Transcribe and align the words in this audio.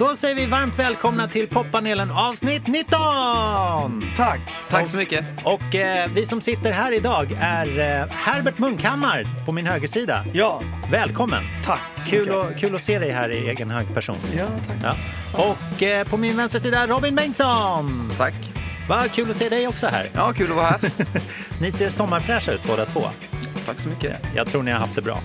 Då 0.00 0.16
säger 0.16 0.34
vi 0.34 0.46
varmt 0.46 0.78
välkomna 0.78 1.28
till 1.28 1.48
poppanelen 1.48 2.10
avsnitt 2.10 2.66
19! 2.66 2.92
Tack! 4.16 4.40
Tack 4.68 4.88
så 4.88 4.96
mycket. 4.96 5.24
Och 5.44 5.74
eh, 5.74 6.10
vi 6.14 6.26
som 6.26 6.40
sitter 6.40 6.72
här 6.72 6.92
idag 6.92 7.38
är 7.40 7.78
eh, 7.78 8.12
Herbert 8.16 8.58
Munkhammar 8.58 9.44
på 9.46 9.52
min 9.52 9.66
högersida. 9.66 10.24
Ja, 10.32 10.62
Välkommen! 10.90 11.44
tack 11.64 11.80
så 11.96 12.10
Kul 12.10 12.20
mycket. 12.20 12.34
att, 12.34 12.60
kul 12.60 12.74
att 12.74 12.82
se 12.82 12.98
dig 12.98 13.10
här 13.10 13.28
i 13.30 13.48
egen 13.48 13.70
hög 13.70 13.94
person. 13.94 14.16
Ja, 14.38 14.46
tack. 14.66 14.96
Ja. 15.36 15.54
Och 15.72 15.82
eh, 15.82 16.06
på 16.06 16.16
min 16.16 16.36
vänstra 16.36 16.60
sida 16.60 16.86
Robin 16.86 17.14
Bengtsson. 17.14 18.12
Tack. 18.18 18.34
Vad 18.88 19.12
kul 19.12 19.30
att 19.30 19.36
se 19.36 19.48
dig 19.48 19.68
också 19.68 19.86
här. 19.86 20.10
Ja, 20.14 20.32
kul 20.32 20.50
att 20.50 20.56
vara 20.56 20.66
här. 20.66 20.80
Ni 21.60 21.72
ser 21.72 21.90
sommarfräscha 21.90 22.52
ut 22.52 22.64
båda 22.66 22.84
två. 22.84 23.02
Tack 23.66 23.80
så 23.80 23.88
mycket. 23.88 24.16
Jag 24.36 24.46
tror 24.46 24.62
ni 24.62 24.70
har 24.70 24.78
haft 24.78 24.94
det 24.94 25.02
bra. 25.02 25.20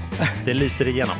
Det 0.45 0.53
lyser 0.53 0.87
igenom. 0.87 1.15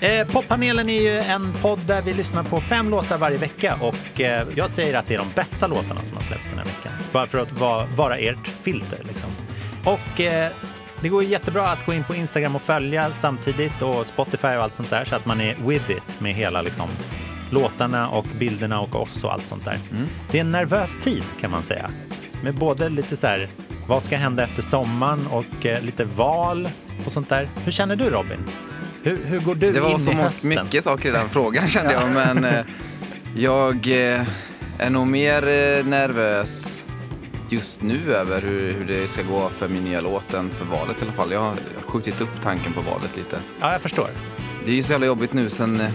Eh, 0.00 0.26
poppanelen 0.26 0.88
är 0.88 1.02
ju 1.02 1.18
en 1.18 1.52
podd 1.52 1.78
där 1.86 2.02
vi 2.02 2.12
lyssnar 2.12 2.42
på 2.44 2.60
fem 2.60 2.90
låtar 2.90 3.18
varje 3.18 3.36
vecka 3.38 3.76
och 3.80 4.20
eh, 4.20 4.46
jag 4.54 4.70
säger 4.70 4.98
att 4.98 5.06
det 5.06 5.14
är 5.14 5.18
de 5.18 5.28
bästa 5.34 5.66
låtarna 5.66 6.00
som 6.04 6.16
har 6.16 6.24
släppts 6.24 6.48
den 6.48 6.58
här 6.58 6.64
veckan. 6.64 6.92
Bara 7.12 7.26
för 7.26 7.38
att 7.38 7.52
vara, 7.52 7.86
vara 7.86 8.16
ert 8.16 8.48
filter 8.48 8.98
liksom. 9.02 9.30
Och 9.84 10.20
eh, 10.20 10.50
det 11.00 11.08
går 11.08 11.24
jättebra 11.24 11.68
att 11.68 11.86
gå 11.86 11.94
in 11.94 12.04
på 12.04 12.14
Instagram 12.14 12.56
och 12.56 12.62
följa 12.62 13.10
samtidigt 13.12 13.82
och 13.82 14.06
Spotify 14.06 14.48
och 14.48 14.62
allt 14.62 14.74
sånt 14.74 14.90
där 14.90 15.04
så 15.04 15.16
att 15.16 15.26
man 15.26 15.40
är 15.40 15.56
with 15.66 15.90
it 15.90 16.20
med 16.20 16.34
hela 16.34 16.62
liksom 16.62 16.88
låtarna 17.52 18.08
och 18.08 18.26
bilderna 18.38 18.80
och 18.80 18.94
oss 19.02 19.24
och 19.24 19.32
allt 19.32 19.46
sånt 19.46 19.64
där. 19.64 19.78
Det 20.30 20.38
är 20.38 20.40
en 20.40 20.50
nervös 20.50 20.98
tid 20.98 21.22
kan 21.40 21.50
man 21.50 21.62
säga. 21.62 21.90
Med 22.42 22.54
både 22.54 22.88
lite 22.88 23.16
så 23.16 23.26
här, 23.26 23.48
vad 23.86 24.02
ska 24.02 24.16
hända 24.16 24.42
efter 24.42 24.62
sommaren 24.62 25.26
och 25.30 25.66
eh, 25.66 25.82
lite 25.82 26.04
val 26.04 26.68
och 27.06 27.12
sånt 27.12 27.28
där. 27.28 27.48
Hur 27.64 27.72
känner 27.72 27.96
du 27.96 28.10
Robin? 28.10 28.38
Hur, 29.02 29.18
hur 29.24 29.40
går 29.40 29.54
du 29.54 29.72
Det 29.72 29.80
var 29.80 29.90
in 29.90 30.00
så 30.00 30.10
i 30.10 30.14
hösten? 30.14 30.48
mycket 30.64 30.84
saker 30.84 31.08
i 31.08 31.12
den 31.12 31.28
frågan 31.32 31.68
kände 31.68 31.92
jag, 31.92 32.10
men 32.14 32.44
eh, 32.44 32.64
jag 33.36 33.86
eh, 33.86 34.22
är 34.78 34.90
nog 34.90 35.06
mer 35.06 35.42
eh, 35.42 35.84
nervös 35.86 36.78
just 37.48 37.82
nu 37.82 38.14
över 38.14 38.40
hur, 38.42 38.72
hur 38.72 38.84
det 38.86 39.06
ska 39.06 39.22
gå 39.22 39.48
för 39.48 39.68
min 39.68 39.84
nya 39.84 40.00
låt 40.00 40.34
än 40.34 40.50
för 40.50 40.64
valet 40.64 40.96
i 41.00 41.04
alla 41.04 41.12
fall. 41.12 41.32
Jag 41.32 41.40
har 41.40 41.46
jag 41.46 41.80
har 41.86 41.92
skjutit 41.92 42.20
upp 42.20 42.40
tanken 42.42 42.72
på 42.72 42.80
valet 42.80 43.16
lite. 43.16 43.38
Ja, 43.60 43.72
jag 43.72 43.80
förstår. 43.80 44.08
Det 44.66 44.70
är 44.72 44.76
ju 44.76 44.82
så 44.82 44.92
jävla 44.92 45.06
jobbigt 45.06 45.32
nu 45.32 45.50
sen 45.50 45.80
eh, 45.80 45.90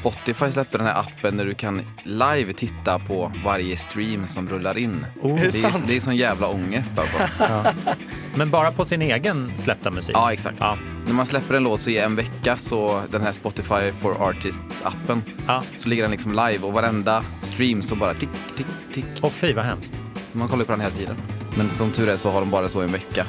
Spotify 0.00 0.52
släppte 0.52 0.78
den 0.78 0.86
här 0.86 1.00
appen 1.00 1.36
där 1.36 1.44
du 1.44 1.54
kan 1.54 1.82
live 2.04 2.52
titta 2.52 2.98
på 2.98 3.32
varje 3.44 3.76
stream 3.76 4.26
som 4.26 4.48
rullar 4.48 4.78
in. 4.78 5.06
Oh, 5.22 5.30
Är 5.30 5.34
det, 5.34 5.40
det 5.40 5.46
är, 5.46 5.70
sant? 5.70 5.84
det 5.86 5.96
är 5.96 6.00
sån 6.00 6.16
jävla 6.16 6.46
ångest 6.46 6.98
alltså. 6.98 7.18
Men 8.34 8.50
bara 8.50 8.72
på 8.72 8.84
sin 8.84 9.02
egen 9.02 9.52
släppta 9.56 9.90
musik? 9.90 10.14
Ja, 10.14 10.32
exakt. 10.32 10.56
Ja. 10.60 10.78
När 11.06 11.12
man 11.12 11.26
släpper 11.26 11.54
en 11.54 11.62
låt 11.62 11.80
så 11.80 11.90
i 11.90 11.98
en 11.98 12.16
vecka 12.16 12.56
så 12.56 13.02
den 13.10 13.22
här 13.22 13.32
Spotify 13.32 13.92
for 14.00 14.14
Artists-appen 14.14 15.20
ja. 15.46 15.62
så 15.76 15.88
ligger 15.88 16.02
den 16.02 16.10
liksom 16.10 16.32
live 16.32 16.58
och 16.66 16.72
varenda 16.72 17.24
stream 17.42 17.82
så 17.82 17.94
bara 17.94 18.14
tick, 18.14 18.30
tick, 18.56 18.66
tick. 18.94 19.04
Och 19.20 19.32
fy 19.32 19.52
vad 19.52 19.64
hemskt. 19.64 19.92
Man 20.32 20.48
kollar 20.48 20.64
på 20.64 20.72
den 20.72 20.80
hela 20.80 20.94
tiden. 20.94 21.16
Men 21.56 21.70
som 21.70 21.90
tur 21.90 22.08
är 22.08 22.16
så 22.16 22.30
har 22.30 22.40
de 22.40 22.50
bara 22.50 22.68
så 22.68 22.82
i 22.82 22.84
en 22.84 22.92
vecka. 22.92 23.26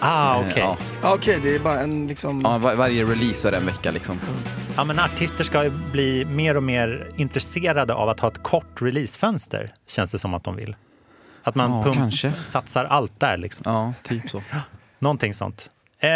Ah, 0.00 0.34
Eh, 0.34 0.40
okej. 0.40 0.54
Ja. 0.56 0.76
Ja, 1.02 1.14
Okej, 1.14 1.38
det 1.42 1.54
är 1.54 1.58
bara 1.58 1.80
en 1.80 2.06
liksom... 2.06 2.40
Ja, 2.44 2.58
var, 2.58 2.74
varje 2.74 3.04
release 3.04 3.48
är 3.48 3.52
det 3.52 3.58
en 3.58 3.66
vecka 3.66 3.90
liksom. 3.90 4.18
Ja, 4.76 4.84
men 4.84 4.98
artister 4.98 5.44
ska 5.44 5.64
ju 5.64 5.70
bli 5.92 6.24
mer 6.24 6.56
och 6.56 6.62
mer 6.62 7.08
intresserade 7.16 7.94
av 7.94 8.08
att 8.08 8.20
ha 8.20 8.28
ett 8.28 8.42
kort 8.42 8.82
releasefönster, 8.82 9.68
känns 9.86 10.12
det 10.12 10.18
som 10.18 10.34
att 10.34 10.44
de 10.44 10.56
vill. 10.56 10.76
Att 11.42 11.54
man 11.54 11.70
Ja, 11.72 11.82
pump, 11.82 11.96
kanske. 11.96 12.32
satsar 12.42 12.84
allt 12.84 13.20
där, 13.20 13.36
liksom. 13.36 13.62
Ja, 13.66 13.92
typ 14.02 14.30
så. 14.30 14.42
Någonting 14.98 15.34
sånt. 15.34 15.70
Eh, 15.98 16.08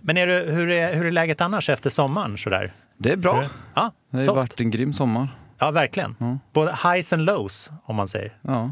men 0.00 0.16
är 0.16 0.26
det, 0.26 0.52
hur, 0.52 0.70
är, 0.70 0.94
hur 0.94 1.06
är 1.06 1.10
läget 1.10 1.40
annars 1.40 1.68
efter 1.70 1.90
sommaren? 1.90 2.38
Sådär? 2.38 2.72
Det 2.98 3.12
är 3.12 3.16
bra. 3.16 3.44
Ja, 3.74 3.92
Det 4.10 4.26
har 4.26 4.34
varit 4.34 4.60
en 4.60 4.70
grym 4.70 4.92
sommar. 4.92 5.28
Ja, 5.60 5.70
verkligen. 5.70 6.40
Både 6.52 6.78
highs 6.92 7.12
and 7.12 7.22
lows, 7.22 7.70
om 7.84 7.96
man 7.96 8.08
säger. 8.08 8.36
Ja, 8.42 8.70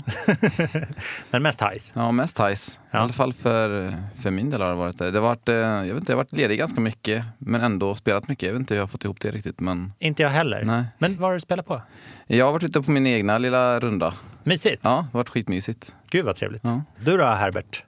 Men 1.30 1.42
mest 1.42 1.62
highs. 1.62 1.92
ja 1.94 2.12
mest 2.12 2.38
highs. 2.40 2.80
Ja. 2.90 2.98
I 2.98 3.02
alla 3.02 3.12
fall 3.12 3.32
för, 3.32 3.94
för 4.22 4.30
min 4.30 4.50
del 4.50 4.60
har 4.60 4.68
det 4.68 4.74
varit 4.74 4.98
det. 4.98 5.10
det 5.10 5.18
har 5.18 5.26
varit, 5.28 5.48
eh, 5.48 5.54
jag 5.56 5.82
vet 5.84 5.96
inte, 5.96 6.12
jag 6.12 6.16
har 6.16 6.24
varit 6.24 6.32
ledig 6.32 6.58
ganska 6.58 6.80
mycket 6.80 7.24
men 7.38 7.60
ändå 7.60 7.94
spelat 7.94 8.28
mycket. 8.28 8.46
Jag 8.46 8.52
vet 8.52 8.60
inte 8.60 8.74
hur 8.74 8.78
jag 8.78 8.82
har 8.82 8.88
fått 8.88 9.04
ihop 9.04 9.20
det 9.20 9.30
riktigt 9.30 9.60
men 9.60 9.92
Inte 9.98 10.22
jag 10.22 10.30
heller. 10.30 10.64
Nej. 10.64 10.84
Men 10.98 11.16
vad 11.16 11.28
har 11.30 11.34
du 11.34 11.40
spelat 11.40 11.66
på? 11.66 11.82
jag 12.26 12.44
har 12.46 12.52
varit 12.52 12.64
ute 12.64 12.82
på 12.82 12.90
min 12.90 13.06
egna 13.06 13.38
lilla 13.38 13.80
runda. 13.80 14.14
Mysigt. 14.44 14.80
Ja, 14.84 14.90
det 14.90 14.96
har 14.96 15.20
varit 15.20 15.28
skitmysigt. 15.28 15.94
Gud 16.10 16.24
vad 16.24 16.36
trevligt. 16.36 16.62
Ja. 16.64 16.82
Du 17.04 17.16
då, 17.16 17.24
Herbert? 17.24 17.82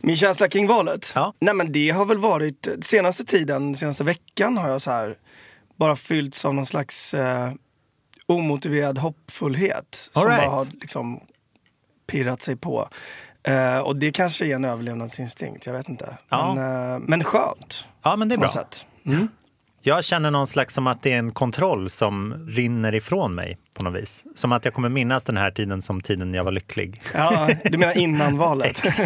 Min 0.00 0.16
känsla 0.16 0.48
kring 0.48 0.66
valet? 0.66 1.12
Ja. 1.14 1.32
Nej 1.40 1.54
men 1.54 1.72
det 1.72 1.90
har 1.90 2.04
väl 2.04 2.18
varit, 2.18 2.68
senaste 2.82 3.24
tiden, 3.24 3.74
senaste 3.74 4.04
veckan 4.04 4.58
har 4.58 4.68
jag 4.68 4.82
så 4.82 4.90
här 4.90 5.14
bara 5.76 5.96
fyllts 5.96 6.44
av 6.44 6.54
någon 6.54 6.66
slags 6.66 7.14
eh, 7.14 7.50
omotiverad 8.28 8.98
hoppfullhet. 8.98 10.10
All 10.12 10.22
som 10.22 10.30
right. 10.30 10.42
bara 10.42 10.50
har 10.50 10.66
liksom 10.80 11.20
pirrat 12.06 12.42
sig 12.42 12.56
på. 12.56 12.88
Eh, 13.42 13.78
och 13.78 13.96
det 13.96 14.12
kanske 14.12 14.46
är 14.46 14.54
en 14.54 14.64
överlevnadsinstinkt, 14.64 15.66
jag 15.66 15.72
vet 15.72 15.88
inte. 15.88 16.18
Ja. 16.28 16.54
Men, 16.54 16.92
eh, 16.94 16.98
men 16.98 17.24
skönt 17.24 17.86
Ja, 18.02 18.16
men 18.16 18.28
det 18.28 18.34
är 18.34 18.38
bra. 18.38 18.50
Mm. 19.06 19.28
Jag 19.82 20.04
känner 20.04 20.30
någon 20.30 20.46
slags 20.46 20.74
som 20.74 20.86
att 20.86 21.02
det 21.02 21.12
är 21.12 21.18
en 21.18 21.32
kontroll 21.32 21.90
som 21.90 22.46
rinner 22.48 22.94
ifrån 22.94 23.34
mig 23.34 23.58
på 23.74 23.84
något 23.84 24.02
vis. 24.02 24.24
Som 24.34 24.52
att 24.52 24.64
jag 24.64 24.74
kommer 24.74 24.88
minnas 24.88 25.24
den 25.24 25.36
här 25.36 25.50
tiden 25.50 25.82
som 25.82 26.00
tiden 26.00 26.34
jag 26.34 26.44
var 26.44 26.52
lycklig. 26.52 27.02
Ja, 27.14 27.48
du 27.64 27.78
menar 27.78 27.98
innan 27.98 28.38
valet? 28.38 28.82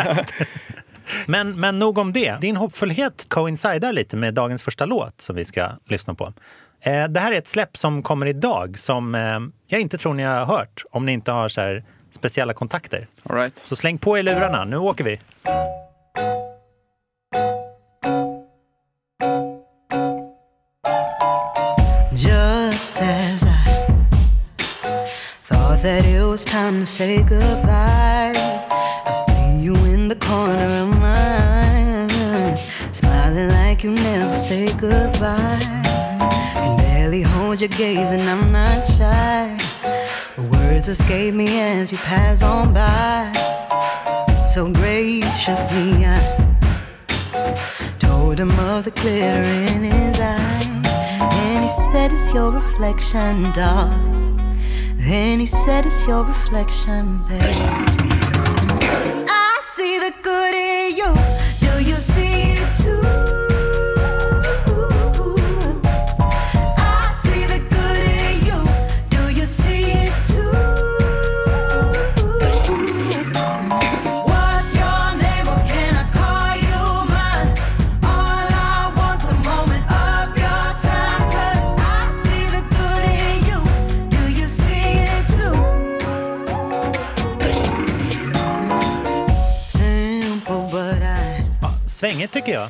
Men, 1.27 1.61
men 1.61 1.79
nog 1.79 1.99
om 1.99 2.13
det. 2.13 2.41
Din 2.41 2.57
hoppfullhet 2.57 3.27
coincidar 3.29 3.93
lite 3.93 4.17
med 4.17 4.35
dagens 4.35 4.63
första 4.63 4.87
låt 4.87 5.21
som 5.21 5.37
vi 5.37 5.45
ska 5.45 5.71
lyssna 5.87 6.15
på. 6.15 6.33
Eh, 6.85 7.09
det 7.09 7.21
här 7.21 7.33
är 7.33 7.39
ett 7.39 7.49
släpp 7.49 7.77
som 7.77 8.03
kommer 8.03 8.27
idag 8.27 8.79
som 8.79 9.15
eh, 9.15 9.39
jag 9.67 9.81
inte 9.81 9.99
tror 9.99 10.15
ni 10.15 10.23
har 10.23 10.45
hört 10.45 10.85
om 10.91 11.07
ni 11.07 11.13
inte 11.13 11.33
har 11.33 11.49
så 11.49 11.61
här 11.61 11.85
speciella 12.11 12.53
kontakter. 12.53 13.07
All 13.23 13.37
right. 13.37 13.59
Så 13.59 13.77
släng 13.77 13.99
på 13.99 14.19
er 14.19 14.23
lurarna, 14.23 14.65
nu 14.65 14.77
åker 14.77 15.05
vi. 15.05 15.19
Just 22.13 23.01
as 23.01 23.45
I 23.45 23.49
thought 25.49 25.83
that 25.83 26.05
it 26.05 26.23
was 26.23 26.45
time 26.45 26.81
to 26.81 26.87
say 26.87 27.17
goodbye, 27.19 28.33
I 29.07 29.13
see 29.27 29.65
you 29.65 29.75
in 29.77 30.09
the 30.09 30.17
corner 30.17 30.83
of 30.83 30.89
mine, 31.01 32.59
smiling 32.93 33.49
like 33.49 33.85
you 33.85 33.95
never 33.95 34.35
say 34.35 34.67
goodbye. 34.81 35.82
Hold 37.53 37.61
your 37.61 37.69
gaze, 37.69 38.13
and 38.13 38.23
I'm 38.23 38.51
not 38.51 38.83
shy. 38.97 39.59
Words 40.51 40.89
escape 40.89 41.35
me 41.35 41.61
as 41.61 41.93
you 41.93 41.99
pass 41.99 42.41
on 42.41 42.73
by. 42.73 43.31
So 44.49 44.73
graciously, 44.73 46.03
I 46.03 46.57
told 47.99 48.41
him 48.41 48.59
of 48.59 48.87
the 48.87 48.91
glitter 48.91 49.43
in 49.43 49.85
his 49.85 50.19
eyes. 50.19 50.67
And 50.67 51.63
he 51.63 51.69
said, 51.93 52.11
It's 52.11 52.33
your 52.33 52.53
reflection, 52.53 53.53
darling. 53.53 54.57
Then 54.97 55.39
he 55.39 55.45
said, 55.45 55.85
It's 55.85 56.07
your 56.07 56.25
reflection, 56.25 57.19
babe. 57.29 57.43
I 59.29 59.59
see 59.61 59.99
the 59.99 60.15
good 60.23 60.55
in 60.55 60.97
you 60.97 61.32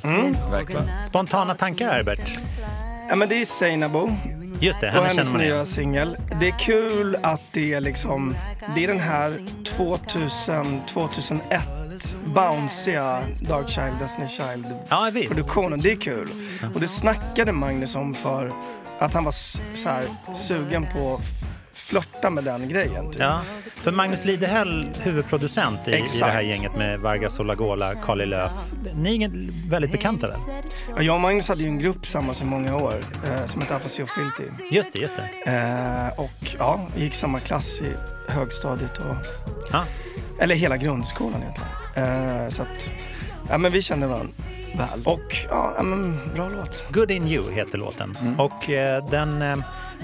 svängigt 0.00 0.26
tycker 0.34 0.44
jag. 0.44 0.50
Verkligen. 0.50 0.90
Spontana 1.04 1.54
tankar, 1.54 1.92
Herbert. 1.92 2.38
ja 3.08 3.16
men 3.16 3.28
det 3.28 3.40
är 3.40 3.44
Seinabo 3.44 4.10
Just 4.60 4.80
det, 4.80 4.86
och 4.88 4.94
henne 4.94 5.10
känner 5.14 5.32
man 5.32 5.40
nya 5.40 5.66
singel. 5.66 6.16
Det 6.40 6.48
är 6.48 6.58
kul 6.58 7.16
att 7.22 7.40
det 7.52 7.72
är 7.72 7.80
liksom, 7.80 8.36
det 8.74 8.84
är 8.84 8.88
den 8.88 9.00
här 9.00 9.40
2000, 9.64 10.80
2001 10.86 11.68
bounciga 12.24 13.22
Dark 13.40 13.68
Child, 13.70 13.92
Destiny 14.00 14.28
Child 14.28 14.66
Ja, 14.88 15.10
visst. 15.12 15.28
produktionen. 15.28 15.80
Det 15.80 15.92
är 15.92 15.96
kul. 15.96 16.28
Och 16.74 16.80
det 16.80 16.88
snackade 16.88 17.52
Magnus 17.52 17.96
om 17.96 18.14
för 18.14 18.52
att 18.98 19.14
han 19.14 19.24
var 19.24 19.32
så 19.76 19.88
här, 19.88 20.04
sugen 20.34 20.86
på 20.94 21.20
flörta 21.76 22.30
med 22.30 22.44
den 22.44 22.68
grejen. 22.68 23.10
Typ. 23.10 23.20
Ja, 23.20 23.40
för 23.74 23.92
Magnus 23.92 24.24
Lidehäll, 24.24 24.90
huvudproducent 25.02 25.88
i, 25.88 25.90
i 25.90 26.04
det 26.20 26.24
här 26.24 26.42
gänget 26.42 26.76
med 26.76 27.00
Vargas 27.00 27.40
Olagola, 27.40 27.94
Carly 27.94 28.26
Löf. 28.26 28.52
Ni 28.94 29.24
är 29.24 29.68
väldigt 29.70 29.92
bekanta 29.92 30.26
väl? 30.26 30.36
Och 30.94 31.02
jag 31.02 31.14
och 31.14 31.20
Magnus 31.20 31.48
hade 31.48 31.62
ju 31.62 31.68
en 31.68 31.78
grupp 31.78 32.02
tillsammans 32.02 32.42
i 32.42 32.44
många 32.44 32.76
år 32.76 32.94
eh, 33.24 33.46
som 33.46 33.60
hette 33.60 33.76
Afasi 33.76 34.02
och 34.02 34.08
Filty. 34.10 34.52
Just 34.70 34.92
det, 34.92 34.98
just 34.98 35.14
det. 35.44 35.50
Eh, 35.50 36.20
och 36.20 36.56
ja, 36.58 36.80
vi 36.96 37.02
gick 37.02 37.14
samma 37.14 37.40
klass 37.40 37.80
i 37.82 37.92
högstadiet 38.32 38.98
och, 38.98 39.16
Ja. 39.72 39.84
eller 40.40 40.54
hela 40.54 40.76
grundskolan 40.76 41.40
egentligen. 41.42 42.42
Eh, 42.44 42.48
så 42.48 42.62
att, 42.62 42.92
ja 43.50 43.58
men 43.58 43.72
vi 43.72 43.82
kände 43.82 44.06
varandra 44.06 44.32
väl. 44.76 45.02
Och 45.04 45.36
ja, 45.50 45.74
ja 45.76 45.82
men 45.82 46.18
bra 46.34 46.48
låt. 46.48 46.84
Good 46.92 47.10
in 47.10 47.26
you 47.28 47.52
heter 47.52 47.78
låten. 47.78 48.16
Och 48.38 48.70
eh, 48.70 49.08
den 49.10 49.42
eh, 49.42 49.56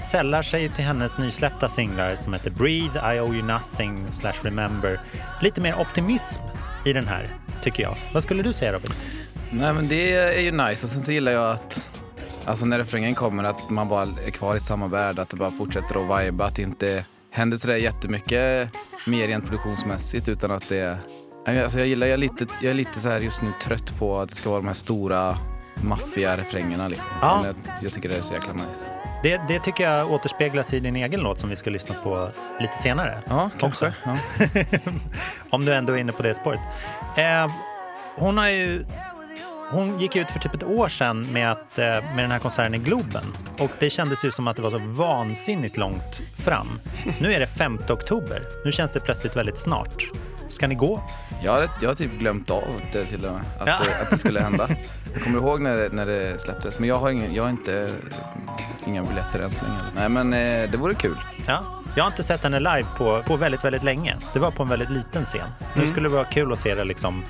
sällar 0.03 0.41
sig 0.41 0.69
till 0.69 0.83
hennes 0.83 1.17
nysläppta 1.17 1.69
singlar 1.69 2.15
som 2.15 2.33
heter 2.33 2.49
Breathe, 2.49 3.15
I 3.15 3.19
owe 3.19 3.35
you 3.35 3.43
nothing, 3.43 4.11
slash 4.11 4.33
remember. 4.43 4.99
Lite 5.41 5.61
mer 5.61 5.79
optimism 5.79 6.41
i 6.85 6.93
den 6.93 7.07
här, 7.07 7.27
tycker 7.63 7.83
jag. 7.83 7.95
Vad 8.13 8.23
skulle 8.23 8.43
du 8.43 8.53
säga 8.53 8.73
Robin? 8.73 8.91
Nej 9.51 9.73
men 9.73 9.87
det 9.87 10.15
är 10.15 10.41
ju 10.41 10.51
nice 10.51 10.85
och 10.85 10.91
sen 10.91 11.01
så 11.01 11.11
gillar 11.11 11.31
jag 11.31 11.51
att 11.51 11.89
Alltså 12.45 12.65
när 12.65 12.79
refrängen 12.79 13.15
kommer 13.15 13.43
att 13.43 13.69
man 13.69 13.89
bara 13.89 14.01
är 14.25 14.31
kvar 14.31 14.55
i 14.55 14.59
samma 14.59 14.87
värld, 14.87 15.19
att 15.19 15.29
det 15.29 15.37
bara 15.37 15.51
fortsätter 15.51 16.17
att 16.17 16.25
viba, 16.25 16.45
att 16.45 16.55
det 16.55 16.61
inte 16.61 17.05
händer 17.31 17.57
sådär 17.57 17.75
jättemycket 17.75 18.69
mer 19.07 19.27
rent 19.27 19.45
produktionsmässigt 19.45 20.27
utan 20.27 20.51
att 20.51 20.69
det 20.69 20.97
Alltså 21.47 21.79
jag 21.79 21.87
gillar, 21.87 22.07
jag 22.07 22.13
är 22.13 22.17
lite, 22.17 22.47
jag 22.61 22.69
är 22.69 22.73
lite 22.73 22.99
så 22.99 23.09
här 23.09 23.21
just 23.21 23.41
nu 23.41 23.51
trött 23.63 23.99
på 23.99 24.19
att 24.19 24.29
det 24.29 24.35
ska 24.35 24.49
vara 24.49 24.61
de 24.61 24.67
här 24.67 24.73
stora 24.73 25.37
maffiga 25.75 26.37
refrängerna 26.37 26.87
liksom. 26.87 27.07
Ja. 27.21 27.43
Jag, 27.45 27.55
jag 27.81 27.93
tycker 27.93 28.09
det 28.09 28.17
är 28.17 28.21
så 28.21 28.33
jäkla 28.33 28.53
nice. 28.53 28.98
Det, 29.23 29.41
det 29.47 29.59
tycker 29.59 29.83
jag 29.83 30.11
återspeglas 30.11 30.73
i 30.73 30.79
din 30.79 30.95
egen 30.95 31.19
låt 31.19 31.39
som 31.39 31.49
vi 31.49 31.55
ska 31.55 31.69
lyssna 31.69 31.95
på 32.03 32.29
lite 32.59 32.77
senare. 32.77 33.21
Ja, 33.27 33.49
kanske. 33.59 33.93
Ja. 34.03 34.17
Om 35.49 35.65
du 35.65 35.73
ändå 35.73 35.93
är 35.93 35.97
inne 35.97 36.11
på 36.11 36.23
det 36.23 36.33
spåret. 36.33 36.59
Eh, 37.17 37.51
hon 38.15 38.37
har 38.37 38.47
ju... 38.47 38.85
Hon 39.71 39.99
gick 39.99 40.15
ut 40.15 40.31
för 40.31 40.39
typ 40.39 40.53
ett 40.53 40.63
år 40.63 40.87
sedan 40.89 41.27
med, 41.31 41.51
att, 41.51 41.79
eh, 41.79 41.85
med 41.85 42.17
den 42.17 42.31
här 42.31 42.39
konserten 42.39 42.75
i 42.75 42.77
Globen. 42.77 43.23
Och 43.59 43.71
det 43.79 43.89
kändes 43.89 44.25
ju 44.25 44.31
som 44.31 44.47
att 44.47 44.55
det 44.55 44.61
var 44.61 44.71
så 44.71 44.77
vansinnigt 44.77 45.77
långt 45.77 46.21
fram. 46.37 46.67
Nu 47.19 47.33
är 47.33 47.39
det 47.39 47.47
5 47.47 47.79
oktober. 47.89 48.41
Nu 48.65 48.71
känns 48.71 48.91
det 48.91 48.99
plötsligt 48.99 49.35
väldigt 49.35 49.57
snart. 49.57 50.11
Ska 50.49 50.67
ni 50.67 50.75
gå? 50.75 51.01
Jag, 51.43 51.51
har, 51.51 51.69
jag 51.81 51.89
har 51.89 51.95
typ 51.95 52.11
glömt 52.19 52.49
av 52.49 52.63
det 52.93 53.05
till 53.05 53.25
och 53.25 53.33
med, 53.33 53.41
att, 53.59 53.67
Ja. 53.67 53.79
det, 53.85 54.01
att 54.01 54.09
det 54.09 54.17
skulle 54.17 54.39
hända. 54.39 54.67
Jag 55.13 55.23
kommer 55.23 55.37
ihåg 55.39 55.61
när 55.61 55.77
det, 55.77 55.89
när 55.93 56.05
det 56.05 56.41
släpptes, 56.41 56.79
men 56.79 56.89
jag 56.89 56.95
har, 56.95 57.09
ingen, 57.11 57.33
jag 57.33 57.43
har 57.43 57.49
inte 57.49 57.91
inga 58.87 59.03
biljetter 59.03 59.39
än 59.39 59.49
så 59.49 59.65
länge. 59.65 59.77
Nej 59.95 60.09
men 60.09 60.33
eh, 60.33 60.71
det 60.71 60.77
vore 60.77 60.93
kul. 60.93 61.17
Ja. 61.47 61.63
Jag 61.95 62.03
har 62.03 62.11
inte 62.11 62.23
sett 62.23 62.43
henne 62.43 62.59
live 62.59 62.85
på, 62.97 63.23
på 63.27 63.35
väldigt, 63.37 63.63
väldigt 63.65 63.83
länge. 63.83 64.15
Det 64.33 64.39
var 64.39 64.51
på 64.51 64.63
en 64.63 64.69
väldigt 64.69 64.89
liten 64.89 65.23
scen. 65.25 65.47
Nu 65.75 65.87
skulle 65.87 66.09
det 66.09 66.13
vara 66.13 66.25
kul 66.25 66.51
att 66.53 66.59
se 66.59 66.75
det 66.75 66.83
liksom 66.83 67.23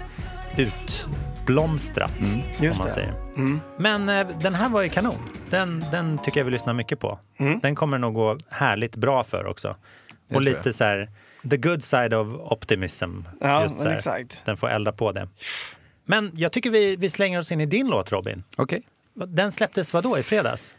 utblomstrat, 0.57 2.12
om 2.19 2.42
Just 2.66 2.80
man 2.80 2.88
det. 2.88 2.94
säger. 2.94 3.13
Mm. 3.36 3.60
Men 3.77 4.10
eh, 4.10 4.27
den 4.42 4.56
här 4.56 4.69
var 4.69 4.81
ju 4.81 4.89
kanon. 4.89 5.30
Den, 5.50 5.86
den 5.92 6.18
tycker 6.18 6.39
jag 6.39 6.45
vi 6.45 6.51
lyssnar 6.51 6.74
mycket 6.74 7.00
på. 7.00 7.19
Mm. 7.38 7.60
Den 7.60 7.75
kommer 7.75 7.98
nog 7.98 8.13
gå 8.13 8.38
härligt 8.50 8.95
bra 8.95 9.24
för 9.24 9.45
också. 9.48 9.75
Och 10.33 10.42
lite 10.42 10.62
jag. 10.63 10.75
så 10.75 10.83
här, 10.83 11.10
the 11.50 11.57
good 11.57 11.83
side 11.83 12.13
of 12.13 12.27
optimism. 12.51 13.21
Ja, 13.41 13.68
exakt. 13.95 14.45
Den 14.45 14.57
får 14.57 14.69
elda 14.69 14.91
på 14.91 15.12
det. 15.12 15.27
Men 16.06 16.31
jag 16.36 16.51
tycker 16.51 16.69
vi, 16.71 16.95
vi 16.95 17.09
slänger 17.09 17.39
oss 17.39 17.51
in 17.51 17.62
i 17.62 17.65
din 17.65 17.88
låt 17.88 18.12
Robin. 18.12 18.44
Okej. 18.56 18.81
Den 19.27 19.51
släpptes 19.51 19.94
vad 19.94 20.03
då 20.03 20.18
i 20.18 20.24
fredags? 20.24 20.75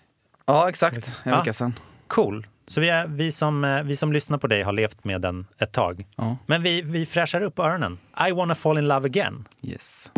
Ja, 0.46 0.68
exakt. 0.68 1.12
En 1.24 1.32
Ja. 1.32 1.38
vecka 1.38 1.52
sedan. 1.52 1.74
Cool. 2.06 2.46
Så 2.66 2.80
vi, 2.80 2.88
är, 2.88 3.06
vi, 3.06 3.32
som, 3.32 3.64
eh, 3.64 3.82
vi 3.82 3.96
som 3.96 4.12
lyssnar 4.12 4.38
på 4.38 4.46
dig 4.46 4.62
har 4.62 4.72
levt 4.72 5.04
med 5.04 5.20
den 5.20 5.46
ett 5.58 5.72
tag. 5.72 6.06
Ja. 6.16 6.36
Men 6.46 6.62
vi, 6.62 6.82
vi 6.82 7.06
fräschar 7.06 7.40
upp 7.40 7.58
öronen. 7.58 7.98
I 8.28 8.32
wanna 8.32 8.54
fall 8.54 8.78
in 8.78 8.88
love 8.88 9.06
again. 9.06 9.48
Yes. 9.62 10.10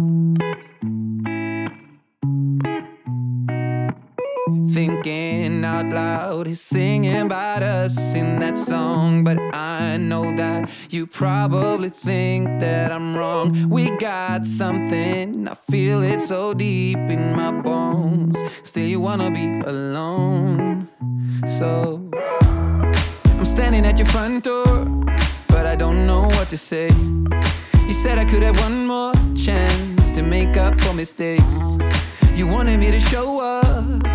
Thinking 4.71 5.65
out 5.65 5.93
loud, 5.93 6.47
he's 6.47 6.61
singing 6.61 7.23
about 7.23 7.63
us 7.63 8.15
in 8.15 8.39
that 8.41 8.57
song. 8.57 9.25
But 9.25 9.39
I 9.55 9.97
know 9.97 10.35
that 10.37 10.71
you 10.91 11.07
probably 11.07 11.91
think 11.91 12.61
that 12.61 12.93
I'm 12.93 13.17
wrong. 13.17 13.69
We 13.69 13.91
got 13.99 14.47
something, 14.47 15.49
I 15.49 15.55
feel 15.55 16.03
it 16.03 16.21
so 16.21 16.55
deep 16.55 16.99
in 16.99 17.35
my 17.35 17.51
bones. 17.51 18.39
Still, 18.63 18.87
you 18.87 19.01
wanna 19.01 19.31
be 19.31 19.61
alone. 19.61 20.89
So 21.47 22.09
I'm 23.39 23.47
standing 23.47 23.85
at 23.85 23.99
your 23.99 24.09
front 24.09 24.45
door, 24.45 24.85
but 25.49 25.67
I 25.67 25.77
don't 25.77 26.07
know 26.07 26.23
what 26.29 26.49
to 26.51 26.59
say. 26.59 26.91
You 27.87 27.93
said 27.93 28.19
I 28.19 28.25
could 28.25 28.43
have 28.43 28.59
one 28.61 28.87
more 28.87 29.13
chance 29.35 30.11
to 30.13 30.23
make 30.23 30.57
up 30.57 30.81
for 30.81 30.95
mistakes. 30.95 31.77
You 32.35 32.47
wanted 32.47 32.79
me 32.81 32.91
to 32.91 33.01
show 33.01 33.41
up, 33.41 34.07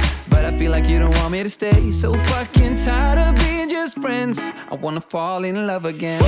I 0.48 0.52
feel 0.58 0.72
like 0.72 0.88
you 0.88 0.98
don't 0.98 1.14
want 1.18 1.34
me 1.34 1.44
to 1.44 1.50
stay. 1.50 1.92
So 1.92 2.18
fucking 2.18 2.76
tired 2.76 3.20
of 3.20 3.36
being 3.36 3.68
just 3.68 4.00
friends. 4.00 4.40
I 4.72 4.76
wanna 4.76 5.02
fall 5.02 5.44
in 5.44 5.68
love 5.68 5.84
again. 5.84 6.24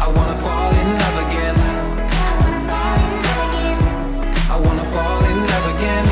I 0.00 0.06
wanna 0.14 0.36
fall 0.36 0.72
in 0.82 0.88
love 1.02 1.18
again. 1.26 1.56
I 4.48 4.56
wanna 4.64 4.84
fall 4.94 5.24
in 5.24 5.38
love 5.52 5.66
again. 5.74 6.06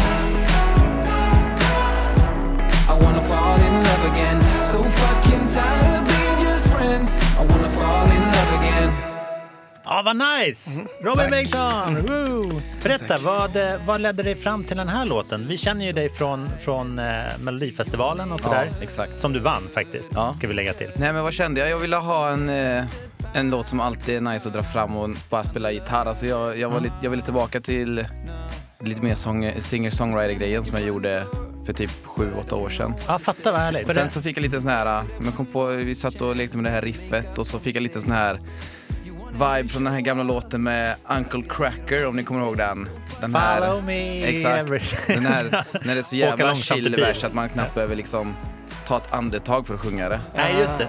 I 2.88 2.94
wanna 3.00 3.22
fall 3.22 3.60
in 3.68 3.74
love 3.88 4.04
again. 4.12 4.38
So 4.70 4.82
Ja, 9.84 10.02
vad 10.04 10.16
nice! 10.16 10.80
Robin 11.00 11.30
Bengtsson! 11.30 11.94
Woo! 12.06 12.60
Berätta, 12.82 13.18
vad, 13.18 13.56
eh, 13.56 13.74
vad 13.86 14.00
ledde 14.00 14.22
dig 14.22 14.34
fram 14.36 14.64
till 14.64 14.76
den 14.76 14.88
här 14.88 15.06
låten? 15.06 15.48
Vi 15.48 15.56
känner 15.58 15.86
ju 15.86 15.92
dig 15.92 16.08
från, 16.10 16.48
från 16.60 16.98
eh, 16.98 17.04
Melodifestivalen 17.40 18.32
och 18.32 18.40
sådär. 18.40 18.70
Ja, 18.70 18.82
exakt. 18.82 19.18
Som 19.18 19.32
du 19.32 19.38
vann 19.40 19.62
faktiskt, 19.74 20.08
Ja. 20.14 20.32
ska 20.32 20.48
vi 20.48 20.54
lägga 20.54 20.74
till. 20.74 20.90
Nej 20.96 21.12
men 21.12 21.22
vad 21.22 21.32
kände 21.32 21.60
jag? 21.60 21.70
Jag 21.70 21.78
ville 21.78 21.96
ha 21.96 22.28
en, 22.30 22.48
eh, 22.48 22.84
en 23.34 23.50
låt 23.50 23.68
som 23.68 23.80
alltid 23.80 24.16
är 24.16 24.20
nice 24.20 24.48
att 24.48 24.54
dra 24.54 24.62
fram 24.62 24.96
och 24.96 25.10
bara 25.30 25.44
spela 25.44 25.70
gitarr. 25.72 26.06
Alltså 26.06 26.26
jag, 26.26 26.58
jag, 26.58 26.70
var 26.70 26.80
lite, 26.80 26.94
jag 27.02 27.10
ville 27.10 27.22
tillbaka 27.22 27.60
till 27.60 28.06
lite 28.80 29.02
mer 29.02 29.14
singer-songwriter-grejen 29.60 30.64
som 30.64 30.76
jag 30.76 30.86
gjorde 30.86 31.24
för 31.66 31.72
typ 31.72 31.90
sju 32.04 32.30
åtta 32.40 32.56
år 32.56 32.68
sedan. 32.68 32.94
Ja, 33.08 33.18
fatta 33.18 33.52
vad 33.52 33.60
härligt. 33.60 33.94
Sen 33.94 34.10
så 34.10 34.22
fick 34.22 34.36
jag 34.36 34.42
lite 34.42 34.60
sån 34.60 34.70
här, 34.70 34.98
äh, 34.98 35.04
men 35.20 35.32
kom 35.32 35.46
på, 35.46 35.64
vi 35.66 35.94
satt 35.94 36.20
och 36.20 36.36
lekte 36.36 36.56
med 36.56 36.64
det 36.64 36.70
här 36.74 36.82
riffet 36.82 37.38
och 37.38 37.46
så 37.46 37.58
fick 37.58 37.76
jag 37.76 37.82
lite 37.82 38.00
sån 38.00 38.10
här 38.12 38.38
vibe 39.32 39.68
från 39.68 39.84
den 39.84 39.92
här 39.92 40.00
gamla 40.00 40.22
låten 40.22 40.62
med 40.62 40.94
Uncle 41.08 41.42
Cracker 41.48 42.06
om 42.06 42.16
ni 42.16 42.24
kommer 42.24 42.40
ihåg 42.40 42.56
den. 42.56 42.88
den 43.20 43.32
Follow 43.32 43.84
me 43.84 44.24
Exakt. 44.24 45.06
Den 45.06 45.26
här, 45.26 45.64
när 45.86 45.94
det 45.94 46.00
är 46.00 46.02
så 46.02 46.16
jävla 46.16 46.54
chill 46.54 46.96
vers 46.96 47.24
att 47.24 47.34
man 47.34 47.48
knappt 47.48 47.74
behöver 47.74 47.96
liksom 47.96 48.36
ta 48.86 48.96
ett 48.96 49.12
andetag 49.12 49.66
för 49.66 49.74
att 49.74 49.80
sjunga 49.80 50.08
det. 50.08 50.20
Nej, 50.34 50.54
just 50.58 50.78
det. 50.78 50.88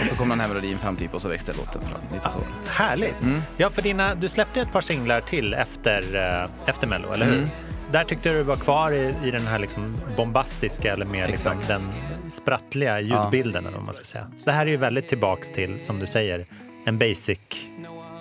Och 0.00 0.06
så 0.06 0.16
kom 0.16 0.28
den 0.28 0.40
här 0.40 0.48
melodin 0.48 0.78
fram 0.78 0.96
typ 0.96 1.14
och 1.14 1.22
så 1.22 1.28
växte 1.28 1.52
låten 1.52 1.82
fram. 1.82 2.00
Lite 2.12 2.30
så. 2.30 2.38
Härligt. 2.70 3.22
Mm. 3.22 3.42
Ja, 3.56 3.70
för 3.70 3.82
dina, 3.82 4.14
du 4.14 4.28
släppte 4.28 4.60
ett 4.60 4.72
par 4.72 4.80
singlar 4.80 5.20
till 5.20 5.54
efter, 5.54 6.14
eh, 6.14 6.68
efter 6.68 6.86
Mello, 6.86 7.12
eller 7.12 7.26
hur? 7.26 7.38
Mm. 7.38 7.48
Där 7.90 8.04
tyckte 8.04 8.32
du 8.32 8.42
var 8.42 8.56
kvar 8.56 8.92
i, 8.92 9.14
i 9.24 9.30
den 9.30 9.46
här 9.46 9.58
liksom 9.58 9.96
bombastiska 10.16 10.92
eller 10.92 11.06
mer 11.06 11.28
liksom 11.28 11.52
den 11.68 11.82
sprattliga 12.30 13.00
ljudbilden. 13.00 13.66
Eller 13.66 13.76
vad 13.76 13.84
man 13.84 13.94
ska 13.94 14.04
säga. 14.04 14.30
Det 14.44 14.52
här 14.52 14.66
är 14.66 14.70
ju 14.70 14.76
väldigt 14.76 15.08
tillbaks 15.08 15.50
till, 15.52 15.80
som 15.82 15.98
du 15.98 16.06
säger, 16.06 16.46
en 16.86 16.98
basic 16.98 17.38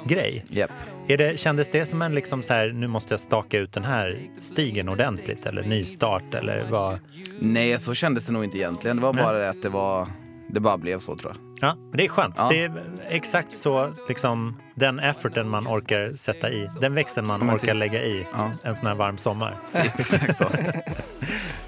grej. 0.05 0.45
Japp. 0.49 0.71
Är 1.07 1.17
det, 1.17 1.39
kändes 1.39 1.69
det 1.71 1.85
som 1.85 2.01
en 2.01 2.15
liksom 2.15 2.43
så 2.43 2.53
här, 2.53 2.67
nu 2.71 2.87
måste 2.87 3.13
jag 3.13 3.19
staka 3.19 3.57
ut 3.57 3.73
den 3.73 3.83
här 3.83 4.17
stigen 4.39 4.89
ordentligt 4.89 5.45
eller 5.45 5.63
nystart 5.63 6.33
eller 6.33 6.67
vad? 6.69 6.99
Nej, 7.39 7.79
så 7.79 7.93
kändes 7.93 8.25
det 8.25 8.31
nog 8.33 8.43
inte 8.43 8.57
egentligen. 8.57 8.97
Det 8.97 9.03
var 9.03 9.13
bara 9.13 9.37
det 9.37 9.49
att 9.49 9.61
det 9.61 9.69
var, 9.69 10.07
det 10.49 10.59
bara 10.59 10.77
blev 10.77 10.99
så 10.99 11.15
tror 11.17 11.31
jag. 11.31 11.69
Ja, 11.69 11.75
men 11.75 11.97
det 11.97 12.03
är 12.05 12.07
skönt. 12.09 12.35
Ja. 12.37 12.49
Det 12.49 12.63
är 12.63 12.71
exakt 13.09 13.55
så, 13.57 13.93
liksom, 14.07 14.57
den 14.75 14.99
efforten 14.99 15.49
man 15.49 15.67
orkar 15.67 16.05
sätta 16.11 16.51
i, 16.51 16.67
den 16.81 16.93
växeln 16.95 17.27
man 17.27 17.49
orkar 17.49 17.57
typ. 17.57 17.75
lägga 17.75 18.03
i 18.03 18.25
Ja. 18.33 18.51
en 18.63 18.75
sån 18.75 18.87
här 18.87 18.95
varm 18.95 19.17
sommar. 19.17 19.57
Exakt 19.97 20.37
så. 20.37 20.45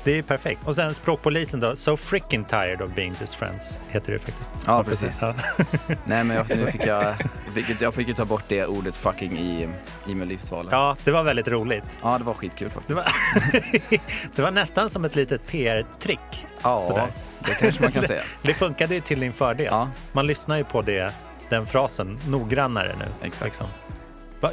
Det 0.05 0.17
är 0.17 0.21
perfekt. 0.21 0.61
Och 0.65 0.75
sen 0.75 0.93
språkpolisen 0.93 1.59
då, 1.59 1.75
So 1.75 1.97
freaking 1.97 2.43
tired 2.45 2.81
of 2.81 2.91
being 2.95 3.15
just 3.21 3.33
friends, 3.35 3.77
heter 3.89 4.11
det 4.13 4.19
faktiskt. 4.19 4.51
Ja, 4.67 4.83
precis. 4.83 5.19
det? 5.19 5.25
Ja. 5.25 5.95
Nej 6.05 6.23
men 6.23 6.37
jag, 6.37 6.49
nu 6.57 6.65
fick 6.71 6.85
jag, 6.87 7.03
jag 7.45 7.53
fick, 7.53 7.69
ju- 7.69 7.75
jag 7.79 7.93
fick 7.93 8.07
ju 8.07 8.13
ta 8.13 8.25
bort 8.25 8.43
det 8.47 8.65
ordet 8.65 8.95
fucking 8.95 9.37
i, 9.37 9.69
i 10.07 10.15
Melodifestivalen. 10.15 10.71
ja, 10.71 10.95
det 11.03 11.11
var 11.11 11.23
väldigt 11.23 11.47
roligt. 11.47 11.83
Ja, 12.03 12.17
det 12.17 12.23
var 12.23 12.33
skitkul 12.33 12.69
Det 12.69 12.73
faktiskt. 12.73 12.97
var, 12.97 13.99
det 14.35 14.41
var 14.41 14.51
nästan 14.51 14.89
som 14.89 15.05
ett 15.05 15.15
litet 15.15 15.47
PR-trick. 15.47 16.47
Ja, 16.63 16.81
sådär. 16.81 17.07
det 17.39 17.53
kanske 17.53 17.83
man 17.83 17.91
kan 17.91 18.07
säga. 18.07 18.21
Det 18.41 18.53
funkade 18.53 18.95
ju 18.95 19.01
till 19.01 19.19
din 19.19 19.33
fördel. 19.33 19.67
Ja. 19.71 19.89
Man 20.11 20.27
lyssnar 20.27 20.57
ju 20.57 20.63
på 20.63 20.81
det, 20.81 21.13
den 21.49 21.65
frasen 21.65 22.19
noggrannare 22.27 22.95
nu. 22.99 23.05
Exakt. 23.27 23.45
Liksom. 23.45 23.67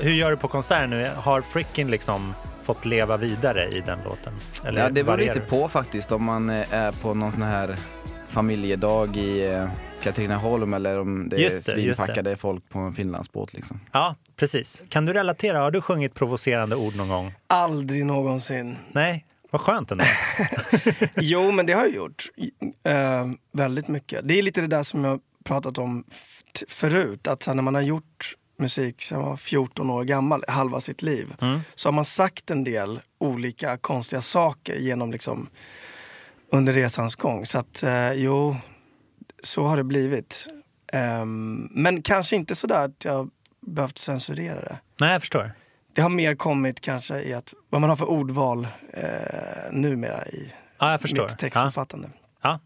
Hur 0.00 0.10
gör 0.12 0.30
du 0.30 0.36
på 0.36 0.48
konsert 0.48 0.88
nu? 0.88 1.10
Har 1.16 1.40
Frickin 1.42 1.90
liksom 1.90 2.34
fått 2.62 2.84
leva 2.84 3.16
vidare 3.16 3.68
i 3.68 3.80
den 3.80 3.98
låten? 4.04 4.32
Eller 4.64 4.80
Ja, 4.80 4.90
det 4.90 5.04
beror 5.04 5.18
lite 5.18 5.40
på 5.40 5.68
faktiskt 5.68 6.12
om 6.12 6.24
man 6.24 6.50
eh, 6.50 6.74
är 6.74 6.92
på 6.92 7.14
någon 7.14 7.32
sån 7.32 7.42
här 7.42 7.76
familjedag 8.28 9.16
i 9.16 9.46
eh, 9.46 9.68
Katrineholm 10.02 10.74
eller 10.74 10.98
om 10.98 11.28
det 11.28 11.36
är 11.36 11.40
Just 11.40 11.66
det, 11.66 11.72
svinpackade 11.72 12.36
folk 12.36 12.68
på 12.68 12.78
en 12.78 12.92
Finlandsbåt 12.92 13.52
liksom. 13.52 13.80
Ja, 13.92 14.16
precis. 14.36 14.82
Kan 14.88 15.06
du 15.06 15.12
relatera? 15.12 15.60
Har 15.60 15.70
du 15.70 15.80
sjungit 15.80 16.14
provocerande 16.14 16.76
ord 16.76 16.96
någon 16.96 17.08
gång? 17.08 17.34
Aldrig 17.46 18.06
någonsin. 18.06 18.76
Nej, 18.92 19.26
vad 19.50 19.60
skönt 19.60 19.90
ändå. 19.90 20.04
Jo, 21.16 21.50
men 21.50 21.66
det 21.66 21.72
har 21.72 21.82
jag 21.82 21.94
gjort. 21.94 22.24
Eh, 22.84 23.26
väldigt 23.52 23.88
mycket. 23.88 24.28
Det 24.28 24.38
är 24.38 24.42
lite 24.42 24.60
det 24.60 24.66
där 24.66 24.82
som 24.82 25.04
jag 25.04 25.20
pratat 25.44 25.78
om 25.78 26.04
förut. 26.68 27.28
Att 27.28 27.46
när 27.46 27.62
man 27.62 27.74
har 27.74 27.82
gjort 27.82 28.34
musik 28.58 29.02
sedan 29.02 29.20
man 29.20 29.30
var 29.30 29.36
14 29.36 29.90
år 29.90 30.04
gammal, 30.04 30.44
halva 30.48 30.80
sitt 30.80 31.02
liv, 31.02 31.34
så 31.74 31.88
har 31.88 31.92
man 31.92 32.04
sagt 32.04 32.50
en 32.50 32.64
del 32.64 33.00
olika 33.18 33.76
konstiga 33.76 34.20
saker 34.22 34.76
genom 34.76 35.12
liksom 35.12 35.48
under 36.52 36.72
resans 36.72 37.16
gång. 37.16 37.46
Så 37.46 37.58
att 37.58 37.82
eh, 37.82 38.12
jo, 38.12 38.56
så 39.42 39.64
har 39.64 39.76
det 39.76 39.84
blivit. 39.84 40.48
Ehm, 40.92 41.68
men 41.70 42.02
kanske 42.02 42.36
inte 42.36 42.54
så 42.54 42.66
där 42.66 42.84
att 42.84 43.04
jag 43.04 43.30
behövt 43.66 43.98
censurera 43.98 44.60
det. 44.60 44.78
Nej, 45.00 45.12
jag 45.12 45.20
förstår. 45.22 45.52
Det 45.94 46.02
har 46.02 46.08
mer 46.08 46.34
kommit 46.34 46.80
kanske 46.80 47.22
i 47.22 47.34
att, 47.34 47.54
vad 47.70 47.80
man 47.80 47.90
har 47.90 47.96
för 47.96 48.10
ordval 48.10 48.66
eh, 48.92 49.02
numera 49.72 50.26
i 50.26 50.52
Ja, 50.78 50.90
jag 50.90 51.00
mitt 51.02 51.18
Ja. 51.18 51.28
textförfattande. 51.28 52.10
Ja. 52.42 52.60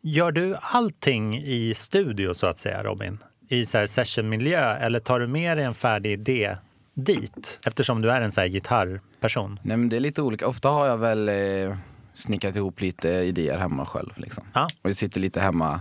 Gör 0.00 0.32
du 0.32 0.56
allting 0.60 1.36
i 1.38 1.74
studio 1.76 2.34
så 2.34 2.46
att 2.46 2.58
säga, 2.58 2.82
Robin? 2.82 3.18
I 3.48 3.66
så 3.66 3.78
här 3.78 3.86
sessionmiljö 3.86 4.76
eller 4.76 5.00
tar 5.00 5.20
du 5.20 5.26
med 5.26 5.56
dig 5.58 5.64
en 5.66 5.74
färdig 5.74 6.12
idé 6.12 6.56
dit? 6.94 7.58
Eftersom 7.64 8.02
du 8.02 8.10
är 8.10 8.20
en 8.20 8.32
så 8.32 8.40
här 8.40 8.48
gitarrperson. 8.48 9.60
Nej 9.62 9.76
men 9.76 9.88
det 9.88 9.96
är 9.96 10.00
lite 10.00 10.22
olika. 10.22 10.46
Ofta 10.48 10.68
har 10.68 10.86
jag 10.86 10.98
väl 10.98 11.28
eh, 11.28 11.76
snickrat 12.14 12.56
ihop 12.56 12.80
lite 12.80 13.08
idéer 13.08 13.58
hemma 13.58 13.86
själv 13.86 14.10
liksom. 14.16 14.44
Ja. 14.52 14.68
Och 14.82 14.90
jag 14.90 14.96
sitter 14.96 15.20
lite 15.20 15.40
hemma 15.40 15.80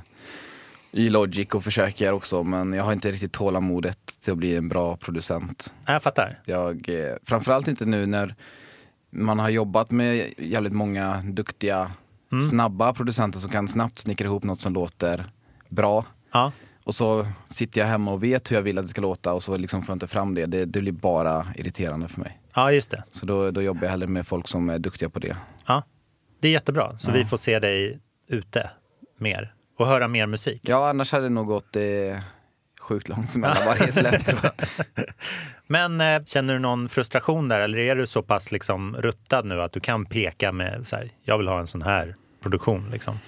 i 0.91 1.09
Logic 1.09 1.49
och 1.53 1.63
försöker 1.63 2.13
också 2.13 2.43
men 2.43 2.73
jag 2.73 2.83
har 2.83 2.93
inte 2.93 3.11
riktigt 3.11 3.31
tålamodet 3.33 3.99
till 4.21 4.31
att 4.31 4.37
bli 4.37 4.55
en 4.55 4.67
bra 4.67 4.97
producent. 4.97 5.73
Ja, 5.85 5.93
Jag 5.93 6.03
fattar. 6.03 6.39
Jag, 6.45 6.89
eh, 6.89 7.15
framförallt 7.23 7.67
inte 7.67 7.85
nu 7.85 8.05
när 8.05 8.35
man 9.09 9.39
har 9.39 9.49
jobbat 9.49 9.91
med 9.91 10.33
jävligt 10.37 10.73
många 10.73 11.21
duktiga, 11.25 11.91
snabba 12.49 12.93
producenter 12.93 13.39
som 13.39 13.49
kan 13.49 13.67
snabbt 13.67 13.99
snickra 13.99 14.25
ihop 14.25 14.43
något 14.43 14.59
som 14.59 14.73
låter 14.73 15.25
bra. 15.69 16.05
Ja. 16.31 16.51
Och 16.85 16.95
så 16.95 17.27
sitter 17.49 17.81
jag 17.81 17.87
hemma 17.87 18.11
och 18.11 18.23
vet 18.23 18.51
hur 18.51 18.55
jag 18.55 18.63
vill 18.63 18.77
att 18.77 18.85
det 18.85 18.89
ska 18.89 19.01
låta 19.01 19.33
och 19.33 19.43
så 19.43 19.57
liksom 19.57 19.81
får 19.81 19.93
jag 19.93 19.95
inte 19.95 20.07
fram 20.07 20.33
det. 20.35 20.45
Det, 20.45 20.65
det 20.65 20.81
blir 20.81 20.91
bara 20.91 21.47
irriterande 21.55 22.07
för 22.07 22.21
mig. 22.21 22.39
ja, 22.55 22.71
just 22.71 22.91
det. 22.91 23.03
Så 23.11 23.25
då, 23.25 23.51
då 23.51 23.61
jobbar 23.61 23.81
jag 23.83 23.89
hellre 23.89 24.07
med 24.07 24.27
folk 24.27 24.47
som 24.47 24.69
är 24.69 24.79
duktiga 24.79 25.09
på 25.09 25.19
det. 25.19 25.37
Ja. 25.67 25.83
Det 26.39 26.47
är 26.47 26.51
jättebra. 26.51 26.97
Så 26.97 27.11
vi 27.11 27.25
får 27.25 27.37
se 27.37 27.59
dig 27.59 27.99
ute 28.29 28.69
mer 29.19 29.53
och 29.79 29.87
höra 29.87 30.07
mer 30.07 30.27
musik. 30.27 30.61
Ja, 30.63 30.89
annars 30.89 31.11
hade 31.11 31.25
det 31.25 31.29
nog 31.29 31.47
gått 31.47 31.75
eh, 31.75 31.83
sjukt 32.81 33.09
långt 33.09 33.35
mellan 33.35 33.65
varje 33.65 33.91
släpp 33.91 34.25
tror 34.25 34.39
jag. 34.43 34.53
Men 35.67 36.01
eh, 36.01 36.23
känner 36.25 36.53
du 36.53 36.59
någon 36.59 36.89
frustration 36.89 37.47
där 37.47 37.59
eller 37.59 37.77
är 37.77 37.95
du 37.95 38.07
så 38.07 38.21
pass 38.21 38.51
liksom 38.51 38.95
ruttad 38.99 39.45
nu 39.45 39.61
att 39.61 39.71
du 39.71 39.79
kan 39.79 40.05
peka 40.05 40.51
med 40.51 40.87
så 40.87 40.95
här, 40.95 41.09
jag 41.23 41.37
vill 41.37 41.47
ha 41.47 41.59
en 41.59 41.67
sån 41.67 41.81
här 41.81 42.15
produktion 42.41 42.89
liksom? 42.91 43.19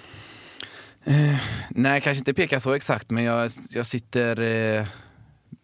Nej, 1.70 2.00
kanske 2.00 2.18
inte 2.18 2.34
peka 2.34 2.60
så 2.60 2.72
exakt, 2.72 3.10
men 3.10 3.24
jag, 3.24 3.50
jag 3.70 3.86
sitter 3.86 4.40
eh, 4.40 4.86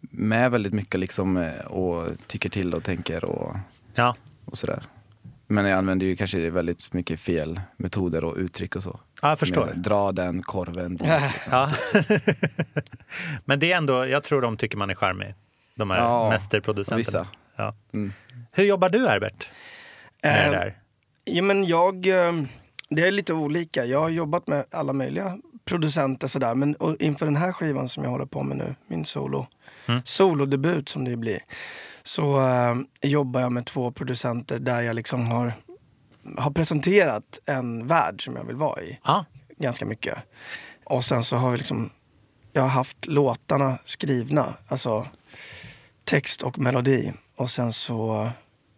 med 0.01 0.51
väldigt 0.51 0.73
mycket 0.73 1.01
liksom 1.01 1.37
eh, 1.37 1.65
och 1.67 2.09
tycker 2.27 2.49
till 2.51 2.75
och 2.75 2.85
tänker 2.85 3.25
och, 3.25 3.57
Ja, 3.95 4.15
och 4.45 4.59
sådär. 4.59 4.83
Men 5.47 5.65
jag 5.65 5.79
använder 5.79 6.07
ju 6.07 6.17
kanske 6.17 6.51
väldigt 6.51 6.93
mycket 6.93 7.21
fel 7.21 7.61
metoder 7.77 8.25
och 8.25 8.37
uttryck 8.37 8.77
och 8.77 8.83
så. 8.83 9.01
ja 9.23 9.29
jag 9.29 9.39
förstår. 9.39 9.67
Med, 9.67 9.79
Dra 9.79 10.13
den 10.13 10.43
korven 10.43 10.97
dit. 10.97 11.01
Liksom. 11.33 11.53
Ja. 11.53 11.71
Men 13.45 13.59
det 13.61 13.73
är 13.73 13.77
ändå, 13.77 14.07
jag 14.07 14.25
tror 14.25 14.41
de 14.43 14.57
tycker 14.57 14.77
man 14.77 14.91
är 14.91 14.95
charmig. 14.95 15.35
De 15.75 15.91
här 15.91 15.99
Ja, 15.99 16.31
mästerproducenterna. 16.31 16.97
vissa. 16.99 17.27
Ja. 17.57 17.75
Mm. 17.93 18.13
Hur 18.53 18.65
jobbar 18.65 18.89
du 18.89 19.09
Herbert? 19.09 19.51
Med 20.23 20.45
Eh, 20.47 20.51
det 20.51 20.57
där? 20.57 20.79
Ja, 21.25 21.43
men 21.43 21.65
jag, 21.65 22.07
eh, 22.07 22.33
det 22.89 23.07
är 23.07 23.11
lite 23.11 23.33
olika. 23.33 23.85
Jag 23.85 24.01
har 24.01 24.09
jobbat 24.09 24.47
med 24.47 24.65
alla 24.71 24.93
möjliga 24.93 25.39
producenter 25.65 26.29
sådär. 26.29 26.55
Men 26.55 26.77
inför 26.99 27.27
den 27.27 27.37
här 27.37 27.53
skivan 27.53 27.89
som 27.89 28.05
jag 28.05 28.11
håller 28.11 28.27
på 28.27 28.43
med 28.43 28.57
nu, 28.57 28.75
min 28.87 29.05
solo, 29.05 29.47
solodebut 30.05 30.89
som 30.89 31.05
det 31.05 31.17
blir, 31.17 31.43
så 32.03 32.41
eh, 32.41 32.75
jobbar 33.03 33.41
jag 33.41 33.53
med 33.53 33.67
två 33.67 33.91
producenter 33.91 34.59
där 34.59 34.81
jag 34.81 34.97
liksom 34.97 35.27
har, 35.27 35.53
har 36.37 36.51
presenterat 36.51 37.41
en 37.47 37.87
värld 37.87 38.25
som 38.25 38.37
jag 38.37 38.45
vill 38.45 38.57
vara 38.57 38.83
i 38.83 38.99
Ja, 39.05 39.25
ganska 39.59 39.87
mycket. 39.87 40.19
Och 40.85 41.05
sen 41.05 41.23
så 41.23 41.37
har 41.37 41.51
vi 41.51 41.59
liksom, 41.59 41.91
jag 42.53 42.63
har 42.63 42.69
haft 42.69 43.07
låtarna 43.07 43.79
skrivna, 43.85 44.55
alltså 44.69 45.07
text 46.05 46.43
och 46.43 46.59
melodi. 46.59 47.13
Och 47.37 47.51
sen 47.51 47.73
så 47.73 48.31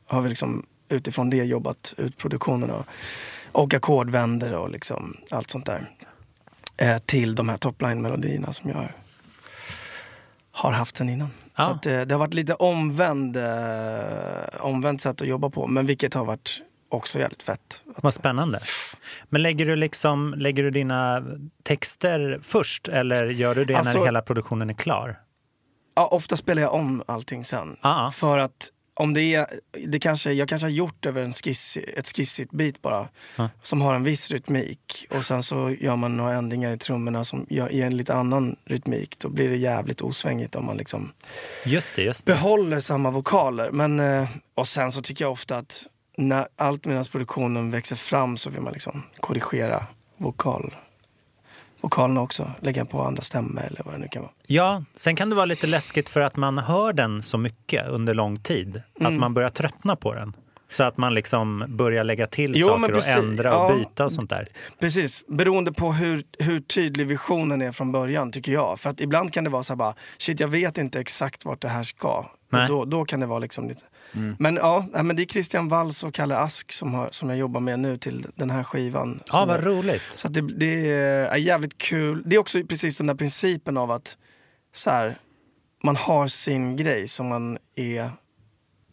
har 0.06 0.22
vi 0.22 0.28
liksom 0.28 0.66
utifrån 0.88 1.30
det 1.30 1.44
jobbat 1.44 1.94
ut 1.96 2.16
produktionen 2.16 2.70
och, 3.56 3.74
ackordvänder 3.74 4.52
och 4.54 4.70
liksom 4.70 5.16
allt 5.30 5.50
sånt 5.50 5.66
där. 5.66 5.90
Eh, 6.76 6.98
till 6.98 7.34
de 7.34 7.48
här 7.48 7.56
topline-melodierna 7.56 8.52
som 8.52 8.70
jag 8.70 8.88
har 10.50 10.72
haft 10.72 10.96
sen 10.96 11.08
innan. 11.08 11.30
Ja. 11.56 11.64
Så 11.64 11.70
att, 11.70 11.86
eh, 11.86 12.00
det 12.00 12.14
har 12.14 12.18
varit 12.18 12.34
lite 12.34 12.54
omvänd, 12.54 13.36
eh, 13.36 14.60
omvänt 14.60 15.00
sätt 15.00 15.20
att 15.22 15.28
jobba 15.28 15.50
på, 15.50 15.66
men 15.66 15.86
vilket 15.86 16.14
har 16.14 16.24
varit 16.24 16.60
också 16.88 17.18
jävligt 17.18 17.42
fett. 17.42 17.82
Att, 17.96 18.02
vad 18.02 18.14
spännande. 18.14 18.60
Men 19.28 19.42
lägger 19.42 19.66
du, 19.66 19.76
liksom, 19.76 20.34
lägger 20.36 20.62
du 20.62 20.70
dina 20.70 21.24
texter 21.62 22.40
först 22.42 22.88
eller 22.88 23.26
gör 23.26 23.54
du 23.54 23.64
det 23.64 23.72
när 23.72 23.80
Alltså- 23.80 24.04
hela 24.04 24.22
produktionen 24.22 24.70
är 24.70 24.74
klar? 24.74 25.20
Ja, 25.94 26.06
ofta 26.06 26.36
spelar 26.36 26.62
jag 26.62 26.74
om 26.74 27.02
allting 27.06 27.44
sen. 27.44 27.76
Ja. 27.82 28.10
För 28.14 28.38
att 28.38 28.70
om 28.98 29.12
det 29.14 29.34
är, 29.34 29.46
det 29.86 29.98
kanske, 29.98 30.32
jag 30.32 30.48
kanske 30.48 30.64
har 30.64 30.70
gjort 30.72 31.06
över 31.06 31.22
en 31.22 31.32
skiss, 31.32 31.76
ett 31.96 32.16
skissigt 32.16 32.50
bit 32.52 32.82
bara. 32.82 33.08
Ja. 33.36 33.48
Som 33.62 33.80
har 33.80 33.94
en 33.94 34.04
viss 34.04 34.30
rytmik. 34.30 35.06
Och 35.10 35.24
sen 35.24 35.42
så 35.42 35.70
gör 35.80 35.96
man 35.96 36.16
några 36.16 36.34
ändringar 36.34 36.72
i 36.72 36.78
trummorna 36.78 37.24
som 37.24 37.46
gör, 37.50 37.70
ger 37.70 37.86
en 37.86 37.96
lite 37.96 38.14
annan 38.14 38.56
rytmik. 38.64 39.18
Då 39.18 39.28
blir 39.28 39.48
det 39.48 39.56
jävligt 39.56 40.00
osvängigt 40.00 40.54
om 40.56 40.66
man 40.66 40.76
liksom 40.76 41.12
Just 41.64 41.96
det, 41.96 42.02
just 42.02 42.26
det. 42.26 42.32
behåller 42.32 42.80
samma 42.80 43.10
vokaler. 43.10 43.70
Men, 43.70 44.00
eh, 44.00 44.28
och 44.54 44.68
sen 44.68 44.92
så 44.92 45.02
tycker 45.02 45.24
jag 45.24 45.32
ofta 45.32 45.56
att 45.56 45.86
när 46.18 46.48
allt 46.56 46.84
medan 46.84 47.04
produktionen 47.04 47.70
växer 47.70 47.96
fram 47.96 48.36
så 48.36 48.50
vill 48.50 48.60
man 48.60 48.72
liksom 48.72 49.02
korrigera 49.20 49.86
vokal, 50.16 50.74
vokalerna 51.86 52.20
också. 52.20 52.50
Lägga 52.60 52.84
på 52.84 53.02
andra 53.02 53.22
stämmor 53.22 53.62
eller 53.66 53.82
vad 53.84 53.94
det 53.94 53.98
nu 53.98 54.08
kan 54.08 54.22
vara. 54.22 54.32
Ja, 54.46 54.84
sen 54.96 55.16
kan 55.16 55.30
det 55.30 55.36
vara 55.36 55.46
lite 55.46 55.66
läskigt 55.66 56.08
för 56.08 56.20
att 56.20 56.36
man 56.36 56.58
hör 56.58 56.92
den 56.92 57.22
så 57.22 57.38
mycket 57.38 57.88
under 57.88 58.14
lång 58.14 58.36
tid. 58.40 58.82
Mm. 59.00 59.12
Att 59.12 59.20
man 59.20 59.34
börjar 59.34 59.50
tröttna 59.50 59.96
på 59.96 60.14
den. 60.14 60.32
Så 60.68 60.82
att 60.84 60.96
man 60.96 61.14
liksom 61.14 61.64
börjar 61.68 62.04
lägga 62.04 62.26
till 62.26 62.52
Jo, 62.56 62.66
saker 62.66 62.96
och 62.96 63.06
ändra 63.08 63.58
och 63.58 63.70
Ja. 63.70 63.76
byta 63.76 64.04
och 64.04 64.12
sånt 64.12 64.30
där. 64.30 64.48
Precis, 64.80 65.24
beroende 65.28 65.72
på 65.72 65.92
hur, 65.92 66.22
hur 66.38 66.60
tydlig 66.60 67.06
visionen 67.06 67.62
är 67.62 67.72
från 67.72 67.92
början 67.92 68.32
tycker 68.32 68.52
jag. 68.52 68.80
För 68.80 68.90
att 68.90 69.00
ibland 69.00 69.32
kan 69.32 69.44
det 69.44 69.50
vara 69.50 69.62
så 69.62 69.72
här 69.72 69.76
bara, 69.76 69.94
shit 70.18 70.40
jag 70.40 70.48
vet 70.48 70.78
inte 70.78 71.00
exakt 71.00 71.44
vart 71.44 71.60
det 71.62 71.68
här 71.68 71.82
ska. 71.82 72.26
Nej. 72.50 72.62
Och 72.62 72.68
då, 72.68 72.84
då 72.84 73.04
kan 73.04 73.20
det 73.20 73.26
vara 73.26 73.38
liksom 73.38 73.68
lite... 73.68 73.82
Men 74.38 74.56
ja, 74.56 74.86
men 74.92 75.16
det 75.16 75.22
är 75.22 75.26
Christian 75.26 75.68
Walls 75.68 76.04
och 76.04 76.14
Kalle 76.14 76.36
Ask 76.36 76.72
som, 76.72 76.94
har, 76.94 77.08
som 77.10 77.28
jag 77.30 77.38
jobbar 77.38 77.60
med 77.60 77.78
nu 77.80 77.98
till 77.98 78.26
den 78.34 78.50
här 78.50 78.64
skivan. 78.64 79.22
Ja, 79.32 79.44
vad 79.44 79.56
jag- 79.56 79.66
roligt. 79.66 80.02
Så 80.14 80.28
det, 80.28 80.40
det 80.40 80.90
är 80.90 81.36
jävligt 81.36 81.78
kul. 81.78 82.22
Det 82.26 82.36
är 82.36 82.40
också 82.40 82.62
precis 82.68 82.96
den 82.98 83.06
där 83.06 83.14
principen 83.14 83.76
av 83.76 83.90
att 83.90 84.16
så 84.74 84.90
här, 84.90 85.18
man 85.84 85.96
har 85.96 86.28
sin 86.28 86.76
grej 86.76 87.08
som 87.08 87.28
man 87.28 87.58
är 87.74 88.10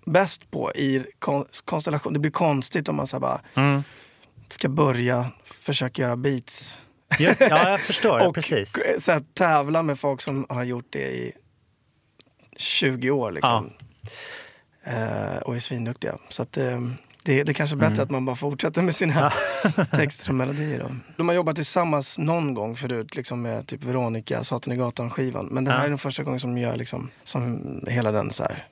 bäst 0.06 0.52
på 0.52 0.72
i 0.76 1.04
kon- 1.20 1.46
konstellation. 1.66 2.14
Det 2.14 2.20
blir 2.20 2.32
konstigt 2.32 2.90
om 2.90 2.96
man 2.96 3.08
så 3.08 3.20
bara 3.20 3.42
Mm. 3.56 3.84
ska 4.48 4.70
börja 4.70 5.32
försöka 5.46 6.02
göra 6.02 6.16
beats. 6.16 6.80
Just, 7.20 7.42
ja, 7.42 7.70
jag 7.70 7.82
förstår. 7.82 8.20
och 8.28 8.36
precis. 8.36 8.74
så 9.00 9.12
här, 9.12 9.24
tävla 9.34 9.84
med 9.84 10.00
folk 10.00 10.22
som 10.22 10.46
har 10.50 10.64
gjort 10.64 10.88
det 10.90 11.12
i 11.12 11.32
20 12.58 13.12
år. 13.12 13.32
Liksom. 13.32 13.74
Eh, 14.84 15.38
och 15.38 15.56
är 15.56 15.60
svinduktiga. 15.60 16.18
Så 16.30 16.42
att, 16.42 16.58
eh, 16.58 16.82
det, 17.24 17.44
det 17.44 17.54
kanske 17.54 17.76
är 17.76 17.78
bättre 17.78 18.04
att 18.04 18.10
man 18.10 18.26
bara 18.26 18.36
fortsätter 18.36 18.82
med 18.82 18.96
sina 18.96 19.34
texter 19.92 20.30
och 20.30 20.36
melodier. 20.36 20.80
Då. 20.80 20.96
De 21.18 21.28
har 21.28 21.36
jobbat 21.36 21.56
tillsammans 21.56 22.18
någon 22.18 22.54
gång 22.54 22.76
förut 22.76 23.16
liksom 23.16 23.42
med 23.42 23.68
typ 23.68 23.84
Veronica, 23.84 24.44
Satan 24.44 24.74
i 24.74 24.78
gatan-skivan. 24.78 25.46
Men 25.46 25.64
det 25.66 25.72
här 25.72 25.80
Ja. 25.80 25.86
är 25.86 25.90
den 25.90 25.98
första 25.98 26.24
gången 26.24 26.40
som 26.40 26.56
de 26.56 26.62
gör 26.62 26.78
liksom, 26.78 27.10
som 27.24 27.62
hela 27.88 28.12
den 28.12 28.32
så 28.32 28.44
här, 28.44 28.64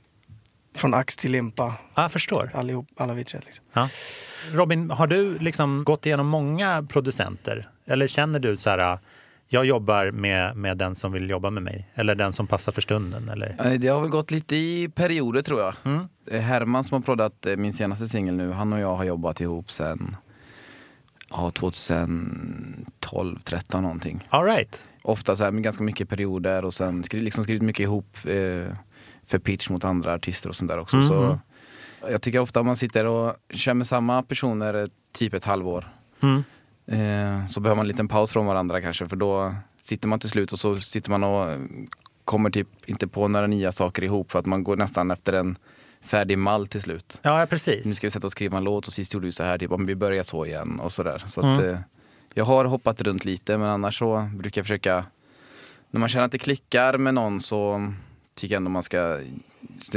från 0.76 0.94
ax 0.94 1.16
till 1.16 1.32
limpa. 1.32 1.74
Ja, 1.96 2.02
jag 2.02 2.12
förstår. 2.12 2.52
Allihop, 2.54 2.88
alla 2.98 3.14
vi 3.14 3.24
tre. 3.24 3.40
Liksom. 3.46 3.66
Ja. 3.74 3.90
Robin, 4.52 4.92
har 4.92 5.08
du 5.08 5.40
liksom 5.40 5.84
gått 5.84 6.06
igenom 6.06 6.28
många 6.28 6.84
producenter? 6.90 7.70
Eller 7.88 8.08
känner 8.08 8.40
du 8.40 8.58
så 8.58 8.70
här, 8.70 9.00
jag 9.54 9.66
jobbar 9.66 10.12
med, 10.12 10.56
med 10.56 10.78
den 10.78 10.96
som 10.96 11.12
vill 11.12 11.30
jobba 11.30 11.50
med 11.50 11.64
mig. 11.64 11.88
Eller 11.96 12.16
den 12.16 12.34
som 12.34 12.48
passar 12.48 12.72
för 12.72 12.82
stunden. 12.82 13.30
Eller... 13.30 13.56
Eh, 13.66 13.74
Det 13.80 13.88
har 13.88 14.02
väl 14.02 14.10
gått 14.10 14.32
lite 14.32 14.56
i 14.56 14.90
perioder 14.96 15.42
tror 15.42 15.62
jag. 15.62 15.74
Mm. 15.84 16.08
Är 16.32 16.40
Herman 16.40 16.84
som 16.84 16.96
har 16.96 17.02
proddat 17.02 17.46
eh, 17.46 17.56
min 17.58 17.74
senaste 17.74 18.08
singel 18.08 18.36
nu. 18.36 18.52
Han 18.52 18.74
och 18.74 18.80
jag 18.80 18.96
har 18.96 19.04
jobbat 19.04 19.42
ihop 19.42 19.72
sen 19.72 20.16
ja, 21.30 21.52
2012, 21.52 23.40
13 23.44 23.84
någonting. 23.84 24.24
All 24.30 24.44
right. 24.46 24.82
Ofta 25.04 25.36
så 25.36 25.44
här 25.44 25.52
med 25.52 25.64
ganska 25.64 25.84
mycket 25.84 26.10
perioder 26.10 26.66
och 26.66 26.74
sen 26.74 27.04
skri, 27.04 27.22
liksom 27.22 27.44
skrivit 27.44 27.62
mycket 27.62 27.84
ihop 27.84 28.18
eh, 28.26 28.76
för 29.26 29.40
pitch 29.40 29.70
mot 29.70 29.84
andra 29.84 30.14
artister 30.14 30.50
och 30.50 30.56
sånt 30.56 30.70
där 30.72 30.80
också. 30.80 30.96
Mhm. 30.98 31.08
Så 31.08 31.40
jag 32.10 32.22
tycker 32.22 32.40
ofta 32.40 32.64
man 32.64 32.76
sitter 32.76 33.06
och 33.06 33.36
kör 33.54 33.74
med 33.74 33.88
samma 33.88 34.24
personer 34.24 34.74
eh, 34.74 34.88
typ 35.14 35.34
ett 35.34 35.46
halvår 35.46 35.88
Mm. 36.24 36.44
Eh, 36.92 37.46
så 37.46 37.60
behöver 37.60 37.76
man 37.76 37.84
en 37.84 37.88
liten 37.88 38.08
paus 38.08 38.32
från 38.34 38.46
varandra 38.46 38.82
kanske 38.82 39.06
för 39.06 39.16
då 39.16 39.56
sitter 39.84 40.08
man 40.08 40.20
till 40.20 40.30
slut 40.30 40.52
och 40.52 40.60
så 40.60 40.76
sitter 40.78 41.10
man 41.10 41.24
och 41.24 41.58
kommer 42.26 42.50
typ 42.50 42.68
inte 42.86 43.08
på 43.08 43.28
några 43.28 43.48
nya 43.48 43.72
saker 43.72 44.04
ihop 44.04 44.32
för 44.32 44.40
att 44.40 44.46
man 44.46 44.64
går 44.64 44.76
nästan 44.76 45.12
efter 45.12 45.34
en 45.34 45.58
färdig 46.02 46.38
mall 46.38 46.68
till 46.68 46.82
slut. 46.82 47.20
Ja, 47.22 47.32
ja, 47.34 47.40
Nu 47.40 47.48
precis. 47.48 47.96
ska 47.98 48.08
vi 48.08 48.12
sätta 48.12 48.28
och 48.28 48.32
skriva 48.32 48.58
en 48.58 48.64
låt 48.64 48.88
och 48.88 48.94
sist 48.94 49.14
gjorde 49.14 49.26
vi 49.26 49.32
så 49.32 49.44
här, 49.44 49.58
typ 49.58 49.72
om 49.72 49.86
vi 49.86 49.96
börjar 49.96 50.24
så 50.24 50.46
igen 50.46 50.80
och 50.80 50.92
sådär. 50.92 51.24
Så 51.28 51.42
Mm. 51.42 51.54
att, 51.54 51.64
eh, 51.64 51.78
jag 52.34 52.46
har 52.46 52.66
hoppat 52.66 53.02
runt 53.02 53.26
lite 53.26 53.58
men 53.58 53.68
annars 53.70 54.00
så 54.00 54.30
brukar 54.36 54.60
jag 54.60 54.66
försöka, 54.66 55.06
när 55.92 56.00
man 56.00 56.10
känner 56.10 56.26
att 56.26 56.32
det 56.32 56.38
klickar 56.38 56.98
med 56.98 57.14
någon 57.14 57.40
så 57.42 57.94
tycker 58.36 58.56
jag 58.56 58.58
ändå 58.60 58.70
man 58.72 58.84
ska 58.84 59.20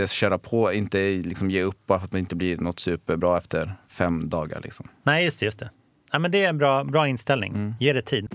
köra 0.06 0.38
på, 0.38 0.72
inte 0.72 0.98
liksom 1.10 1.50
ge 1.50 1.62
upp 1.62 1.86
bara 1.86 1.98
för 1.98 2.04
att 2.04 2.12
det 2.12 2.18
inte 2.18 2.36
blir 2.36 2.58
något 2.58 2.80
superbra 2.80 3.38
efter 3.38 3.74
fem 3.88 4.28
dagar. 4.28 4.60
Liksom. 4.60 4.88
Nej, 5.02 5.24
just 5.24 5.40
det. 5.40 5.46
Just 5.46 5.58
det. 5.58 5.70
Ja, 6.14 6.18
men 6.18 6.30
det 6.30 6.44
är 6.44 6.48
en 6.48 6.58
bra, 6.58 6.84
bra 6.84 7.08
inställning. 7.08 7.52
Mm. 7.54 7.74
Ge 7.80 7.92
det 7.92 8.02
tid. 8.02 8.28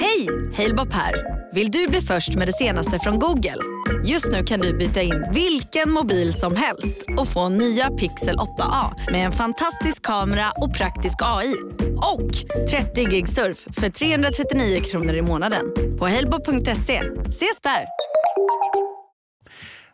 Hej! 0.00 0.28
Halebop 0.56 0.92
här. 0.92 1.14
Vill 1.54 1.70
du 1.70 1.88
bli 1.88 2.00
först 2.00 2.34
med 2.34 2.48
det 2.48 2.52
senaste 2.52 2.98
från 2.98 3.18
Google? 3.18 3.56
Just 4.04 4.32
nu 4.32 4.44
kan 4.44 4.60
du 4.60 4.78
byta 4.78 5.02
in 5.02 5.24
vilken 5.32 5.90
mobil 5.90 6.32
som 6.34 6.56
helst 6.56 6.96
och 7.18 7.28
få 7.28 7.48
nya 7.48 7.90
Pixel 7.90 8.36
8A 8.36 9.10
med 9.12 9.26
en 9.26 9.32
fantastisk 9.32 10.02
kamera 10.02 10.50
och 10.56 10.74
praktisk 10.74 11.18
AI. 11.22 11.54
Och 11.96 12.30
30 12.70 13.04
gig 13.04 13.28
surf 13.28 13.58
för 13.80 13.88
339 13.88 14.80
kronor 14.80 15.14
i 15.14 15.22
månaden 15.22 15.66
på 15.98 16.08
halebop.se. 16.08 17.02
Ses 17.28 17.60
där! 17.62 17.84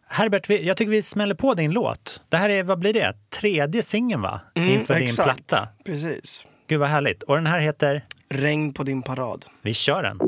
Herbert, 0.09 0.51
jag 0.51 0.77
tycker 0.77 0.91
vi 0.91 1.03
smäller 1.03 1.35
på 1.35 1.55
din 1.55 1.71
låt. 1.71 2.21
Det 2.29 2.37
här 2.37 2.49
är, 2.51 2.63
vad 2.63 2.79
blir 2.79 2.93
det? 2.93 3.15
Tredje 3.41 3.83
singeln 3.83 4.23
va? 4.23 4.41
Mm, 4.55 4.69
Inför 4.69 4.95
din 4.95 5.03
exakt. 5.03 5.47
platta. 5.49 5.69
Precis. 5.85 6.47
Gud 6.69 6.81
vad 6.81 6.89
härligt. 6.89 7.23
Och 7.23 7.35
den 7.35 7.47
här 7.47 7.61
heter? 7.61 8.05
Regn 8.29 8.73
på 8.73 8.83
din 8.83 9.03
parad. 9.03 9.45
Vi 9.63 9.75
kör 9.75 10.03
den. 10.03 10.19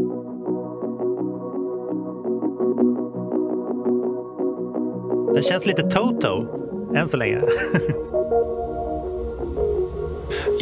Den 5.35 5.43
känns 5.43 5.67
lite 5.67 5.83
Toto, 5.83 6.47
än 6.95 7.09
så 7.09 7.17
länge. 7.17 7.41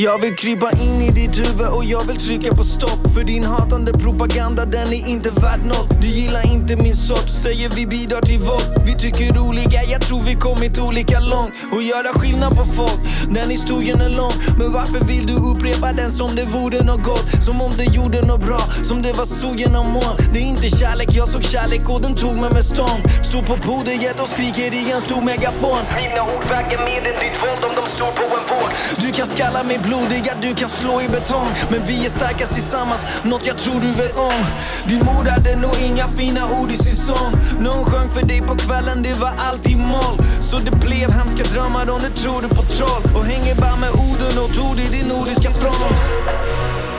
Jag 0.00 0.19
vill 0.19 0.37
krypa 0.37 0.71
in 0.71 1.02
i 1.02 1.11
ditt 1.11 1.38
huvud 1.38 1.67
och 1.67 1.85
jag 1.85 2.07
vill 2.07 2.17
trycka 2.17 2.55
på 2.55 2.64
stopp. 2.64 3.14
För 3.14 3.25
din 3.25 3.45
hatande 3.45 3.93
propaganda 3.93 4.64
den 4.64 4.93
är 4.93 5.09
inte 5.09 5.31
värd 5.31 5.61
något. 5.64 6.00
Du 6.00 6.07
gillar 6.07 6.52
inte 6.52 6.76
min 6.76 6.97
sort, 6.97 7.28
säger 7.28 7.69
vi 7.69 7.87
bidrar 7.87 8.21
till 8.21 8.38
våld 8.38 8.83
Vi 8.87 8.95
tycker 8.95 9.38
olika, 9.38 9.83
jag 9.83 10.00
tror 10.00 10.21
vi 10.21 10.35
kommit 10.35 10.78
olika 10.78 11.21
långt. 11.21 11.52
Och 11.73 11.83
göra 11.83 12.12
skillnad 12.19 12.57
på 12.57 12.64
folk, 12.64 13.00
den 13.31 13.50
historien 13.50 14.00
är 14.00 14.09
lång. 14.09 14.33
Men 14.59 14.73
varför 14.73 15.00
vill 15.07 15.26
du 15.26 15.35
upprepa 15.50 15.93
den 15.93 16.12
som 16.12 16.35
det 16.37 16.45
vore 16.45 16.85
något 16.85 17.02
gott? 17.05 17.45
Som 17.45 17.61
om 17.61 17.73
det 17.76 17.85
gjorde 17.85 18.26
något 18.26 18.47
bra, 18.47 18.61
som 18.83 19.02
det 19.02 19.12
var 19.12 19.25
så 19.25 19.55
genom 19.55 19.87
moln 19.93 20.17
Det 20.33 20.38
är 20.38 20.49
inte 20.55 20.69
kärlek, 20.69 21.09
jag 21.12 21.28
såg 21.28 21.45
kärlek 21.45 21.90
och 21.90 22.02
den 22.02 22.14
tog 22.14 22.37
mig 22.37 22.50
med 22.52 22.64
stång 22.64 22.99
Stod 23.23 23.47
på 23.47 23.57
podiet 23.57 24.21
och 24.21 24.28
skriker 24.28 24.75
i 24.75 24.93
en 24.93 25.00
stor 25.00 25.23
megafon. 25.23 25.83
Mina 26.02 26.23
ord 26.23 26.45
väger 26.50 26.78
mer 26.78 27.02
än 27.11 27.17
ditt 27.25 27.37
våld 27.43 27.62
om 27.69 27.73
de 27.76 27.85
står 27.97 28.11
på 28.19 28.25
en 28.38 28.47
våg. 28.52 28.71
Du 29.02 29.12
kan 29.12 29.26
skalla 29.26 29.62
mig 29.62 29.78
blodiga, 29.88 30.33
du 30.42 30.54
kan 30.54 30.68
slå 30.68 31.00
i 31.00 31.09
betong. 31.09 31.49
Men 31.71 31.85
vi 31.85 32.07
är 32.07 32.11
starkast 32.11 32.52
tillsammans, 32.52 33.02
något 33.25 33.47
jag 33.47 33.59
tror 33.59 33.80
du 33.80 33.92
vet 33.92 34.16
om. 34.16 34.45
Din 34.88 34.99
mor 35.04 35.25
hade 35.25 35.57
nog 35.57 35.76
inga 35.83 36.09
fina 36.09 36.42
ord 36.61 36.71
i 36.71 36.76
sin 36.76 36.97
sång. 36.97 37.33
Någon 37.61 37.85
sjöng 37.85 38.09
för 38.09 38.23
dig 38.23 38.40
på 38.40 38.57
kvällen, 38.57 39.02
det 39.02 39.14
var 39.14 39.33
alltid 39.38 39.78
moll 39.78 40.16
Så 40.40 40.57
det 40.59 40.71
blev 40.71 41.11
hemska 41.11 41.42
drömmar 41.42 41.90
om 41.90 42.00
du 42.07 42.11
tror 42.23 42.42
du 42.42 42.49
på 42.49 42.62
troll. 42.62 43.02
Och 43.16 43.25
hänger 43.25 43.54
bara 43.54 43.76
med 43.76 43.90
orden 43.90 44.35
och 44.45 44.71
ord 44.71 44.78
i 44.78 44.88
din 44.97 45.09
nordiska 45.09 45.50
front 45.50 45.99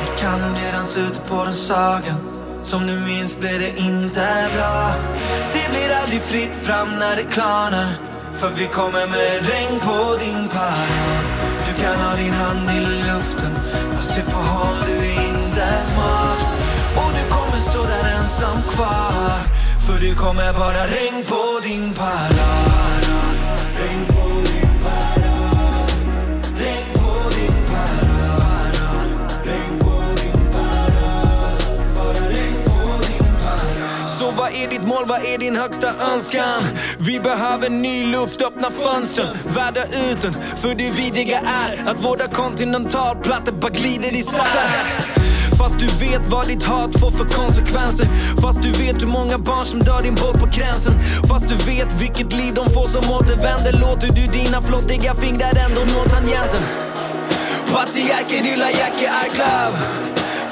Vi 0.02 0.22
kan 0.22 0.56
redan 0.56 0.86
slutet 0.86 1.28
på 1.28 1.44
den 1.44 1.54
sagan. 1.54 2.18
Som 2.64 2.88
du 2.88 2.94
minns 2.94 3.40
blev 3.40 3.60
det 3.60 3.78
inte 3.78 4.48
bra. 4.56 4.92
Det 5.54 5.70
blir 5.72 5.96
aldrig 6.02 6.22
fritt 6.22 6.56
fram 6.62 7.00
när 7.00 7.16
det 7.16 7.24
klarnar. 7.24 8.09
För 8.34 8.50
vi 8.50 8.68
kommer 8.68 9.08
med 9.08 9.46
regn 9.50 9.80
på 9.80 10.16
din 10.20 10.50
parad 10.50 11.26
Du 11.68 11.84
kan 11.84 11.96
ha 11.96 12.16
din 12.16 12.34
hand 12.34 12.70
i 12.70 12.80
luften. 12.80 13.54
Jag 13.94 14.04
ser 14.04 14.24
på 14.24 14.38
håll 14.38 14.76
du 14.88 14.98
är 14.98 15.28
inte 15.30 15.66
smart. 15.92 16.40
Och 16.96 17.12
du 17.18 17.36
kommer 17.36 17.60
stå 17.60 17.84
där 17.84 18.20
ensam 18.20 18.62
kvar. 18.70 19.60
För 19.86 20.00
det 20.00 20.16
kommer 20.16 20.54
bara 20.54 20.88
regn 20.88 21.26
på 21.28 21.60
din 21.64 21.94
parad 21.94 22.90
är 34.64 34.70
ditt 34.70 34.88
mål, 34.88 35.06
vad 35.08 35.26
är 35.26 35.38
din 35.38 35.56
högsta 35.56 35.88
önskan? 36.14 36.64
Vi 36.98 37.20
behöver 37.20 37.70
ny 37.70 38.04
luft, 38.04 38.42
öppna 38.42 38.70
fönstren, 38.72 39.28
värda 39.56 39.84
ut 39.84 40.22
den 40.22 40.34
För 40.34 40.76
det 40.76 40.92
vidriga 40.92 41.40
är 41.40 41.90
att 41.90 42.06
våra 42.06 42.28
kontinentalplattor 42.28 43.52
bara 43.52 43.72
glider 43.72 44.14
isär. 44.14 45.10
Fast 45.58 45.80
du 45.80 45.86
vet 45.86 46.28
vad 46.28 46.48
ditt 46.48 46.64
hat 46.64 47.00
får 47.00 47.12
för 47.12 47.26
konsekvenser. 47.26 48.08
Fast 48.42 48.62
du 48.62 48.72
vet 48.72 49.02
hur 49.02 49.08
många 49.08 49.38
barn 49.38 49.66
som 49.66 49.80
dör 49.80 50.02
din 50.02 50.16
båt 50.16 50.40
på 50.40 50.46
gränsen. 50.46 50.94
Fast 51.30 51.50
du 51.50 51.56
vet 51.56 52.02
vilket 52.02 52.34
liv 52.34 52.54
de 52.54 52.70
får 52.70 52.88
som 52.88 53.14
återvänder. 53.14 53.74
Låter 53.74 54.08
du 54.08 54.40
dina 54.40 54.62
flottiga 54.62 55.14
fingrar 55.14 55.56
ändå 55.66 55.82
nå 55.82 56.04
tangenten? 56.04 56.64
Patriarker 57.74 58.44
hyllar 58.44 58.70
Jackie 58.70 59.10
Arklöv. 59.22 59.74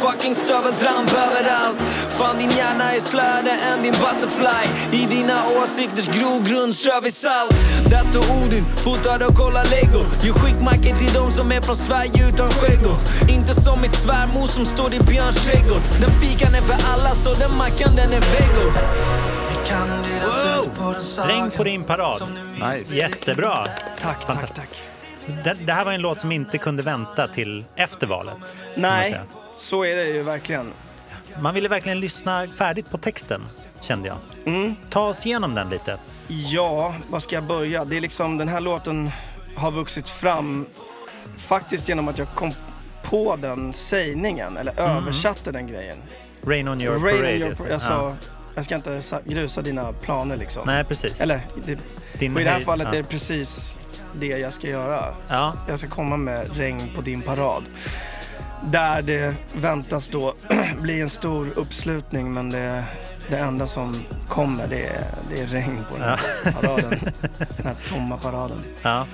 Fucking 0.03 0.35
stöveltramp 0.35 1.11
överallt 1.11 1.77
Fan 2.09 2.37
din 2.37 2.49
hjärna 2.49 2.93
är 2.93 2.99
slöare 2.99 3.51
än 3.69 3.81
din 3.81 3.91
butterfly 3.91 4.63
I 5.01 5.05
dina 5.05 5.43
åsikters 5.61 6.05
grogrund 6.05 6.75
strör 6.75 7.01
vi 7.01 7.11
salt 7.11 7.55
Där 7.89 8.03
står 8.03 8.43
Odin, 8.43 8.65
fotar 8.75 9.27
och 9.27 9.35
kollar 9.35 9.65
lego 9.65 10.01
Gör 10.23 10.33
skickmackor 10.33 10.97
till 10.97 11.13
de 11.13 11.31
som 11.31 11.51
är 11.51 11.61
från 11.61 11.75
Sverige 11.75 12.29
utan 12.29 12.49
skäggo 12.51 12.93
Inte 13.29 13.53
som 13.53 13.81
min 13.81 13.89
svärmor 13.89 14.47
som 14.47 14.65
står 14.65 14.93
i 14.93 14.99
Björns 14.99 15.45
trädgård 15.45 15.81
Den 16.01 16.11
fikan 16.21 16.55
är 16.55 16.61
för 16.61 16.77
alla 16.93 17.15
så 17.15 17.33
den 17.33 17.57
mackan 17.57 17.95
den 17.95 18.13
är 18.13 18.21
vego 18.21 18.67
sagan 21.01 21.29
Regn 21.29 21.51
på 21.51 21.63
din 21.63 21.83
parad. 21.83 22.21
Nice. 22.53 22.95
Jättebra. 22.95 23.65
Tack, 23.99 24.25
tack, 24.25 24.53
tack. 24.53 24.69
Det, 25.43 25.53
det 25.53 25.73
här 25.73 25.85
var 25.85 25.93
en 25.93 26.01
låt 26.01 26.21
som 26.21 26.31
inte 26.31 26.57
kunde 26.57 26.83
vänta 26.83 27.27
till 27.27 27.65
efter 27.75 28.07
valet. 28.07 28.35
Nej. 28.75 29.19
Så 29.57 29.83
är 29.85 29.95
det 29.95 30.05
ju 30.07 30.23
verkligen. 30.23 30.71
Man 31.41 31.53
ville 31.53 31.69
verkligen 31.69 31.99
lyssna 31.99 32.47
färdigt 32.57 32.89
på 32.89 32.97
texten, 32.97 33.41
kände 33.81 34.07
jag. 34.07 34.17
Mm. 34.45 34.75
Ta 34.89 35.07
oss 35.07 35.25
igenom 35.25 35.55
den 35.55 35.69
lite. 35.69 35.97
Ja, 36.27 36.95
var 37.09 37.19
ska 37.19 37.35
jag 37.35 37.43
börja? 37.43 37.85
Det 37.85 37.97
är 37.97 38.01
liksom, 38.01 38.37
den 38.37 38.47
här 38.47 38.59
låten 38.59 39.11
har 39.55 39.71
vuxit 39.71 40.09
fram 40.09 40.65
faktiskt 41.37 41.89
genom 41.89 42.07
att 42.07 42.17
jag 42.17 42.27
kom 42.35 42.51
på 43.03 43.35
den 43.35 43.73
sägningen, 43.73 44.57
eller 44.57 44.79
översatte 44.79 45.51
den 45.51 45.67
grejen. 45.67 45.97
Rain 46.45 46.67
on 46.67 46.81
your 46.81 46.93
Rain 46.95 47.05
on 47.15 47.21
parade. 47.21 47.37
your 47.37 47.49
just 47.49 47.61
det. 47.61 47.63
parade. 47.67 47.73
Alltså, 47.73 47.91
Ja. 47.91 48.15
Jag 48.55 48.65
ska 48.65 48.75
inte 48.75 49.01
sa- 49.01 49.19
grusa 49.25 49.61
dina 49.61 49.93
planer 49.93 50.37
liksom. 50.37 50.63
Nej, 50.65 50.83
precis. 50.83 51.21
Eller, 51.21 51.41
det, 51.65 51.77
Din 52.19 52.35
och 52.35 52.41
i 52.41 52.43
det 52.43 52.49
här 52.49 52.59
fallet 52.59 52.87
ja. 52.91 52.93
är 52.97 53.03
det 53.03 53.09
precis 53.09 53.77
det 54.19 54.27
jag 54.27 54.53
ska 54.53 54.67
göra. 54.67 55.13
Ja, 55.29 55.53
Jag 55.69 55.79
ska 55.79 55.89
komma 55.89 56.17
med 56.17 56.57
regn 56.57 56.81
på 56.95 57.01
din 57.01 57.21
parad. 57.21 57.63
Där 58.63 59.01
det 59.01 59.35
väntas 59.55 60.09
då 60.09 60.33
bli 60.81 61.01
en 61.01 61.09
stor 61.09 61.49
uppslutning 61.55 62.33
men 62.33 62.49
det, 62.49 62.83
det 63.29 63.37
enda 63.37 63.67
som 63.67 64.01
kommer 64.27 64.67
det 64.67 64.85
är, 64.85 65.05
det 65.29 65.41
är 65.41 65.47
regn 65.47 65.85
på 65.91 65.97
den 65.97 66.03
här 66.09 66.51
paraden. 66.51 66.99
Den 67.57 67.65
här 67.65 67.75
tomma 67.89 68.17
paraden. 68.17 68.63
ja. 68.81 69.05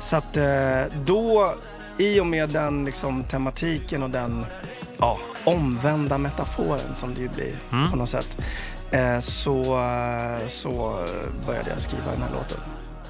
Så 0.00 0.16
att 0.16 0.36
eh, 0.36 0.82
då, 1.04 1.54
i 1.98 2.20
och 2.20 2.26
med 2.26 2.48
den 2.50 2.84
liksom 2.84 3.24
tematiken 3.24 4.02
och 4.02 4.10
den 4.10 4.46
ja, 4.98 5.18
omvända 5.44 6.18
metaforen 6.18 6.94
som 6.94 7.14
det 7.14 7.20
ju 7.20 7.28
blir 7.28 7.54
Mm. 7.72 7.90
på 7.90 7.96
något 7.96 8.08
sätt. 8.08 8.38
Eh, 8.90 9.18
så, 9.20 9.64
så 10.46 10.98
började 11.46 11.70
jag 11.70 11.80
skriva 11.80 12.10
den 12.12 12.22
här 12.22 12.30
låten. 12.30 12.58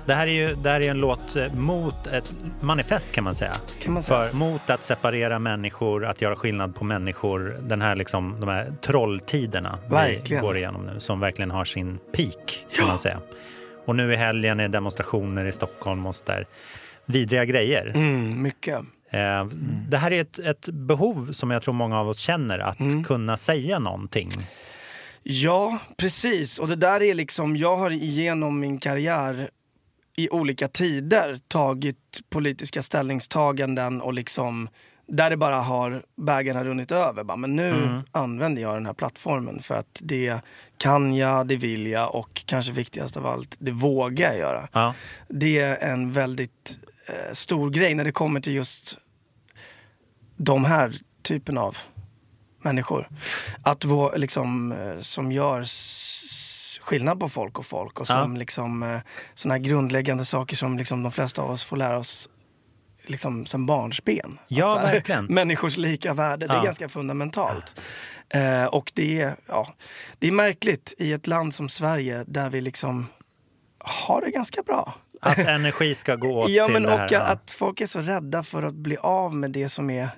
Det 0.06 0.14
här 0.14 0.26
är 0.26 0.32
ju 0.32 0.54
det 0.54 0.70
här 0.70 0.80
är 0.80 0.90
en 0.90 0.98
låt 0.98 1.36
eh, 1.36 1.52
mot 1.54 2.06
ett 2.06 2.34
manifest 2.60 3.12
kan 3.12 3.24
man 3.24 3.34
säga. 3.34 3.52
Kan 3.82 3.92
man 3.94 4.02
säga. 4.02 4.28
För, 4.28 4.36
mot 4.36 4.70
att 4.70 4.84
separera 4.84 5.38
människor, 5.38 6.04
att 6.04 6.22
göra 6.22 6.36
skillnad 6.36 6.74
på 6.74 6.84
människor. 6.84 7.56
Den 7.62 7.82
här 7.82 7.96
liksom, 7.96 8.40
de 8.40 8.48
här 8.48 8.72
trolltiderna 8.82 9.78
vi 9.84 9.88
Verkligen. 9.94 10.42
går 10.42 10.56
igenom 10.56 10.86
nu 10.86 11.00
som 11.00 11.20
verkligen 11.20 11.50
har 11.50 11.64
sin 11.64 11.98
peak 12.12 12.66
kan 12.76 12.86
man 12.86 12.98
säga. 12.98 13.20
Och 13.86 13.96
nu 13.96 14.12
i 14.12 14.16
helgen 14.16 14.60
är 14.60 14.68
demonstrationer 14.68 15.44
i 15.44 15.52
Stockholm 15.52 16.06
och 16.06 16.14
så 16.14 16.24
där. 16.26 16.46
Vidriga 17.06 17.44
grejer. 17.44 17.92
Mm, 17.94 18.42
mycket. 18.42 18.78
Eh, 19.10 19.44
Det 19.88 19.96
här 19.96 20.12
är 20.12 20.20
ett, 20.20 20.38
ett 20.38 20.68
behov 20.68 21.32
som 21.32 21.50
jag 21.50 21.62
tror 21.62 21.74
många 21.74 22.00
av 22.00 22.08
oss 22.08 22.18
känner, 22.18 22.58
att 22.58 22.80
Mm. 22.80 23.04
kunna 23.04 23.36
säga 23.36 23.78
någonting. 23.78 24.28
Ja, 25.22 25.78
precis. 25.96 26.58
Och 26.58 26.68
det 26.68 26.76
där 26.76 27.02
är 27.02 27.14
liksom, 27.14 27.56
jag 27.56 27.76
har 27.76 27.90
igenom 27.90 28.60
min 28.60 28.78
karriär 28.78 29.50
i 30.16 30.28
olika 30.30 30.68
tider 30.68 31.38
tagit 31.48 32.20
politiska 32.30 32.82
ställningstaganden 32.82 34.00
och 34.00 34.12
liksom 34.12 34.68
där 35.08 35.30
det 35.30 35.36
bara 35.36 35.56
har, 35.56 36.04
bägaren 36.16 36.56
har 36.56 36.64
runnit 36.64 36.92
över. 36.92 37.24
Bara, 37.24 37.36
men 37.36 37.56
nu 37.56 38.02
använder 38.12 38.62
jag 38.62 38.74
den 38.74 38.86
här 38.86 38.92
plattformen 38.92 39.62
för 39.62 39.74
att 39.74 40.00
det 40.02 40.40
kan 40.78 41.14
jag, 41.14 41.46
det 41.46 41.56
vill 41.56 41.86
jag 41.86 42.14
och 42.14 42.42
kanske 42.46 42.72
viktigast 42.72 43.16
av 43.16 43.26
allt, 43.26 43.56
det 43.58 43.70
vågar 43.70 44.28
jag 44.28 44.38
göra. 44.38 44.68
Ja. 44.72 44.94
Det 45.28 45.58
är 45.58 45.90
en 45.90 46.12
väldigt 46.12 46.78
eh, 47.08 47.32
stor 47.32 47.70
grej 47.70 47.94
när 47.94 48.04
det 48.04 48.12
kommer 48.12 48.40
till 48.40 48.54
just 48.54 48.98
de 50.36 50.64
här 50.64 50.92
typen 51.22 51.58
av 51.58 51.76
människor. 52.62 53.08
Att 53.62 53.84
vå, 53.84 54.16
liksom, 54.16 54.72
eh, 54.72 54.98
som 54.98 55.32
gör 55.32 55.64
skillnad 56.86 57.20
på 57.20 57.28
folk 57.28 57.58
och 57.58 57.66
folk 57.66 58.00
och 58.00 58.06
som 58.06 58.32
Ja. 58.34 58.38
liksom 58.38 58.82
eh, 58.82 58.98
såna 59.34 59.54
här 59.54 59.58
grundläggande 59.60 60.24
saker 60.24 60.56
som 60.56 60.78
liksom 60.78 61.02
de 61.02 61.12
flesta 61.12 61.42
av 61.42 61.50
oss 61.50 61.64
får 61.64 61.76
lära 61.76 61.98
oss 61.98 62.28
liksom 63.06 63.46
sen 63.46 63.66
barnsben. 63.66 64.38
Ja, 64.48 64.74
Att 64.74 64.80
så 64.80 64.86
här, 64.86 64.92
verkligen. 64.94 65.24
Människors 65.24 65.76
lika 65.76 66.14
värde, 66.14 66.46
det 66.46 66.54
är 66.54 66.62
ganska 66.64 66.88
fundamentalt. 66.88 67.80
Eh, 68.28 68.64
och 68.64 68.92
det 68.94 69.20
är, 69.20 69.36
ja, 69.46 69.74
det 70.18 70.28
är 70.28 70.32
märkligt 70.32 70.94
i 70.98 71.12
ett 71.12 71.26
land 71.26 71.54
som 71.54 71.68
Sverige 71.68 72.24
där 72.26 72.50
vi 72.50 72.60
liksom 72.60 73.06
har 73.78 74.20
det 74.20 74.30
ganska 74.30 74.62
bra. 74.62 74.94
Att 75.20 75.38
energi 75.38 75.94
ska 75.94 76.16
gå 76.16 76.46
Ja, 76.48 76.64
till 76.64 76.72
men 76.72 76.82
det 76.82 76.90
här. 76.96 77.04
och 77.20 77.30
att 77.30 77.50
folk 77.50 77.80
är 77.80 77.86
så 77.86 78.00
rädda 78.00 78.42
för 78.42 78.62
att 78.62 78.74
bli 78.74 78.96
av 78.96 79.34
med 79.34 79.50
det 79.50 79.68
som 79.68 79.90
är 79.90 80.08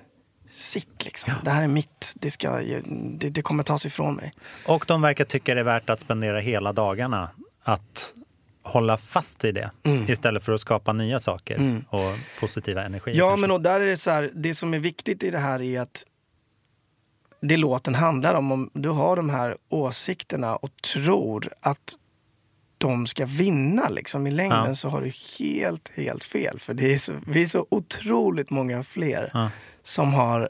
sitt. 0.51 1.05
Liksom. 1.05 1.33
Det 1.43 1.49
här 1.51 1.63
är 1.63 1.67
mitt, 1.67 2.13
det, 2.15 2.31
ska, 2.31 2.51
det, 3.17 3.29
det 3.29 3.41
kommer 3.41 3.63
tas 3.63 3.85
ifrån 3.85 4.15
mig. 4.15 4.33
Och 4.65 4.85
de 4.87 5.01
verkar 5.01 5.25
tycka 5.25 5.53
det 5.53 5.59
är 5.59 5.63
värt 5.63 5.89
att 5.89 5.99
spendera 5.99 6.39
hela 6.39 6.73
dagarna 6.73 7.29
att 7.63 8.13
hålla 8.63 8.97
fast 8.97 9.45
i 9.45 9.51
det 9.51 9.71
Mm. 9.83 10.09
istället 10.09 10.43
för 10.43 10.51
att 10.53 10.61
skapa 10.61 10.93
nya 10.93 11.19
saker 11.19 11.81
och 11.89 12.15
positiva 12.39 12.83
energier. 12.83 13.17
Ja, 13.17 13.29
kanske. 13.29 13.41
men 13.41 13.51
och 13.51 13.61
där 13.61 13.79
är 13.79 13.85
det 13.85 13.97
så 13.97 14.11
här, 14.11 14.31
det 14.35 14.55
som 14.55 14.73
är 14.73 14.79
viktigt 14.79 15.23
i 15.23 15.29
det 15.31 15.37
här 15.39 15.61
är 15.61 15.81
att 15.81 16.03
det 17.41 17.57
låten 17.57 17.95
handlar 17.95 18.33
om, 18.33 18.51
om 18.51 18.69
du 18.73 18.89
har 18.89 19.15
de 19.15 19.29
här 19.29 19.57
åsikterna 19.69 20.55
och 20.55 20.71
tror 20.93 21.49
att 21.61 21.93
de 22.77 23.07
ska 23.07 23.25
vinna 23.25 23.89
liksom 23.89 24.27
i 24.27 24.31
längden 24.31 24.65
Ja. 24.65 24.75
så 24.75 24.89
har 24.89 25.01
du 25.01 25.11
helt, 25.39 25.91
helt 25.95 26.23
fel. 26.23 26.59
För 26.59 26.73
det 26.73 26.93
är 26.93 26.97
så, 26.97 27.13
vi 27.27 27.43
är 27.43 27.47
så 27.47 27.65
otroligt 27.71 28.49
många 28.49 28.83
fler 28.83 29.29
Ja. 29.33 29.51
Som 29.89 30.13
har 30.13 30.49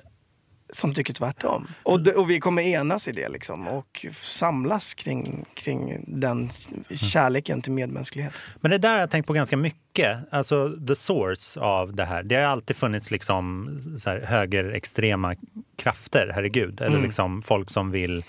som 0.73 0.93
tycker 0.93 1.13
tvärtom. 1.13 1.67
Och, 1.84 2.08
och 2.08 2.30
vi 2.30 2.39
kommer 2.39 2.62
enas 2.62 3.08
i 3.08 3.12
det 3.12 3.30
liksom 3.30 3.67
och 3.67 4.06
samlas 4.13 4.93
kring, 4.93 5.45
kring 5.54 6.04
den 6.08 6.49
kärleken 6.89 7.62
till 7.62 7.71
medmänsklighet. 7.71 8.34
Men 8.62 8.71
det 8.71 8.78
där 8.78 8.91
har 8.91 8.99
jag 8.99 9.12
tänkt 9.12 9.25
på 9.25 9.34
ganska 9.34 9.58
mycket. 9.58 10.17
Alltså 10.32 10.78
the 10.88 10.95
source 10.95 11.60
av 11.60 11.95
det 11.95 12.06
här. 12.06 12.23
Det 12.23 12.36
har 12.36 12.43
alltid 12.43 12.75
funnits 12.75 13.12
liksom 13.12 13.69
så 13.99 14.10
här 14.10 14.19
högerextrema 14.19 15.36
krafter, 15.75 16.32
herregud. 16.36 16.82
Eller 16.82 17.02
liksom 17.02 17.41
folk 17.41 17.69
som 17.69 17.91
vill 17.91 18.23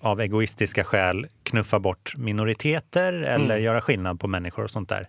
av 0.00 0.20
egoistiska 0.20 0.84
skäl 0.84 1.26
knuffa 1.42 1.78
bort 1.78 2.16
minoriteter 2.16 3.12
eller 3.12 3.58
göra 3.58 3.80
skillnad 3.80 4.20
på 4.20 4.26
människor 4.28 4.64
och 4.64 4.70
sånt 4.70 4.88
där. 4.88 5.08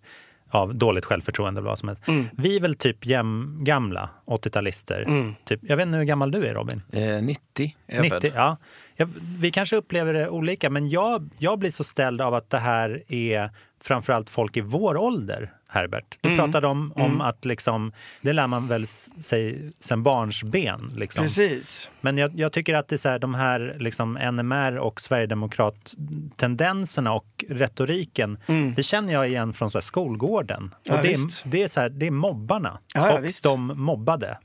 Av 0.49 0.75
dåligt 0.75 1.05
självförtroende 1.05 1.59
eller 1.59 1.69
vad 1.69 1.79
som 1.79 1.87
helst. 1.89 2.03
Vi 2.37 2.55
är 2.55 2.59
väl 2.59 2.75
typ 2.75 3.05
jäm, 3.05 3.57
gamla 3.61 4.09
80-talister. 4.25 5.33
Typ, 5.45 5.59
jag 5.63 5.77
vet 5.77 5.85
inte 5.85 5.97
hur 5.97 6.05
gammal 6.05 6.31
du 6.31 6.45
är 6.45 6.53
Robin? 6.53 6.81
Eh, 6.91 7.23
90 7.23 7.75
är 7.87 7.95
jag 7.95 8.03
90, 8.03 8.21
född. 8.21 8.31
ja. 8.35 8.57
Jag, 8.95 9.09
vi 9.39 9.51
kanske 9.51 9.75
upplever 9.75 10.13
det 10.13 10.29
olika, 10.29 10.69
men 10.69 10.89
jag, 10.89 11.29
jag 11.37 11.59
blir 11.59 11.71
så 11.71 11.83
ställd 11.83 12.21
av 12.21 12.33
att 12.33 12.49
det 12.49 12.57
här 12.57 13.03
är 13.07 13.49
framförallt 13.85 14.29
folk 14.29 14.57
i 14.57 14.61
vår 14.61 14.97
ålder, 14.97 15.51
Herbert. 15.67 16.17
Du 16.21 16.35
pratade 16.35 16.67
om, 16.67 16.93
om 16.95 17.21
att 17.21 17.45
liksom, 17.45 17.91
det 18.21 18.33
lär 18.33 18.47
man 18.47 18.67
väl 18.67 18.87
sig 18.87 19.71
sen 19.79 20.03
barnsben. 20.03 20.89
Liksom. 20.95 21.23
Precis. 21.23 21.89
Men 22.01 22.17
jag, 22.17 22.39
jag 22.39 22.51
tycker 22.51 22.73
att 22.73 22.87
det 22.87 22.95
är 22.95 22.97
så 22.97 23.09
här, 23.09 23.19
de 23.19 23.33
här 23.33 23.75
liksom 23.79 24.13
NMR 24.13 24.77
och 24.77 25.01
Sverigedemokrat-tendenserna 25.01 27.11
och 27.11 27.45
retoriken, 27.49 28.37
det 28.75 28.83
känner 28.83 29.13
jag 29.13 29.27
igen 29.27 29.53
från 29.53 29.71
så 29.71 29.81
skolgården. 29.81 30.57
Mm. 30.57 30.71
Ja, 30.83 30.97
och 30.97 31.03
det, 31.03 31.13
är, 31.13 31.49
det, 31.49 31.63
är 31.63 31.67
så 31.67 31.81
här, 31.81 31.89
det 31.89 32.07
är 32.07 32.11
mobbarna 32.11 32.79
Ja, 32.93 33.09
ja, 33.09 33.17
och 33.17 33.25
visst. 33.25 33.43
de 33.43 33.67
mobbade 33.67 34.37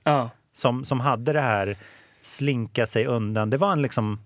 som, 0.52 0.84
som 0.84 1.00
hade 1.00 1.32
det 1.32 1.40
här 1.40 1.76
slinka 2.20 2.86
sig 2.86 3.06
undan. 3.06 3.50
Det 3.50 3.56
var 3.56 3.72
en 3.72 3.82
liksom, 3.82 4.18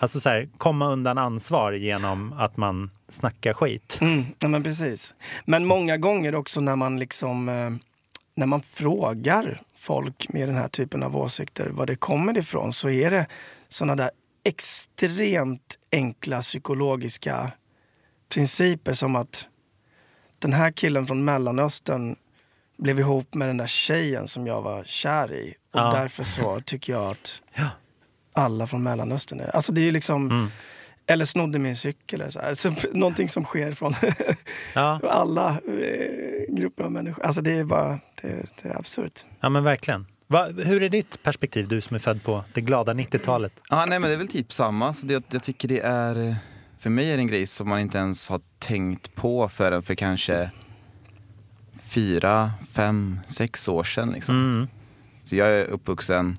alltså 0.00 0.20
så 0.20 0.28
här, 0.28 0.48
komma 0.58 0.86
undan 0.88 1.18
ansvar 1.18 1.72
genom 1.72 2.32
att 2.32 2.56
man 2.56 2.90
snackar 3.08 3.52
skit. 3.52 3.98
Mm, 4.00 4.24
ja, 4.38 4.48
men 4.48 4.62
precis. 4.62 5.14
Men 5.44 5.66
många 5.66 5.96
gånger 5.96 6.34
också 6.34 6.60
när 6.60 6.76
man 6.76 6.98
liksom 6.98 7.48
eh, 7.48 7.70
när 8.34 8.46
man 8.46 8.62
frågar 8.62 9.62
folk 9.76 10.28
med 10.32 10.48
den 10.48 10.56
här 10.56 10.68
typen 10.68 11.02
av 11.02 11.16
åsikter 11.16 11.68
var 11.68 11.86
det 11.86 11.96
kommer 11.96 12.38
ifrån 12.38 12.72
så 12.72 12.90
är 12.90 13.10
det 13.10 13.26
såna 13.68 13.96
där 13.96 14.10
extremt 14.44 15.78
enkla 15.92 16.40
psykologiska 16.40 17.52
principer 18.28 18.92
som 18.92 19.16
att 19.16 19.48
den 20.38 20.52
här 20.52 20.70
killen 20.72 21.06
från 21.06 21.24
Mellanöstern 21.24 22.16
blev 22.78 23.00
ihop 23.00 23.34
med 23.34 23.48
den 23.48 23.56
där 23.56 23.66
tjejen 23.66 24.28
som 24.28 24.46
jag 24.46 24.62
var 24.62 24.84
kär 24.84 25.32
i 25.32 25.54
och 25.72 25.80
Ja. 25.80 25.90
därför 25.92 26.24
så 26.24 26.60
tycker 26.60 26.92
jag 26.92 27.10
att 27.10 27.42
Ja. 27.54 27.68
Alla 28.32 28.66
från 28.66 28.82
Mellanöstern 28.82 29.40
är... 29.40 29.56
Alltså 29.56 29.72
det 29.72 29.88
är 29.88 29.92
liksom... 29.92 30.30
Mm. 30.30 30.48
Eller 31.06 31.24
snodde 31.24 31.58
min 31.58 31.76
cykel. 31.76 32.20
Eller 32.20 32.30
så 32.30 32.40
här. 32.40 32.48
Alltså, 32.48 32.74
någonting 32.92 33.28
som 33.28 33.44
sker 33.44 33.72
från 33.72 33.94
Ja, 34.74 35.00
alla 35.04 35.50
eh, 35.50 36.54
grupper 36.54 36.84
av 36.84 36.92
människor. 36.92 37.24
Alltså 37.24 37.42
det 37.42 37.50
är 37.50 37.64
bara, 37.64 37.98
det, 38.22 38.46
det 38.62 38.68
är 38.68 38.78
absurt. 38.78 39.24
ja 39.40 39.48
men 39.48 39.64
verkligen. 39.64 40.06
Va, 40.26 40.46
hur 40.46 40.82
är 40.82 40.88
ditt 40.88 41.22
perspektiv, 41.22 41.68
du 41.68 41.80
som 41.80 41.94
är 41.94 41.98
född 41.98 42.22
på 42.22 42.44
det 42.52 42.60
glada 42.60 42.92
90-talet? 42.94 43.52
Ja, 43.70 43.84
nej, 43.86 43.98
men 43.98 44.10
det 44.10 44.14
är 44.14 44.18
väl 44.18 44.28
typ 44.28 44.52
samma. 44.52 44.92
Så 44.92 45.06
det, 45.06 45.24
jag 45.32 45.42
tycker 45.42 45.68
det 45.68 45.80
är, 45.80 46.28
eh, 46.28 46.34
för 46.78 46.90
mig 46.90 47.10
är 47.10 47.16
det 47.16 47.22
en 47.22 47.26
grej 47.26 47.46
som 47.46 47.68
man 47.68 47.78
inte 47.80 47.98
ens 47.98 48.28
har 48.28 48.40
tänkt 48.58 49.14
på 49.14 49.48
förrän 49.48 49.82
för 49.82 49.94
kanske 49.94 50.50
fyra, 51.82 52.52
fem, 52.72 53.20
sex 53.26 53.68
år 53.68 53.84
sedan. 53.84 54.10
Liksom. 54.10 54.34
Mm. 54.34 54.68
Så 55.24 55.36
jag 55.36 55.48
är 55.48 55.64
uppvuxen 55.64 56.38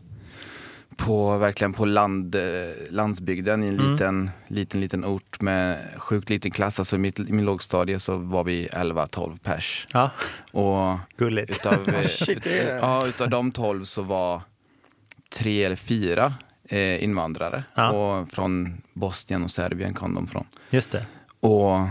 på, 1.05 1.37
verkligen 1.37 1.73
på 1.73 1.85
land, 1.85 2.35
eh, 2.35 2.41
landsbygden 2.89 3.63
i 3.63 3.67
en 3.67 3.79
Mm. 3.79 3.91
liten, 3.91 4.29
liten, 4.47 4.81
liten 4.81 5.05
ort 5.05 5.41
med 5.41 5.77
sjukt 5.97 6.29
liten 6.29 6.51
klass. 6.51 6.79
Alltså 6.79 6.95
i 6.95 6.99
mitt, 6.99 7.19
i 7.19 7.31
min 7.33 7.45
lågstadie 7.45 7.99
så 7.99 8.17
var 8.17 8.43
vi 8.43 8.67
11-12 8.67 9.37
pers. 9.43 9.87
Ja, 9.93 10.09
Och 10.51 10.97
gulligt. 11.17 11.49
utav, 11.49 11.73
är... 11.89 12.77
Ja, 12.77 13.07
utav 13.07 13.29
de 13.29 13.51
12 13.51 13.83
så 13.85 14.01
var 14.01 14.41
tre 15.33 15.63
eller 15.63 15.75
fyra 15.75 16.33
eh, 16.63 17.03
invandrare. 17.03 17.63
Ja. 17.75 17.91
Och 17.91 18.29
från 18.31 18.81
Bosnien 18.93 19.43
och 19.43 19.51
Serbien 19.51 19.93
kom 19.93 20.15
de 20.15 20.27
från. 20.27 20.45
Just 20.69 20.91
det. 20.91 21.05
Och 21.39 21.87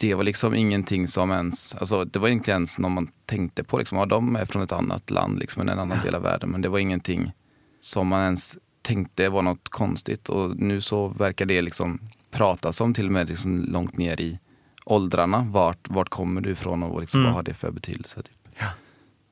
det 0.00 0.14
var 0.14 0.24
liksom 0.24 0.54
ingenting 0.54 1.08
som 1.08 1.30
ens, 1.30 1.74
alltså 1.74 2.04
det 2.04 2.18
var 2.18 2.28
inte 2.28 2.50
ens 2.50 2.78
någon 2.78 2.92
man 2.92 3.08
tänkte 3.26 3.64
på. 3.64 3.78
Liksom, 3.78 3.98
ja, 3.98 4.06
de 4.06 4.36
är 4.36 4.44
från 4.44 4.62
ett 4.62 4.72
annat 4.72 5.10
land, 5.10 5.38
liksom, 5.38 5.62
en 5.62 5.78
annan 5.78 5.98
del 6.04 6.14
av 6.14 6.22
världen. 6.22 6.50
Men 6.50 6.60
det 6.62 6.68
var 6.68 6.78
ingenting 6.78 7.32
som 7.80 8.08
man 8.08 8.22
ens 8.22 8.58
tänkte 8.82 9.28
var 9.28 9.42
något 9.42 9.68
konstigt. 9.68 10.28
Och 10.28 10.56
nu 10.56 10.80
så 10.80 11.08
verkar 11.08 11.46
det 11.46 11.62
liksom 11.62 12.00
pratas 12.30 12.80
om 12.80 12.94
till 12.94 13.06
och 13.06 13.12
med 13.12 13.28
liksom 13.28 13.64
långt 13.64 13.98
ner 13.98 14.20
i 14.20 14.38
åldrarna. 14.84 15.46
Vart, 15.50 15.88
vart 15.90 16.08
kommer 16.08 16.40
du 16.40 16.50
ifrån 16.50 16.82
och 16.82 17.00
liksom, 17.00 17.20
Mm. 17.20 17.28
vad 17.28 17.34
har 17.36 17.42
det 17.42 17.54
för 17.54 17.70
betydelse? 17.70 18.22
Typ. 18.22 18.32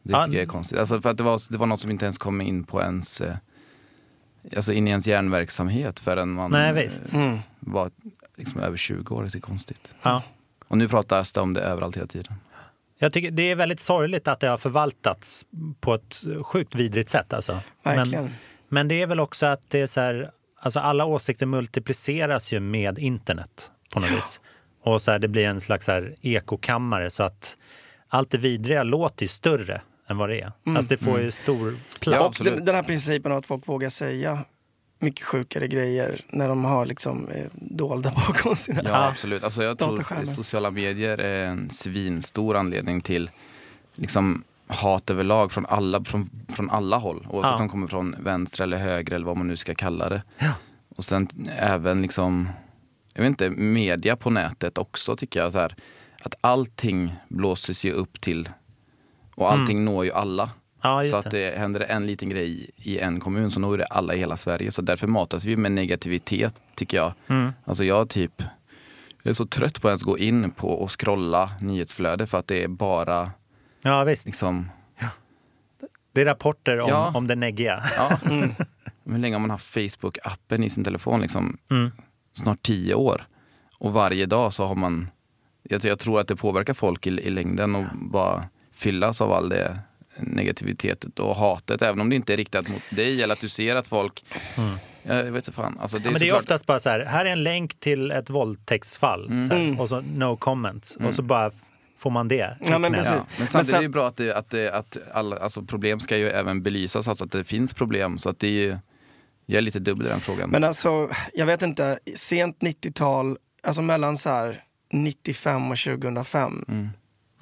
Det 0.03 0.13
Ja. 0.13 0.25
tycker 0.25 0.39
jag 0.39 0.43
är 0.43 0.47
konstigt. 0.49 0.79
Alltså 0.79 1.01
för 1.01 1.11
att 1.11 1.17
det, 1.17 1.23
var, 1.23 1.41
det 1.53 1.59
var 1.59 1.67
något 1.67 1.81
som 1.81 1.91
inte 1.91 2.05
ens 2.05 2.19
kom 2.19 2.41
in 2.41 2.65
på 2.65 2.81
ens 2.83 3.21
eh, 3.21 3.37
Alltså 4.57 4.73
in 4.73 4.87
i 4.89 4.91
ens 4.91 5.07
hjärnverksamhet 5.07 5.99
förrän 6.01 6.29
man 6.33 6.51
Nej, 6.51 6.73
visst. 6.73 7.15
eh, 7.15 7.21
Mm. 7.21 7.39
var 7.61 7.91
liksom 8.37 8.61
över 8.61 8.77
20 8.77 9.15
år. 9.15 9.23
Det 9.23 9.35
är 9.39 9.41
konstigt. 9.41 9.95
Ja. 10.03 10.23
Och 10.69 10.79
nu 10.79 10.89
pratas 10.89 11.33
det 11.33 11.41
om 11.41 11.55
det 11.55 11.61
överallt 11.61 11.97
hela 11.97 12.07
tiden. 12.07 12.35
Jag 12.99 13.13
tycker 13.13 13.31
det 13.31 13.43
är 13.43 13.57
väldigt 13.57 13.81
sorgligt 13.81 14.29
att 14.29 14.41
det 14.41 14.49
har 14.49 14.59
förvaltats 14.59 15.45
på 15.81 15.95
ett 15.95 16.25
sjukt 16.43 16.75
vidrigt 16.75 17.09
sätt. 17.11 17.33
Alltså. 17.33 17.61
Verkligen. 17.83 18.25
Men, 18.25 18.33
men 18.69 18.89
det 18.89 19.03
är 19.03 19.07
väl 19.07 19.21
också 19.21 19.47
att 19.47 19.63
det 19.69 19.81
är 19.81 19.87
så 19.87 20.01
här, 20.01 20.31
alltså 20.61 20.81
alla 20.81 21.05
åsikter 21.05 21.47
multipliceras 21.47 22.53
ju 22.53 22.61
med 22.61 22.99
internet 22.99 23.71
på 23.95 24.01
något 24.01 24.11
vis. 24.11 24.41
Och 24.85 25.03
så 25.03 25.11
här, 25.11 25.19
det 25.19 25.29
blir 25.29 25.47
en 25.47 25.61
slags 25.61 25.87
så 25.87 25.93
här 25.93 26.15
ekokammare 26.23 27.11
så 27.11 27.23
att 27.23 27.57
allt 28.09 28.31
det 28.31 28.39
vidriga 28.39 28.83
låter 28.83 29.25
ju 29.25 29.29
större 29.29 29.81
än 30.09 30.17
vad 30.17 30.29
det 30.29 30.41
är. 30.41 30.53
Alltså 30.67 30.89
det 30.91 30.97
får 30.97 31.21
ju 31.21 31.31
stor 31.31 31.75
plats. 32.01 32.45
Ja, 32.45 32.57
den 32.61 32.75
här 32.75 32.83
principen 32.83 33.33
av 33.33 33.39
att 33.39 33.47
folk 33.47 33.69
vågar 33.69 33.89
säga 33.89 34.45
mycket 34.99 35.27
sjukare 35.27 35.69
grejer 35.69 36.21
när 36.29 36.49
de 36.49 36.65
har 36.65 36.87
liksom 36.87 37.29
eh, 37.29 37.47
dolda 37.53 38.11
bakom 38.29 38.57
sina... 38.57 38.83
Ja, 38.85 39.09
absolut. 39.09 39.45
Alltså 39.45 39.63
jag 39.63 39.79
tror 39.79 40.25
sociala 40.25 40.71
medier 40.71 41.19
är 41.19 41.47
en 41.47 41.71
svinstor 41.71 42.57
anledning 42.57 43.01
till 43.01 43.31
liksom, 43.95 44.45
hat 44.67 45.11
överlag 45.11 45.53
från 45.53 45.67
alla, 45.67 46.05
från, 46.05 46.31
från 46.49 46.71
alla 46.71 46.97
håll. 46.97 47.27
Oavsett 47.31 47.51
Ja. 47.51 47.55
om 47.55 47.59
de 47.59 47.69
kommer 47.69 47.87
från 47.87 48.15
vänster 48.19 48.63
eller 48.65 48.77
höger 48.77 49.15
eller 49.15 49.27
vad 49.27 49.37
man 49.37 49.49
nu 49.49 49.57
ska 49.57 49.75
kalla 49.75 50.09
det. 50.09 50.23
Och 50.97 51.05
sen 51.05 51.29
även 51.59 52.03
liksom, 52.03 52.49
jag 53.15 53.23
vet 53.23 53.29
inte, 53.29 53.51
media 53.51 54.17
på 54.17 54.31
nätet 54.31 54.79
också 54.79 55.17
tycker 55.17 55.41
jag. 55.41 55.53
Så 55.53 55.59
här, 55.59 55.77
att 56.23 56.35
allting 56.41 57.15
blåses 57.29 57.85
ju 57.85 57.93
upp 57.93 58.21
till 58.21 58.49
och 59.35 59.53
allting 59.53 59.85
når 59.85 60.05
ju 60.05 60.13
alla. 60.13 60.51
Mm. 60.85 60.97
Ja, 60.97 61.03
så 61.11 61.17
att 61.17 61.31
det 61.31 61.59
händer 61.59 61.81
en 61.81 62.07
liten 62.07 62.29
grej 62.29 62.71
i 62.77 62.99
en 62.99 63.21
kommun 63.21 63.51
så 63.51 63.61
når 63.61 63.79
det 63.79 63.85
alla 63.85 64.15
i 64.15 64.19
hela 64.19 64.37
Sverige. 64.37 64.71
Så 64.73 64.83
därför 64.83 65.07
matas 65.07 65.45
vi 65.45 65.57
med 65.57 65.73
negativitet 65.73 66.55
tycker 66.75 66.97
jag. 66.97 67.13
Mm. 67.29 67.53
Alltså 67.65 67.85
jag 67.85 68.09
typ, 68.09 68.43
jag 69.23 69.31
är 69.31 69.35
så 69.35 69.47
trött 69.47 69.81
på 69.83 69.89
att 69.89 69.91
ens 69.91 70.03
gå 70.03 70.19
in 70.19 70.51
på 70.51 70.69
och 70.71 71.01
scrolla 71.01 71.51
nyhetsflöde 71.61 72.27
för 72.27 72.39
att 72.39 72.47
det 72.47 72.63
är 72.65 72.69
bara 72.69 73.31
Ja, 73.83 74.05
visst. 74.05 74.27
liksom, 74.27 74.71
Det 76.13 76.21
är 76.21 76.25
rapporter 76.25 76.81
om, 76.81 76.89
Ja. 76.89 77.13
om 77.15 77.27
det 77.27 77.35
neggiga. 77.35 77.83
ja. 77.97 78.19
Hur 79.05 79.19
länge 79.19 79.35
har 79.35 79.41
man 79.41 79.51
haft 79.51 79.75
Facebook-appen 79.77 80.65
i 80.65 80.71
sin 80.71 80.85
telefon? 80.85 81.21
Liksom, 81.21 81.59
Mm. 81.71 81.91
snart 82.33 82.63
tio 82.63 82.95
år. 82.95 83.27
Och 83.79 83.93
varje 83.93 84.27
dag 84.27 84.53
så 84.53 84.65
har 84.67 84.75
man, 84.75 85.11
jag, 85.63 85.85
jag 85.85 85.99
tror 85.99 86.21
att 86.21 86.29
det 86.29 86.37
påverkar 86.37 86.75
folk 86.75 87.07
i, 87.07 87.11
i 87.11 87.31
längden 87.31 87.75
och 87.75 87.85
bara 87.95 88.45
fyllas 88.73 89.21
av 89.21 89.33
all 89.33 89.49
det 89.49 89.79
negativitet 90.21 91.05
och 91.19 91.37
hatet. 91.37 91.83
Även 91.83 92.01
om 92.01 92.11
det 92.11 92.17
inte 92.17 92.33
är 92.33 92.37
riktat 92.37 92.69
mot 92.69 92.83
dig 92.91 93.23
eller 93.23 93.33
att 93.35 93.41
du 93.41 93.49
ser 93.49 93.77
att 93.77 93.87
folk, 93.87 94.25
jag 95.03 95.25
vet 95.25 95.35
inte 95.35 95.53
fan. 95.53 95.79
Alltså, 95.81 95.99
det 95.99 96.03
är 96.03 96.09
Mm. 96.09 96.13
Ja, 96.15 96.19
men 96.19 96.21
det 96.21 96.29
är 96.29 96.39
oftast 96.39 96.67
bara 96.67 96.81
så 96.81 96.91
här, 96.91 97.01
här 97.05 97.25
är 97.25 97.31
en 97.33 97.43
länk 97.43 97.81
till 97.81 98.11
ett 98.11 98.31
våldtäktsfall. 98.31 99.27
Mm. 99.27 99.49
Så 99.49 99.55
här, 99.55 99.81
och 99.81 99.89
så 99.89 100.01
no 100.01 100.37
comments. 100.37 100.97
Och 100.97 101.15
så 101.15 101.23
bara 101.23 101.47
f- 101.47 101.55
får 101.99 102.11
man 102.11 102.29
det. 102.29 102.57
Ja, 102.69 102.79
men 102.79 102.93
precis. 102.93 103.13
Ja, 103.13 103.17
men 103.17 103.27
Men 103.39 103.49
samtidigt 103.49 103.67
sen- 103.67 103.75
är 103.75 103.79
det 103.79 103.83
ju 103.85 103.89
bra 103.89 104.09
att, 104.09 104.17
det, 104.17 104.33
att, 104.37 104.51
det, 104.51 104.71
att 104.75 104.97
alla, 105.13 105.37
alltså 105.37 105.63
problem 105.63 106.01
ska 106.01 106.17
ju 106.17 106.29
även 106.31 106.63
belysas, 106.63 107.09
alltså 107.09 107.25
att 107.25 107.33
det 107.33 107.45
finns 107.45 107.75
problem. 107.75 108.19
Så 108.19 108.29
att 108.29 108.39
det 108.39 108.47
är 108.49 108.53
ju, 108.53 108.77
jag 109.47 109.59
är 109.59 109.63
lite 109.63 109.79
dubbel 109.79 110.07
i 110.07 110.11
den 110.11 110.21
frågan. 110.21 110.51
Men 110.51 110.65
alltså, 110.65 111.11
jag 111.35 111.47
vet 111.47 111.63
inte, 111.63 111.99
sent 112.17 112.57
90-tal, 112.61 113.37
alltså 113.63 113.83
mellan 113.83 114.17
så 114.17 114.31
här 114.31 114.61
95 114.93 115.71
och 115.71 115.79
2005. 115.79 116.65
Mm. 116.69 116.89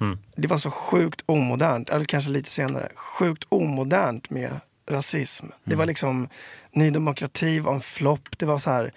Mm. 0.01 0.17
Det 0.35 0.47
var 0.47 0.57
så 0.57 0.71
sjukt 0.71 1.23
omodernt, 1.25 1.89
eller 1.89 2.05
kanske 2.05 2.31
lite 2.31 2.49
senare, 2.49 2.89
sjukt 2.95 3.43
omodernt 3.49 4.29
med 4.29 4.59
rasism. 4.89 5.45
Det 5.63 5.75
var 5.75 5.85
liksom, 5.85 6.29
Ny 6.71 6.89
Demokrati 6.89 7.59
var 7.59 7.73
en 7.73 7.81
flopp, 7.81 8.37
det 8.37 8.45
var 8.45 8.57
så 8.59 8.69
här, 8.69 8.93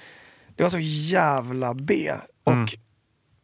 det 0.57 0.63
var 0.63 0.71
så 0.71 0.79
jävla 0.81 1.75
B. 1.75 2.13
Och 2.45 2.77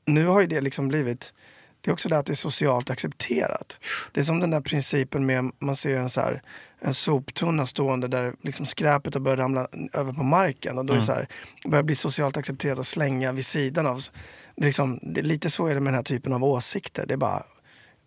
nu 0.07 0.27
har 0.27 0.41
ju 0.41 0.47
det 0.47 0.61
liksom 0.61 0.89
blivit, 0.89 1.35
det 1.81 1.91
är 1.91 1.93
också 1.93 2.09
det 2.09 2.19
att 2.19 2.27
det 2.27 2.33
är 2.33 2.35
socialt 2.35 2.91
accepterat. 2.91 3.79
Det 4.13 4.21
är 4.21 4.25
som 4.25 4.41
den 4.41 4.51
där 4.51 4.61
principen 4.61 5.27
med, 5.27 5.53
man 5.59 5.77
ser 5.77 5.99
en 5.99 6.11
så 6.11 6.21
här, 6.21 6.43
en 6.81 6.95
soptunna 6.95 7.67
stående 7.67 8.09
där 8.09 8.35
liksom 8.43 8.67
skräpet 8.67 9.15
har 9.15 9.21
börjat 9.21 9.39
ramla 9.39 9.69
över 9.93 10.13
på 10.13 10.23
marken 10.23 10.79
och 10.79 10.85
då 10.85 10.93
är 10.93 10.97
det 10.97 11.03
så 11.03 11.13
här, 11.13 11.29
börjar 11.65 11.83
bli 11.83 11.95
socialt 11.95 12.37
accepterat 12.37 12.79
att 12.79 12.87
slänga 12.87 13.33
vid 13.33 13.47
sidan 13.47 13.87
av. 13.87 14.01
Det 14.57 14.63
är 14.63 14.67
liksom, 14.67 14.99
det 15.03 15.21
är 15.21 15.25
lite 15.25 15.51
så 15.51 15.67
är 15.67 15.75
det 15.75 15.81
med 15.81 15.93
den 15.93 15.95
här 15.99 16.03
typen 16.03 16.33
av 16.33 16.45
åsikter. 16.45 17.07
Det 17.07 17.15
är 17.15 17.19
bara, 17.19 17.43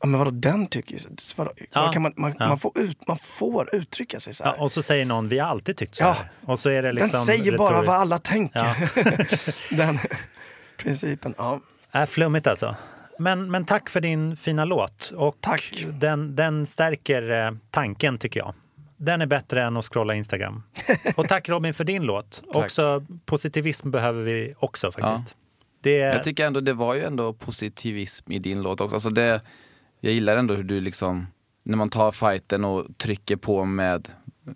ja 0.01 0.07
men 0.07 0.19
vadå 0.19 0.31
den 0.31 0.67
tycker 0.67 0.93
ju 0.93 0.99
så? 0.99 1.09
Vadå, 1.35 1.51
Ja. 1.71 1.91
kan 1.91 2.01
man, 2.01 2.13
man, 2.17 2.35
Ja. 2.39 2.47
man, 2.47 2.59
får 2.59 2.79
ut, 2.79 3.07
man 3.07 3.17
får 3.17 3.75
uttrycka 3.75 4.19
sig 4.19 4.33
så 4.33 4.43
här. 4.43 4.53
Ja, 4.57 4.63
och 4.63 4.71
så 4.71 4.81
säger 4.81 5.05
någon, 5.05 5.29
vi 5.29 5.39
har 5.39 5.47
alltid 5.47 5.77
tyckt 5.77 5.95
så 5.95 6.03
Ja. 6.03 6.11
här. 6.11 6.29
Och 6.45 6.59
så 6.59 6.69
är 6.69 6.83
det 6.83 6.91
liksom 6.91 7.09
den 7.11 7.21
säger 7.25 7.57
bara 7.57 7.69
retoriskt. 7.69 7.87
vad 7.87 7.95
alla 7.97 8.19
tänker. 8.19 8.59
Ja. 8.59 8.75
den 9.77 9.99
principen, 10.77 11.33
ja. 11.37 11.59
Är 11.91 12.05
flummigt 12.05 12.47
alltså. 12.47 12.75
Men, 13.19 13.51
men 13.51 13.65
tack 13.65 13.89
för 13.89 14.01
din 14.01 14.35
fina 14.35 14.65
låt. 14.65 15.11
Och 15.15 15.37
Tack. 15.39 15.85
Den, 15.89 16.35
den 16.35 16.65
stärker 16.65 17.31
eh, 17.45 17.51
tanken 17.71 18.17
tycker 18.17 18.39
jag. 18.39 18.53
Den 18.97 19.21
är 19.21 19.25
bättre 19.25 19.63
än 19.63 19.77
att 19.77 19.85
scrolla 19.85 20.15
Instagram. 20.15 20.63
Och 21.17 21.27
tack 21.29 21.49
Robin 21.49 21.73
för 21.73 21.83
din 21.83 22.03
låt. 22.03 22.43
Också 22.47 23.05
positivism 23.25 23.91
behöver 23.91 24.23
vi 24.23 24.53
också 24.59 24.91
faktiskt. 24.91 25.35
Det, 25.81 25.91
Jag 25.91 26.23
tycker 26.23 26.45
ändå 26.47 26.59
det 26.61 26.73
var 26.73 26.95
ju 26.95 27.03
ändå 27.03 27.33
positivism 27.33 28.31
i 28.31 28.39
din 28.39 28.61
låt 28.61 28.81
också. 28.81 28.95
Alltså 28.95 29.09
det, 29.09 29.41
jag 29.99 30.13
gillar 30.13 30.37
ändå 30.37 30.53
hur 30.53 30.63
du 30.63 30.81
liksom, 30.81 31.27
när 31.63 31.77
man 31.77 31.89
tar 31.89 32.11
fighten 32.11 32.65
och 32.65 32.85
trycker 32.97 33.35
på 33.35 33.65
med 33.65 34.09
eh, 34.47 34.53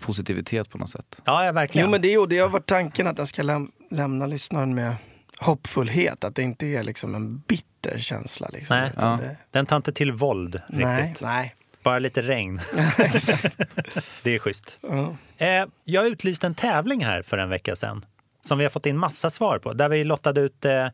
positivitet 0.00 0.70
på 0.70 0.78
något 0.78 0.90
sätt. 0.90 1.20
ja, 1.24 1.44
ja, 1.44 1.52
verkligen. 1.52 1.86
Jo 1.86 1.90
men 1.90 2.02
det, 2.02 2.18
och 2.18 2.28
det 2.28 2.38
har 2.38 2.48
varit 2.48 2.66
tanken 2.66 3.06
att 3.06 3.16
den 3.16 3.26
ska 3.26 3.42
läm- 3.42 3.70
lämna 3.90 4.26
lyssnaren 4.26 4.74
med 4.74 4.94
hoppfullhet. 5.38 6.24
Att 6.24 6.34
det 6.34 6.42
inte 6.42 6.66
är 6.66 6.82
liksom 6.82 7.14
en 7.14 7.38
bitter 7.38 7.98
känsla. 7.98 8.48
Liksom, 8.52 8.76
Nej. 8.76 8.90
utan 8.96 9.10
Ja. 9.10 9.16
det, 9.26 9.36
Den 9.50 9.66
tar 9.66 9.76
inte 9.76 9.92
till 9.92 10.12
våld 10.12 10.60
nej, 10.68 11.02
riktigt. 11.08 11.22
nej. 11.26 11.54
Bara 11.82 11.98
lite 11.98 12.22
regn. 12.22 12.60
det 14.22 14.34
är 14.34 14.38
schysst. 14.38 14.78
Ja. 14.80 15.16
Eh, 15.36 15.66
jag 15.84 16.06
utlyste 16.06 16.46
en 16.46 16.54
tävling 16.54 17.04
här 17.04 17.22
för 17.22 17.38
en 17.38 17.48
vecka 17.48 17.76
sedan 17.76 18.04
som 18.42 18.58
vi 18.58 18.64
har 18.64 18.70
fått 18.70 18.86
in 18.86 18.98
massa 18.98 19.30
svar 19.30 19.58
på. 19.58 19.72
Där 19.72 19.88
vi 19.88 20.04
lottade 20.04 20.40
ut 20.40 20.64
eh, 20.64 20.86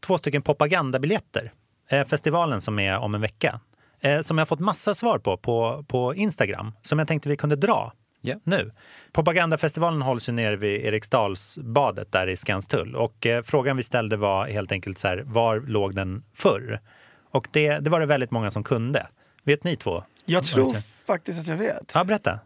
två 0.00 0.18
stycken 0.18 0.42
propagandabiljetter. 0.42 1.52
Eh, 1.88 2.06
festivalen 2.06 2.60
som 2.60 2.78
är 2.78 2.98
om 2.98 3.14
en 3.14 3.20
vecka. 3.20 3.60
Eh, 4.00 4.20
som 4.22 4.38
jag 4.38 4.40
har 4.42 4.46
fått 4.46 4.60
massa 4.60 4.94
svar 4.94 5.18
på, 5.18 5.36
på 5.36 5.84
på 5.88 6.14
Instagram. 6.14 6.72
Som 6.82 6.98
jag 6.98 7.08
tänkte 7.08 7.28
vi 7.28 7.36
kunde 7.36 7.56
dra 7.56 7.92
Ja. 8.22 8.34
nu. 8.44 8.72
Propagandafestivalen 9.12 10.02
hålls 10.02 10.28
ju 10.28 10.32
nere 10.32 10.56
vid 10.56 10.84
Eriksdalsbadet 10.84 12.12
där 12.12 12.26
i 12.26 12.36
Skanstull. 12.36 12.96
Och 12.96 13.26
eh, 13.26 13.42
frågan 13.42 13.76
vi 13.76 13.82
ställde 13.82 14.16
var 14.16 14.46
helt 14.46 14.72
enkelt 14.72 14.98
så 14.98 15.08
här, 15.08 15.22
var 15.26 15.60
låg 15.60 15.94
den 15.94 16.22
förr? 16.34 16.80
Och 17.30 17.48
det, 17.50 17.78
det 17.78 17.90
var 17.90 18.00
det 18.00 18.06
väldigt 18.06 18.30
många 18.30 18.50
som 18.50 18.64
kunde. 18.64 19.06
Vet 19.44 19.64
ni 19.64 19.76
två? 19.76 20.04
Jag 20.24 20.44
tror 20.44 20.74
faktiskt 21.06 21.40
att 21.40 21.46
jag 21.46 21.56
vet. 21.56 21.92
Ja, 21.94 22.04
berätta. 22.04 22.38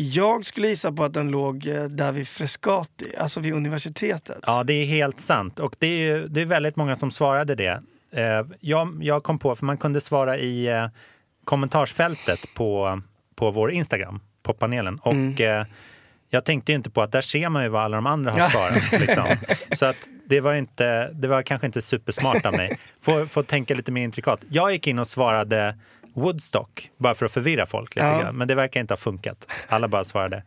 Jag 0.00 0.46
skulle 0.46 0.68
gissa 0.68 0.92
på 0.92 1.04
att 1.04 1.12
den 1.14 1.30
låg 1.30 1.66
eh, 1.66 1.84
där 1.84 2.12
vid 2.12 2.28
Frescati, 2.28 3.16
alltså 3.18 3.40
vid 3.40 3.52
universitetet. 3.54 4.38
Ja, 4.46 4.64
det 4.64 4.72
är 4.72 4.84
helt 4.84 5.20
sant. 5.20 5.58
Och 5.60 5.76
det 5.78 5.86
är, 6.08 6.18
det 6.28 6.40
är 6.40 6.46
väldigt 6.46 6.76
många 6.76 6.96
som 6.96 7.10
svarade 7.10 7.54
det. 7.54 7.82
Eh, 8.12 8.46
jag, 8.60 8.98
jag 9.02 9.22
kom 9.22 9.38
på, 9.38 9.54
för 9.56 9.64
man 9.64 9.76
kunde 9.78 10.00
svara 10.00 10.38
i 10.38 10.66
eh, 10.66 10.86
kommentarsfältet 11.44 12.54
på, 12.54 13.00
på 13.34 13.50
vår 13.50 13.70
Instagram, 13.72 14.20
på 14.42 14.52
panelen. 14.54 14.98
Och 14.98 15.40
eh, 15.40 15.64
jag 16.30 16.44
tänkte 16.44 16.72
ju 16.72 16.76
inte 16.76 16.90
på 16.90 17.02
att 17.02 17.12
där 17.12 17.20
ser 17.20 17.48
man 17.48 17.62
ju 17.62 17.68
vad 17.68 17.82
alla 17.82 17.96
de 17.96 18.06
andra 18.06 18.30
har 18.32 18.38
Ja. 18.38 18.48
svarat. 18.50 19.00
Liksom. 19.00 19.24
Så 19.72 19.86
att 19.86 19.96
det 20.26 20.40
var, 20.40 20.54
inte, 20.54 21.10
det 21.12 21.28
var 21.28 21.42
kanske 21.42 21.66
inte 21.66 21.82
supersmart 21.82 22.46
av 22.46 22.52
mig. 22.52 22.78
Får, 23.00 23.26
får 23.26 23.42
tänka 23.42 23.74
lite 23.74 23.92
mer 23.92 24.02
intrikat. 24.02 24.40
Jag 24.50 24.72
gick 24.72 24.86
in 24.86 24.98
och 24.98 25.08
svarade 25.08 25.78
Woodstock, 26.18 26.90
bara 26.98 27.14
för 27.14 27.26
att 27.26 27.32
förvirra 27.32 27.66
folk 27.66 27.94
lite 27.94 28.06
Ja. 28.06 28.20
grann. 28.20 28.36
Men 28.36 28.48
det 28.48 28.54
verkar 28.54 28.80
inte 28.80 28.92
ha 28.94 28.98
funkat. 28.98 29.46
Alla 29.68 29.88
bara 29.88 30.04
svarade. 30.04 30.42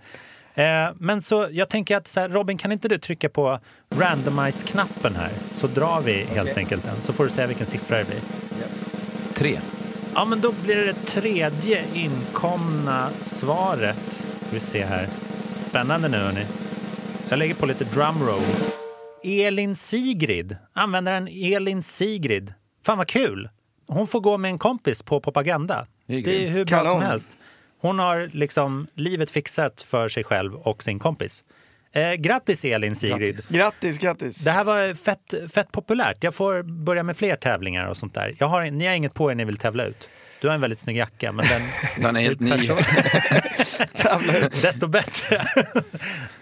Eh, 0.53 0.89
men 0.99 1.21
så 1.21 1.47
jag 1.51 1.69
tänker 1.69 1.97
att 1.97 2.07
så 2.07 2.19
här, 2.19 2.29
Robin, 2.29 2.57
kan 2.57 2.71
inte 2.71 2.87
du 2.87 2.97
trycka 2.97 3.29
på 3.29 3.59
randomize-knappen 3.89 5.15
här? 5.15 5.29
Så 5.51 5.67
drar 5.67 6.01
vi 6.01 6.13
helt 6.23 6.57
enkelt 6.57 6.83
den. 6.85 7.01
Så 7.01 7.13
får 7.13 7.23
du 7.23 7.29
säga 7.29 7.47
vilken 7.47 7.65
siffra 7.67 7.97
det 7.97 8.05
blir. 8.05 8.19
Tre. 9.33 9.59
Ja, 10.15 10.25
men 10.25 10.41
då 10.41 10.51
blir 10.63 10.75
det 10.75 10.85
det 10.85 10.93
tredje 10.93 11.83
inkomna 11.93 13.09
svaret. 13.23 14.23
Vi 14.53 14.59
ser 14.59 14.85
här. 14.85 15.07
Spännande 15.69 16.07
nu, 16.09 16.17
hörni. 16.17 16.45
Jag 17.29 17.39
lägger 17.39 17.53
på 17.53 17.65
lite 17.65 17.83
drumroll. 17.83 18.41
Elin 19.23 19.75
Sigrid. 19.75 20.57
Användaren 20.73 21.27
Elin 21.31 21.81
Sigrid. 21.81 22.53
Fan 22.85 22.97
vad 22.97 23.07
kul! 23.07 23.49
Hon 23.93 24.07
får 24.07 24.19
gå 24.19 24.37
med 24.37 24.51
en 24.51 24.59
kompis 24.59 25.03
på 25.03 25.19
propaganda. 25.19 25.85
Det 26.07 26.15
är 26.15 26.21
Det 26.21 26.45
är 26.45 26.49
hur 26.49 26.65
bra 26.65 26.89
som 26.89 27.01
helst. 27.01 27.29
Hon 27.81 27.99
har 27.99 28.29
liksom 28.33 28.87
livet 28.95 29.31
fixat 29.31 29.81
för 29.81 30.09
sig 30.09 30.23
själv 30.23 30.55
och 30.55 30.83
sin 30.83 30.99
kompis. 30.99 31.43
Eh, 31.91 32.13
grattis 32.13 32.65
Elin 32.65 32.95
Sigrid! 32.95 33.35
Grattis. 33.35 33.49
Grattis, 33.49 33.97
grattis. 33.97 34.43
Det 34.43 34.51
här 34.51 34.63
var 34.63 34.93
fett, 34.93 35.51
fett 35.53 35.71
populärt. 35.71 36.23
Jag 36.23 36.35
får 36.35 36.63
börja 36.63 37.03
med 37.03 37.17
fler 37.17 37.35
tävlingar 37.35 37.87
och 37.87 37.97
sånt 37.97 38.13
där. 38.13 38.35
Jag 38.39 38.47
har, 38.47 38.63
ni 38.63 38.87
har 38.87 38.93
inget 38.93 39.13
på 39.13 39.31
er 39.31 39.35
ni 39.35 39.45
vill 39.45 39.57
tävla 39.57 39.85
ut. 39.85 40.09
Du 40.41 40.47
har 40.47 40.55
en 40.55 40.61
väldigt 40.61 40.79
snygg 40.79 40.97
jacka, 40.97 41.31
men 41.31 41.45
den... 41.45 41.61
Den 42.03 42.15
är 42.15 42.21
helt 42.21 42.39
ny. 42.39 42.49
Desto 44.61 44.87
bättre. 44.87 45.47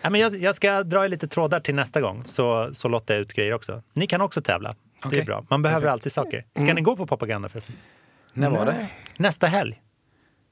ja, 0.01 0.09
men 0.09 0.21
jag, 0.21 0.35
jag 0.35 0.55
ska 0.55 0.83
dra 0.83 1.05
i 1.05 1.09
lite 1.09 1.27
trådar 1.27 1.59
till 1.59 1.75
nästa 1.75 2.01
gång, 2.01 2.23
så, 2.25 2.69
så 2.73 2.87
lottar 2.87 3.13
jag 3.13 3.21
ut 3.21 3.33
grejer 3.33 3.53
också. 3.53 3.83
Ni 3.93 4.07
kan 4.07 4.21
också 4.21 4.41
tävla. 4.41 4.75
Det 5.09 5.19
är 5.19 5.25
bra. 5.25 5.45
Man 5.49 5.61
behöver 5.61 5.87
alltid 5.87 6.11
saker. 6.11 6.45
Ska 6.55 6.73
ni 6.73 6.81
gå 6.81 6.95
på 6.95 7.07
propaganda 7.07 7.49
förresten? 7.49 7.75
När 8.33 8.49
var 8.49 8.65
det? 8.65 8.87
Nästa 9.17 9.47
helg. 9.47 9.81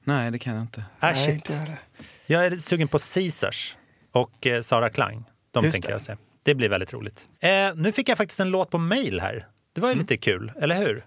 Nej, 0.03 0.31
det 0.31 0.39
kan 0.39 0.53
jag 0.53 0.61
inte. 0.63 0.83
Ah, 0.99 1.05
Nej, 1.05 1.15
shit. 1.15 1.35
inte 1.35 1.77
jag 2.25 2.45
är 2.45 2.57
sugen 2.57 2.87
på 2.87 2.99
Caesars 2.99 3.77
och 4.11 4.47
eh, 4.47 4.61
Sara 4.61 4.89
Klang. 4.89 5.23
De 5.51 5.63
Just 5.63 5.73
tänker 5.73 5.87
det. 5.89 5.93
jag 5.93 6.01
se. 6.01 6.15
Det 6.43 6.55
blir 6.55 6.69
väldigt 6.69 6.93
roligt. 6.93 7.25
Eh, 7.39 7.49
nu 7.75 7.91
fick 7.91 8.09
jag 8.09 8.17
faktiskt 8.17 8.39
en 8.39 8.49
låt 8.49 8.69
på 8.71 8.77
mail 8.77 9.19
här. 9.19 9.47
Det 9.75 9.81
var 9.81 9.89
ju 9.89 9.95
lite 9.95 10.17
kul, 10.17 10.51
eller 10.61 10.75
hur? 10.75 11.05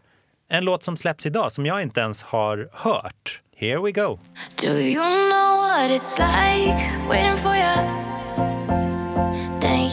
En 0.49 0.65
låt 0.65 0.83
som 0.83 0.97
släpps 0.97 1.27
idag 1.27 1.53
som 1.53 1.67
jag 1.67 1.83
inte 1.83 2.01
ens 2.01 2.23
har 2.23 2.69
hört. 2.73 3.41
Here 3.57 3.79
we 3.81 3.93
go. 3.93 4.19
Do 4.63 4.69
you 4.71 4.95
know 4.95 5.57
what 5.61 5.91
it's 5.91 6.19
like 6.19 7.09
waiting 7.09 7.37
for 7.37 7.55
you? 7.55 8.00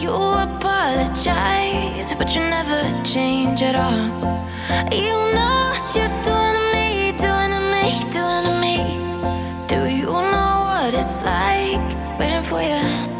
You 0.08 0.14
apologize, 0.14 2.16
but 2.16 2.34
you 2.34 2.40
never 2.40 2.82
change 3.04 3.62
at 3.62 3.76
all. 3.76 4.08
You 4.90 5.12
know 5.36 5.68
what 5.68 5.84
you're 5.94 6.08
doing 6.24 6.56
to 6.56 6.64
me, 6.72 7.12
doing 7.12 7.52
to 7.52 7.60
me, 7.74 7.84
doing 8.16 8.46
to 8.48 8.54
me. 8.64 8.76
Do 9.68 9.84
you 9.94 10.06
know 10.06 10.64
what 10.70 10.94
it's 10.94 11.26
like 11.26 11.84
waiting 12.18 12.42
for 12.42 12.62
you? 12.62 13.17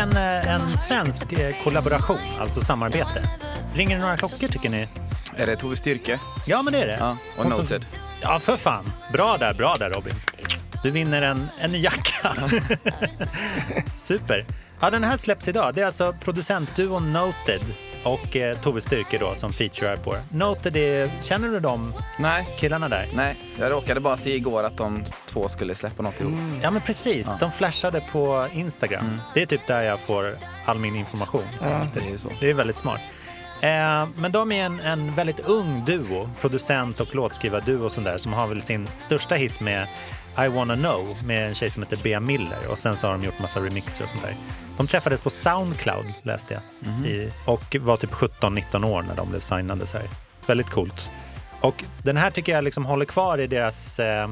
En, 0.00 0.16
eh, 0.16 0.54
en 0.54 0.68
svensk 0.68 1.32
eh, 1.32 1.54
kollaboration, 1.64 2.18
alltså 2.40 2.60
samarbete. 2.60 3.22
Ringer 3.74 3.96
det 3.96 4.02
några 4.02 4.16
klockor 4.16 4.48
tycker 4.48 4.70
ni? 4.70 4.88
Är 5.36 5.46
det 5.46 5.56
Tove 5.56 5.76
Styrke? 5.76 6.20
Ja, 6.46 6.62
men 6.62 6.72
det 6.72 6.78
är 6.82 6.86
det. 6.86 6.96
Ja, 7.00 7.16
och 7.36 7.42
Hon 7.44 7.52
som- 7.52 7.60
Noted. 7.60 7.84
Ja, 8.22 8.38
för 8.40 8.56
fan. 8.56 8.92
Bra 9.12 9.36
där, 9.36 9.54
bra 9.54 9.76
där 9.78 9.90
Robin. 9.90 10.14
Du 10.82 10.90
vinner 10.90 11.22
en, 11.22 11.48
en 11.60 11.80
jacka. 11.80 12.34
Super. 13.96 14.46
Ja, 14.80 14.90
den 14.90 15.04
här 15.04 15.16
släpps 15.16 15.48
idag. 15.48 15.74
Det 15.74 15.82
är 15.82 15.86
alltså 15.86 16.12
producentduon 16.24 17.12
Noted 17.12 17.60
och 18.04 18.36
eh, 18.36 18.56
Tove 18.56 18.80
Styrke 18.80 19.18
då 19.18 19.34
som 19.34 19.52
featurear 19.52 19.96
på 19.96 20.14
det. 20.14 20.38
Noted, 20.38 20.76
är, 20.76 21.10
känner 21.22 21.48
du 21.48 21.60
de 21.60 21.94
Nej, 22.18 22.48
killarna 22.58 22.88
där? 22.88 23.08
nej. 23.14 23.36
Jag 23.58 23.72
råkade 23.72 24.00
bara 24.00 24.16
se 24.16 24.34
igår 24.34 24.62
att 24.62 24.76
de 24.76 25.04
två 25.26 25.48
skulle 25.48 25.74
släppa 25.74 26.02
något 26.02 26.20
ihop. 26.20 26.32
Ja, 26.62 26.70
men 26.70 26.82
precis. 26.82 27.28
De 27.40 27.52
flashade 27.52 28.02
på 28.12 28.48
Instagram. 28.52 29.20
Det 29.34 29.42
är 29.42 29.46
typ 29.46 29.66
där 29.66 29.82
jag 29.82 30.00
får 30.00 30.36
all 30.66 30.78
min 30.78 30.96
information. 30.96 31.44
Det 31.94 32.00
är 32.00 32.16
så. 32.18 32.28
Det 32.40 32.50
är 32.50 32.54
väldigt 32.54 32.78
smart. 32.78 33.00
Eh, 33.62 34.08
men 34.16 34.32
de 34.32 34.52
är 34.52 34.64
en, 34.64 34.80
en 34.80 35.14
väldigt 35.14 35.40
ung 35.40 35.84
duo, 35.84 36.30
producent 36.40 37.00
och 37.00 37.14
låtskrivarduo 37.14 37.84
och 37.84 37.92
sånt 37.92 38.06
där, 38.06 38.18
som 38.18 38.32
har 38.32 38.46
väl 38.46 38.62
sin 38.62 38.88
största 38.98 39.34
hit 39.34 39.60
med 39.60 39.88
I 40.38 40.48
wanna 40.48 40.74
know 40.74 41.16
med 41.24 41.48
en 41.48 41.54
tjej 41.54 41.70
som 41.70 41.82
heter 41.82 41.96
Bea 42.02 42.20
Miller 42.20 42.58
och 42.70 42.78
sen 42.78 42.96
så 42.96 43.06
har 43.06 43.14
de 43.14 43.24
gjort 43.24 43.38
massa 43.40 43.60
remixer 43.60 44.04
och 44.04 44.10
sånt 44.10 44.22
där. 44.22 44.36
De 44.76 44.86
träffades 44.86 45.20
på 45.20 45.30
Soundcloud 45.30 46.06
läste 46.22 46.54
jag 46.54 46.62
i, 47.10 47.32
och 47.44 47.76
var 47.80 47.96
typ 47.96 48.10
17-19 48.12 48.84
år 48.86 49.02
när 49.02 49.14
de 49.14 49.30
blev 49.30 49.40
signade 49.40 49.86
så 49.86 49.98
här. 49.98 50.06
Väldigt 50.46 50.70
coolt. 50.70 51.08
Och 51.60 51.84
den 52.02 52.16
här 52.16 52.30
tycker 52.30 52.52
jag 52.52 52.64
liksom 52.64 52.84
håller 52.86 53.04
kvar 53.04 53.38
i 53.38 53.46
deras, 53.46 53.98
eh, 53.98 54.30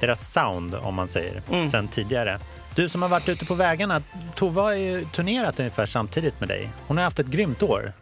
deras 0.00 0.32
sound 0.32 0.74
om 0.74 0.94
man 0.94 1.08
säger, 1.08 1.42
sen 1.70 1.88
tidigare. 1.88 2.38
Du 2.74 2.88
som 2.88 3.02
har 3.02 3.08
varit 3.08 3.28
ute 3.28 3.44
på 3.44 3.54
vägarna, 3.54 4.02
Tova 4.34 4.62
har 4.62 4.72
ju 4.72 5.04
turnerat 5.04 5.58
ungefär 5.58 5.86
samtidigt 5.86 6.40
med 6.40 6.48
dig. 6.48 6.68
Hon 6.86 6.96
har 6.96 7.04
haft 7.04 7.18
ett 7.18 7.26
grymt 7.26 7.62
år, 7.62 7.92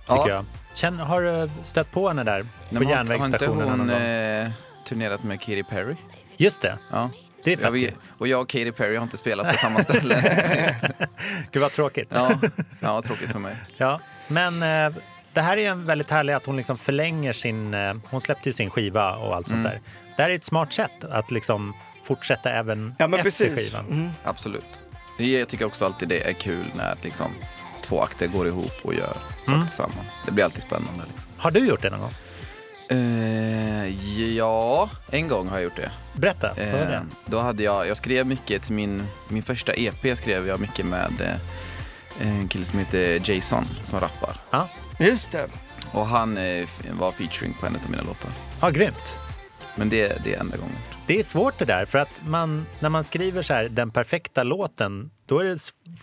tycker 0.00 0.14
Ja. 0.14 0.28
jag. 0.28 0.44
Känn, 0.74 0.98
har 0.98 1.22
du 1.22 1.50
stött 1.62 1.90
på 1.90 2.08
henne 2.08 2.24
där 2.24 2.40
på 2.42 2.46
Men 2.70 2.84
har- 2.84 2.90
järnvägsstationerna 2.92 3.70
Har 3.70 3.76
någon 3.76 3.80
inte 3.80 3.92
gång? 3.94 4.02
hon 4.02 4.46
eh, 4.46 4.50
turnerat 4.88 5.22
med 5.22 5.40
Katy 5.40 5.62
Perry? 5.62 5.96
Just 6.38 6.60
det, 6.60 6.78
Ja. 6.90 7.10
det 7.44 7.52
är 7.52 7.56
fett. 7.56 7.94
och 8.18 8.28
jag 8.28 8.40
och 8.40 8.48
Katy 8.48 8.72
Perry 8.72 8.96
har 8.96 9.02
inte 9.02 9.16
spelat 9.16 9.52
på 9.52 9.58
samma 9.58 9.82
ställe. 9.82 10.22
Gud 11.52 11.62
vad 11.62 11.72
tråkigt. 11.72 12.08
ja, 12.10 12.30
ja, 12.80 13.02
tråkigt 13.02 13.30
för 13.30 13.38
mig. 13.38 13.56
Ja, 13.76 14.00
men 14.28 14.62
eh, 14.62 14.98
det 15.32 15.40
här 15.40 15.56
är 15.56 15.70
en 15.70 15.86
väldigt 15.86 16.10
härlig 16.10 16.32
att 16.32 16.46
hon 16.46 16.56
liksom 16.56 16.78
förlänger 16.78 17.32
sin... 17.32 17.74
Eh, 17.74 17.94
hon 18.10 18.20
släppte 18.20 18.48
ju 18.48 18.52
sin 18.52 18.70
skiva 18.70 19.16
och 19.16 19.36
allt 19.36 19.50
Mm. 19.50 19.62
sånt 19.62 19.74
där. 19.74 19.80
Det 20.16 20.22
här 20.22 20.30
är 20.30 20.34
ett 20.34 20.44
smart 20.44 20.72
sätt 20.72 21.04
att 21.10 21.30
liksom 21.30 21.74
fortsätta 22.04 22.50
även 22.50 22.94
Ja, 22.98 23.08
men 23.08 23.20
efter 23.20 23.46
precis. 23.46 23.68
skivan. 23.70 23.86
Mm. 23.86 24.10
Absolut. 24.24 24.84
Jag 25.18 25.48
tycker 25.48 25.64
också 25.64 25.84
alltid 25.84 26.08
det 26.08 26.28
är 26.28 26.32
kul 26.32 26.64
när 26.76 26.96
liksom, 27.02 27.32
två 27.82 28.00
akter 28.02 28.26
går 28.26 28.46
ihop 28.48 28.72
och 28.82 28.94
gör 28.94 29.16
saker 29.38 29.52
Mm. 29.52 29.66
tillsammans. 29.66 30.06
Det 30.24 30.30
blir 30.32 30.44
alltid 30.44 30.62
spännande. 30.62 31.02
Liksom. 31.12 31.30
Har 31.36 31.50
du 31.50 31.60
gjort 31.68 31.82
det 31.82 31.90
någon 31.90 32.00
gång? 32.00 32.12
Eh, 32.88 33.88
ja, 34.36 34.90
en 35.10 35.28
gång 35.28 35.48
har 35.48 35.54
jag 35.56 35.64
gjort 35.64 35.76
det. 35.76 35.90
Berätta, 36.12 36.48
vad 36.56 36.66
var 36.66 36.78
Eh, 36.80 36.88
det? 36.88 37.02
då 37.26 37.40
hade 37.40 37.62
jag, 37.62 37.86
jag 37.88 37.96
skrev 37.96 38.26
mycket 38.26 38.62
till 38.62 38.74
min, 38.74 39.02
min 39.28 39.42
första 39.42 39.72
EP 39.74 40.18
skrev 40.18 40.46
jag 40.48 40.60
mycket 40.60 40.86
med 40.86 41.20
eh, 42.20 42.28
en 42.28 42.48
kille 42.48 42.64
som 42.64 42.78
heter 42.78 43.30
Jason 43.30 43.64
som 43.84 44.00
rappar. 44.00 44.36
Ja, 44.50 44.68
Just 44.98 45.30
det. 45.30 45.46
Och 45.92 46.06
han 46.06 46.36
eh, 46.38 46.68
var 46.92 47.12
featuring 47.12 47.54
på 47.60 47.66
en 47.66 47.74
av 47.76 47.90
mina 47.90 48.02
låtar. 48.02 48.30
ja 48.60 48.70
grymt. 48.70 49.18
Men 49.76 49.88
det, 49.88 50.24
det 50.24 50.34
är 50.34 50.40
enda 50.40 50.56
gången. 50.56 50.76
Det 51.06 51.18
är 51.18 51.22
svårt 51.22 51.58
det 51.58 51.64
där, 51.64 51.84
för 51.86 51.98
att 51.98 52.20
man, 52.26 52.66
när 52.80 52.88
man 52.88 53.04
skriver 53.04 53.42
så 53.42 53.54
här, 53.54 53.68
den 53.68 53.90
perfekta 53.90 54.42
låten, 54.42 55.10
då 55.26 55.38
är 55.38 55.44
det 55.44 55.58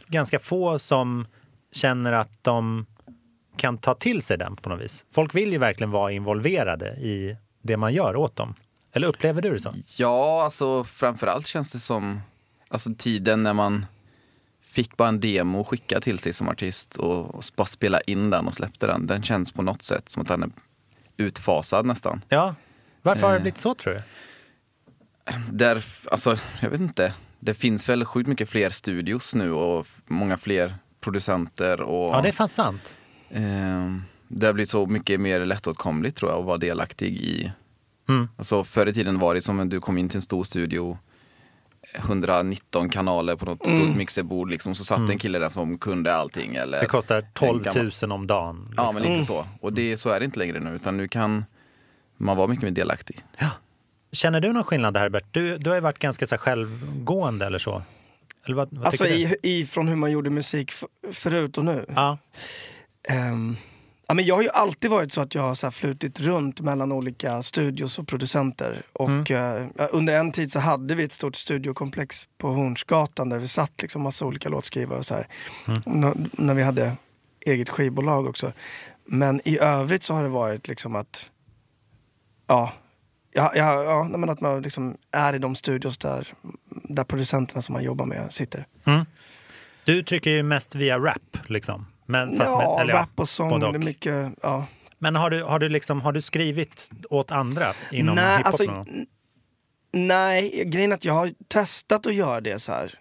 ganska 0.07 0.39
få 0.39 0.79
som 0.79 1.27
känner 1.71 2.11
att 2.13 2.29
de 2.41 2.85
kan 3.55 3.77
ta 3.77 3.93
till 3.93 4.21
sig 4.21 4.37
den 4.37 4.55
på 4.55 4.69
något 4.69 4.81
vis. 4.81 5.05
Folk 5.11 5.35
vill 5.35 5.51
ju 5.51 5.57
verkligen 5.57 5.91
vara 5.91 6.11
involverade 6.11 6.87
i 6.87 7.37
det 7.61 7.77
man 7.77 7.93
gör 7.93 8.15
åt 8.15 8.35
dem. 8.35 8.53
Eller 8.93 9.07
upplever 9.07 9.41
du 9.41 9.53
det 9.53 9.59
så? 9.59 9.73
Ja, 9.97 10.43
alltså 10.43 10.83
framförallt 10.83 11.47
känns 11.47 11.71
det 11.71 11.79
som 11.79 12.21
alltså, 12.67 12.89
tiden 12.97 13.43
när 13.43 13.53
man 13.53 13.85
fick 14.61 14.97
bara 14.97 15.07
en 15.09 15.19
demo 15.19 15.63
skickad 15.63 16.03
till 16.03 16.19
sig 16.19 16.33
som 16.33 16.49
artist 16.49 16.95
och, 16.95 17.35
och 17.35 17.43
bara 17.55 17.65
spela 17.65 18.01
in 18.01 18.29
den 18.29 18.47
och 18.47 18.53
släppte 18.55 18.87
den. 18.87 19.07
Den 19.07 19.23
känns 19.23 19.51
på 19.51 19.61
något 19.61 19.81
sätt 19.81 20.09
som 20.09 20.21
att 20.21 20.27
den 20.27 20.43
är 20.43 20.49
utfasad 21.17 21.85
nästan. 21.85 22.21
Ja. 22.29 22.55
Varför 23.01 23.21
har 23.21 23.29
det 23.29 23.35
Eh. 23.35 23.41
blivit 23.41 23.57
så 23.57 23.75
tror 23.75 23.93
du? 23.93 24.01
Där, 25.51 25.83
alltså, 26.11 26.37
jag 26.61 26.69
vet 26.69 26.81
inte. 26.81 27.13
Det 27.39 27.53
finns 27.53 27.89
väl 27.89 28.05
sjukt 28.05 28.27
mycket 28.29 28.49
fler 28.49 28.69
studios 28.69 29.35
nu 29.35 29.51
och 29.51 29.87
många 30.05 30.37
fler 30.37 30.75
producenter. 31.01 31.81
Och, 31.81 32.09
Ja, 32.15 32.21
det 32.21 32.27
är 32.27 32.31
fan 32.33 32.47
sant. 32.49 32.93
Eh, 33.29 33.95
det 34.27 34.45
har 34.45 34.53
blivit 34.53 34.69
så 34.69 34.85
mycket 34.85 35.19
mer 35.21 35.45
lättåtkomligt 35.45 36.17
tror 36.17 36.31
jag 36.31 36.39
att 36.39 36.45
vara 36.45 36.57
delaktig 36.57 37.07
i. 37.17 37.51
Mm. 38.09 38.27
Alltså, 38.37 38.63
förr 38.63 38.87
i 38.87 38.93
tiden 38.93 39.19
var 39.19 39.35
det 39.35 39.41
som 39.41 39.59
att 39.59 39.69
du 39.69 39.79
kom 39.79 39.97
in 39.97 40.09
till 40.09 40.17
en 40.17 40.21
stor 40.21 40.43
studio 40.43 40.97
119 41.95 42.89
kanaler 42.89 43.35
på 43.35 43.45
något 43.45 43.67
stort 43.67 43.95
mixerbord 43.95 44.49
liksom, 44.49 44.75
så 44.75 44.83
satt 44.85 45.09
en 45.09 45.17
kille 45.19 45.39
där 45.39 45.49
som 45.49 45.77
kunde 45.77 46.15
allting. 46.15 46.55
Eller 46.55 46.77
Mm. 46.77 46.79
Det 46.83 46.87
kostar 46.89 47.17
en 47.17 47.25
12 47.33 47.63
gammal- 47.63 47.91
000 48.03 48.11
om 48.11 48.27
dagen. 48.27 48.73
Ja, 48.77 48.87
liksom. 48.91 49.03
men 49.03 49.11
lite 49.13 49.25
så. 49.25 49.47
Och 49.61 49.73
det, 49.73 49.97
så 49.97 50.09
är 50.09 50.19
det 50.19 50.25
inte 50.25 50.39
längre 50.39 50.59
nu, 50.59 50.75
utan 50.75 50.97
nu 50.97 51.07
kan 51.07 51.45
man 52.17 52.37
vara 52.37 52.47
mycket 52.47 52.63
mer 52.63 52.71
delaktig. 52.71 53.23
Känner 54.11 54.41
du 54.41 54.53
någon 54.53 54.63
skillnad 54.63 54.97
Herbert? 54.97 55.25
Du, 55.31 55.57
du 55.57 55.69
har 55.69 55.75
ju 55.75 55.81
varit 55.81 55.99
ganska 55.99 56.27
så 56.27 56.37
självgående 56.37 57.45
eller 57.45 57.57
så. 57.57 57.81
Eller 58.45 58.55
vad, 58.55 58.67
vad 58.71 58.85
Alltså 58.85 59.07
i, 59.07 59.35
i, 59.43 59.65
från 59.65 59.87
hur 59.87 59.95
man 59.95 60.11
gjorde 60.11 60.29
musik 60.29 60.71
förut 61.11 61.57
och 61.57 61.65
nu. 61.65 61.85
Ja. 61.95 62.17
Ehm, 63.07 63.57
ja, 64.07 64.13
men 64.13 64.25
jag 64.25 64.35
har 64.35 64.41
ju 64.41 64.49
alltid 64.49 64.91
varit 64.91 65.11
så 65.13 65.21
att 65.21 65.35
jag 65.35 65.41
har 65.41 65.55
så 65.55 65.71
flutit 65.71 66.19
runt 66.19 66.59
mellan 66.61 66.91
olika 66.91 67.43
studios 67.43 67.99
och 67.99 68.07
producenter. 68.07 68.83
Och 68.93 69.31
eh, 69.31 69.67
under 69.91 70.19
en 70.19 70.31
tid 70.31 70.51
så 70.51 70.59
hade 70.59 70.95
vi 70.95 71.03
ett 71.03 71.11
stort 71.13 71.35
studiokomplex 71.35 72.27
på 72.37 72.47
Hornsgatan 72.47 73.29
där 73.29 73.39
vi 73.39 73.47
satt 73.47 73.81
liksom 73.81 74.01
massa 74.01 74.25
olika 74.25 74.49
låtskrivare 74.49 74.97
och 74.99 75.05
så 75.05 75.13
här. 75.13 75.27
N- 75.85 76.29
när 76.33 76.53
vi 76.53 76.63
hade 76.63 76.95
eget 77.45 77.69
skivbolag 77.69 78.25
också. 78.27 78.51
Men 79.05 79.41
i 79.45 79.59
övrigt 79.59 80.03
så 80.03 80.13
har 80.13 80.23
det 80.23 80.29
varit 80.29 80.67
liksom 80.67 80.95
att 80.95 81.29
Ja, 82.47 82.73
ja, 83.33 83.51
ja, 83.55 83.83
ja 83.83 84.03
men 84.17 84.29
att 84.29 84.41
man 84.41 84.61
liksom 84.61 84.97
är 85.11 85.35
i 85.35 85.39
de 85.39 85.55
studios 85.55 85.97
där, 85.97 86.33
där 86.69 87.03
producenterna 87.03 87.61
som 87.61 87.73
man 87.73 87.83
jobbar 87.83 88.05
med 88.05 88.33
sitter. 88.33 88.67
Du 89.83 90.03
trycker 90.03 90.29
ju 90.31 90.43
mest 90.43 90.75
via 90.75 90.99
rap 90.99 91.37
liksom. 91.47 91.85
Men 92.05 92.37
fast 92.37 92.49
ja, 92.51 92.57
med, 92.75 92.81
eller 92.83 92.93
rap 92.93 93.09
och 93.15 93.29
sång, 93.29 93.49
både 93.49 93.71
det 93.71 93.77
är 93.77 93.79
mycket, 93.79 94.31
ja, 94.43 94.65
Men 94.99 95.15
har 95.15 95.29
du, 95.29 95.43
har, 95.43 95.59
du 95.59 95.69
liksom, 95.69 96.01
har 96.01 96.11
du 96.11 96.21
skrivit 96.21 96.91
åt 97.09 97.31
andra 97.31 97.73
inom 97.91 98.15
Nej, 98.15 98.37
hiphop? 98.37 98.45
alltså, 98.47 98.85
nej, 99.91 100.63
grejen 100.65 100.91
är 100.91 100.95
att 100.95 101.05
jag 101.05 101.13
har 101.13 101.31
testat 101.47 102.05
att 102.07 102.13
göra 102.13 102.41
det 102.41 102.59
så 102.59 102.71
här. 102.71 102.93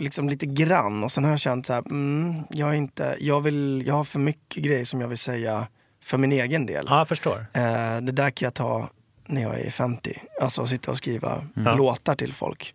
Liksom 0.00 0.28
lite 0.28 0.46
grann 0.46 1.04
och 1.04 1.12
sen 1.12 1.24
har 1.24 1.30
jag 1.30 1.40
känt 1.40 1.66
så 1.66 1.72
här, 1.72 1.82
mm, 1.90 2.42
jag, 2.50 2.68
är 2.68 2.74
inte, 2.74 3.16
jag, 3.20 3.40
vill, 3.40 3.82
jag 3.86 3.94
har 3.94 4.04
för 4.04 4.18
mycket 4.18 4.62
grejer 4.64 4.84
som 4.84 5.00
jag 5.00 5.08
vill 5.08 5.18
säga 5.18 5.66
för 6.02 6.18
min 6.18 6.32
egen 6.32 6.66
del. 6.66 6.86
Ja, 6.88 6.98
jag 6.98 7.08
förstår. 7.08 7.38
Eh, 7.52 8.00
det 8.00 8.12
där 8.12 8.30
kan 8.30 8.46
jag 8.46 8.54
ta 8.54 8.90
när 9.26 9.42
jag 9.42 9.60
är 9.60 9.70
50. 9.70 10.22
Alltså 10.40 10.66
sitta 10.66 10.90
och 10.90 10.96
skriva 10.96 11.46
Ja. 11.54 11.74
låtar 11.74 12.14
till 12.14 12.32
folk. 12.32 12.74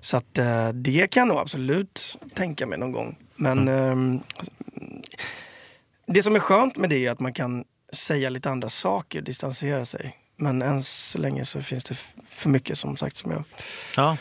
Så 0.00 0.16
att 0.16 0.38
eh, 0.38 0.68
det 0.68 1.10
kan 1.10 1.20
jag 1.20 1.28
nog 1.28 1.38
absolut 1.38 2.18
tänka 2.34 2.66
mig 2.66 2.78
någon 2.78 2.92
gång. 2.92 3.18
Men 3.36 3.68
ehm, 3.68 4.20
det 6.06 6.22
som 6.22 6.34
är 6.36 6.40
skönt 6.40 6.76
med 6.76 6.90
det 6.90 7.06
är 7.06 7.10
att 7.10 7.20
man 7.20 7.32
kan 7.32 7.64
säga 7.92 8.30
lite 8.30 8.50
andra 8.50 8.68
saker, 8.68 9.22
distansera 9.22 9.84
sig. 9.84 10.16
Men 10.36 10.62
än 10.62 10.82
så 10.82 11.18
länge 11.18 11.44
så 11.44 11.62
finns 11.62 11.84
det 11.84 11.94
för 12.28 12.48
mycket 12.48 12.78
som 12.78 12.96
sagt 12.96 13.16
som 13.16 13.30
jag 13.30 13.44
Ja. 13.96 14.16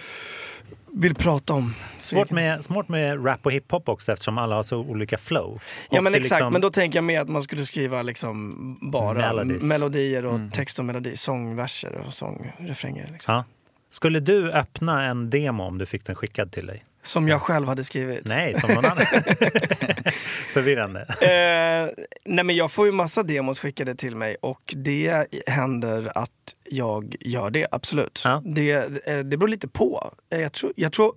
vill 0.94 1.16
prata 1.16 1.54
om. 1.54 1.76
Svårt 2.00 2.30
med, 2.32 2.66
svårt 2.66 2.90
med 2.90 3.26
rap 3.26 3.46
och 3.46 3.52
hiphop 3.52 3.90
också 3.90 4.12
eftersom 4.12 4.38
alla 4.38 4.56
har 4.56 4.64
så 4.64 4.78
olika 4.78 5.18
flow. 5.18 5.62
Ja 5.90 5.98
Och 5.98 6.04
men 6.04 6.14
exakt, 6.16 6.32
liksom- 6.40 6.54
men 6.54 6.62
då 6.62 6.70
tänker 6.70 6.98
jag 6.98 7.04
mer 7.04 7.22
att 7.22 7.30
man 7.30 7.44
skulle 7.44 7.66
skriva 7.66 8.02
liksom 8.02 8.56
bara 8.92 9.14
Melodies. 9.34 9.64
melodier 9.64 10.26
och 10.26 10.40
text 10.54 10.80
och 10.80 10.86
melodi, 10.86 11.18
sångverser 11.18 12.04
och 12.08 12.14
sångrefränger. 12.14 13.10
Liksom. 13.12 13.34
Ja. 13.34 13.44
Skulle 13.90 14.20
du 14.20 14.52
öppna 14.52 15.04
en 15.06 15.30
demo 15.30 15.64
om 15.64 15.78
du 15.78 15.86
fick 15.86 16.06
den 16.06 16.16
skickad 16.16 16.52
till 16.52 16.66
dig? 16.68 16.84
Som 17.04 17.28
jag 17.28 17.42
själv 17.42 17.68
hade 17.68 17.84
skrivit. 17.84 18.22
Nej, 18.26 18.60
som 18.60 18.70
någon 18.74 18.86
annan. 18.86 19.06
Förvirrande. 20.54 21.00
Eh, 21.02 22.04
nej 22.26 22.46
men 22.46 22.56
jag 22.56 22.72
får 22.72 22.86
ju 22.86 22.92
massa 22.92 23.24
demos 23.24 23.60
skickade 23.60 23.96
till 23.96 24.16
mig 24.16 24.36
och 24.42 24.74
det 24.78 25.28
händer 25.48 26.12
att 26.16 26.32
jag 26.70 27.16
gör 27.20 27.50
det, 27.50 27.68
absolut. 27.72 28.22
Ja. 28.26 28.42
Det, 28.46 28.72
eh, 29.08 29.18
det 29.20 29.38
beror 29.38 29.48
lite 29.48 29.68
på. 29.68 30.12
Eh, 30.34 30.40
Jag 30.42 30.54
tror, 30.54 30.74
jag 30.76 30.92
tror 30.92 31.14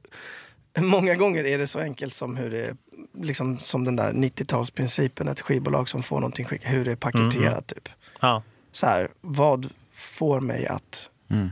många 0.79 1.15
gånger 1.15 1.45
är 1.45 1.59
det 1.59 1.67
så 1.67 1.79
enkelt 1.81 2.15
som 2.15 2.37
hur 2.37 2.51
det 2.51 2.77
liksom 3.23 3.59
som 3.59 3.85
den 3.85 3.97
där 3.97 4.13
90-talsprincipen, 4.13 5.31
ett 5.31 5.41
skivbolag 5.41 5.89
som 5.89 6.03
får 6.03 6.17
någonting 6.17 6.45
skickat, 6.45 6.73
hur 6.73 6.85
det 6.85 6.93
är 6.93 6.97
paketerat 6.97 7.67
typ. 7.67 7.89
Ja. 8.21 8.43
Så 8.73 8.87
här, 8.87 9.09
vad 9.21 9.69
får 9.95 10.41
mig 10.41 10.67
att 10.67 11.11
Mm. 11.31 11.51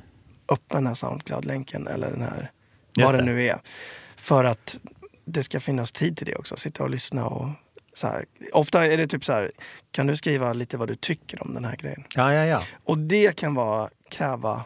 öppna 0.49 0.77
den 0.79 0.87
här 0.87 0.95
Soundcloud-länken 0.95 1.87
eller 1.87 2.11
den 2.11 2.23
här, 2.23 2.51
Just 2.97 3.05
vad 3.07 3.15
det 3.15 3.19
det. 3.19 3.25
nu 3.25 3.47
är. 3.47 3.59
För 4.23 4.45
att 4.45 4.79
det 5.25 5.43
ska 5.43 5.61
finnas 5.61 5.93
tid 5.93 6.17
till 6.17 6.27
det 6.27 6.35
också, 6.37 6.57
sitta 6.57 6.83
och 6.83 6.91
lyssna 6.91 7.27
och 7.27 7.49
så 7.95 8.07
här. 8.07 8.25
Ofta 8.53 8.87
är 8.87 8.97
det 8.97 9.07
typ 9.07 9.25
så 9.25 9.33
här, 9.33 9.51
kan 9.91 10.07
du 10.07 10.17
skriva 10.17 10.53
lite 10.53 10.77
vad 10.79 10.89
du 10.89 10.95
tycker 10.95 11.43
om 11.43 11.55
den 11.55 11.65
här 11.65 11.77
grejen? 11.77 12.05
Ja, 12.15 12.33
ja, 12.35 12.45
ja. 12.45 12.63
Och 12.85 12.99
det 12.99 13.37
kan 13.37 13.55
vara, 13.55 13.89
kräva 14.11 14.65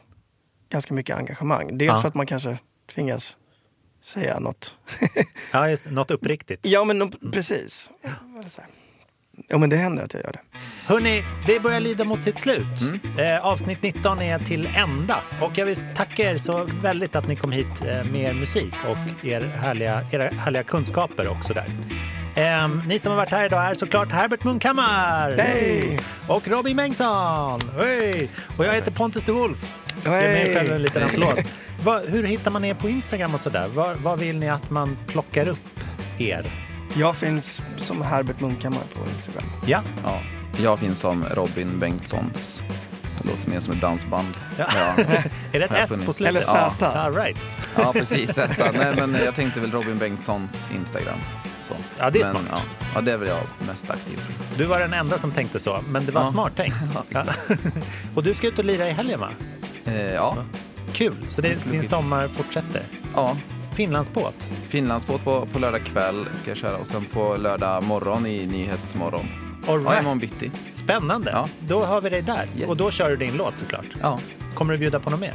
ganska 0.68 0.94
mycket 0.94 1.16
engagemang. 1.16 1.78
Dels 1.78 1.88
Ja. 1.88 2.00
för 2.00 2.08
att 2.08 2.14
man 2.14 2.26
kanske 2.26 2.58
tvingas 2.94 3.36
säga 4.02 4.38
något. 4.40 4.76
ja 5.52 5.70
just, 5.70 5.86
något 5.90 6.10
uppriktigt. 6.10 6.66
ja 6.66 6.84
men 6.84 7.02
no- 7.02 7.32
precis. 7.32 7.90
Eller 8.40 8.48
så 8.48 8.60
här. 8.60 8.70
Ja 9.48 9.58
men 9.58 9.70
det 9.70 9.76
händer 9.76 10.04
att 10.04 10.14
jag 10.14 10.22
gör 10.24 10.32
det. 10.32 10.58
Hörni, 10.86 11.24
det 11.46 11.60
börjar 11.60 11.80
lida 11.80 12.04
mot 12.04 12.22
sitt 12.22 12.38
slut. 12.38 12.82
Eh, 13.18 13.46
avsnitt 13.46 13.82
19 13.82 14.22
är 14.22 14.38
till 14.38 14.66
ända. 14.66 15.16
Och 15.42 15.58
jag 15.58 15.66
vill 15.66 15.76
tacka 15.94 16.30
er 16.30 16.36
så 16.36 16.68
väldigt 16.82 17.16
att 17.16 17.28
ni 17.28 17.36
kom 17.36 17.52
hit 17.52 17.82
eh, 17.86 18.04
med 18.04 18.16
er 18.16 18.32
musik 18.32 18.74
och 18.88 19.26
er 19.26 19.40
härliga, 19.40 20.06
era 20.12 20.28
härliga 20.28 20.62
kunskaper 20.62 21.28
också 21.28 21.54
där. 21.54 21.76
Ehm, 22.36 22.82
ni 22.86 22.98
som 22.98 23.10
har 23.10 23.16
varit 23.16 23.30
här 23.30 23.46
idag 23.46 23.64
är 23.64 23.74
såklart 23.74 24.12
Herbert 24.12 24.44
Munkhammar 24.44 25.36
Hej! 25.38 26.00
och 26.28 26.48
Robin 26.48 26.76
Bengtsson. 26.76 27.60
Hej! 27.78 28.28
Och 28.56 28.64
jag 28.64 28.74
heter 28.74 28.90
Pontus 28.90 29.24
de 29.24 29.32
Wolf. 29.32 29.74
Ge 30.04 30.10
mig 30.10 30.54
själv 30.54 30.72
en 30.72 30.82
liten 30.82 31.02
applåd. 31.02 31.44
Va, 31.84 32.00
hur 32.08 32.22
hittar 32.22 32.50
man 32.50 32.64
er 32.64 32.74
på 32.74 32.88
Instagram 32.88 33.34
och 33.34 33.40
sådär? 33.40 33.68
Var 34.02 34.16
vill 34.16 34.38
ni 34.38 34.48
att 34.48 34.70
man 34.70 34.98
plockar 35.06 35.48
upp 35.48 35.80
er? 36.18 36.65
Jag 36.98 37.16
finns 37.16 37.62
som 37.76 38.02
Herbert 38.02 38.40
Munkhammar 38.40 38.82
på 38.94 39.10
Instagram. 39.10 39.44
Ja, 39.66 39.82
Ja. 40.04 40.20
Jag 40.58 40.78
finns 40.78 40.98
som 41.00 41.24
Robin 41.24 41.78
Bengtssons. 41.78 42.62
Det 43.22 43.28
låter 43.30 43.50
mer 43.50 43.60
som 43.60 43.72
ett 43.74 43.80
dansband. 43.80 44.34
Ja. 44.58 44.66
Ja, 44.74 45.04
är 45.52 45.58
det 45.60 45.64
ett 45.64 45.90
S 45.90 46.00
på 46.06 46.12
slutet? 46.12 46.28
Eller 46.28 46.40
Ja. 46.40 46.74
Z. 46.78 46.86
All 46.86 47.14
right. 47.14 47.36
ja 47.76 47.92
precis. 47.92 48.34
Detta. 48.34 48.70
Nej, 48.72 48.94
men 48.96 49.14
jag 49.24 49.34
tänkte 49.34 49.60
väl 49.60 49.70
Robin 49.72 49.98
Bengtssons 49.98 50.66
Instagram. 50.74 51.18
Så. 51.62 51.74
Ja, 51.98 52.10
det 52.10 52.20
är 52.20 52.24
men, 52.24 52.32
smart. 52.32 52.44
Ja, 52.50 52.58
ja, 52.94 53.00
det 53.00 53.12
är 53.12 53.16
väl 53.16 53.28
jag 53.28 53.66
mest 53.66 53.90
aktiv. 53.90 54.18
Du 54.56 54.64
var 54.64 54.78
den 54.80 54.92
enda 54.92 55.18
som 55.18 55.30
tänkte 55.32 55.60
så, 55.60 55.80
men 55.88 56.06
det 56.06 56.12
var 56.12 56.22
Ja. 56.22 56.30
smart 56.30 56.56
tänkt. 56.56 56.76
Ja, 56.94 57.24
Ja. 57.48 57.54
Och 58.14 58.22
du 58.22 58.34
ska 58.34 58.46
ut 58.46 58.58
och 58.58 58.64
lira 58.64 58.88
i 58.88 58.92
helgen 58.92 59.20
va? 59.20 59.28
Eh, 59.84 60.12
ja. 60.14 60.36
Kul, 60.92 61.14
så 61.28 61.40
det, 61.40 61.70
din 61.70 61.88
sommar 61.88 62.28
fortsätter. 62.28 62.82
ja, 63.14 63.36
Finlandsbåt. 63.76 64.48
Finlandsbåt 64.68 65.24
på, 65.24 65.46
på 65.46 65.58
lördag 65.58 65.86
kväll 65.86 66.28
ska 66.34 66.50
jag 66.50 66.56
köra 66.56 66.76
och 66.76 66.86
sen 66.86 67.04
på 67.04 67.36
lördag 67.36 67.82
morgon 67.82 68.26
i 68.26 68.46
Nyhetsmorgon. 68.46 69.26
All 69.68 69.82
Ja, 69.82 69.90
right. 69.90 70.00
imorgon 70.00 70.18
bitti. 70.18 70.50
Spännande. 70.72 71.30
Ja. 71.30 71.48
Då 71.60 71.84
har 71.84 72.00
vi 72.00 72.10
dig 72.10 72.22
där. 72.22 72.44
Yes. 72.58 72.70
Och 72.70 72.76
då 72.76 72.90
kör 72.90 73.10
du 73.10 73.16
din 73.16 73.36
låt 73.36 73.58
såklart. 73.58 73.84
Ja. 74.02 74.18
Kommer 74.54 74.72
du 74.72 74.78
bjuda 74.78 75.00
på 75.00 75.10
något 75.10 75.20
mer? 75.20 75.34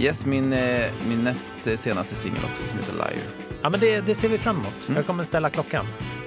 Yes, 0.00 0.24
min, 0.26 0.52
eh, 0.52 0.84
min 1.08 1.24
näst 1.24 1.50
senaste 1.82 2.14
singel 2.14 2.40
också 2.52 2.68
som 2.68 2.78
heter 2.78 2.92
Liar. 2.92 3.22
Ja, 3.62 3.70
men 3.70 3.80
det, 3.80 4.00
det 4.00 4.14
ser 4.14 4.28
vi 4.28 4.38
fram 4.38 4.56
emot. 4.56 4.74
Mm. 4.86 4.96
Jag 4.96 5.06
kommer 5.06 5.24
ställa 5.24 5.50
klockan. 5.50 5.86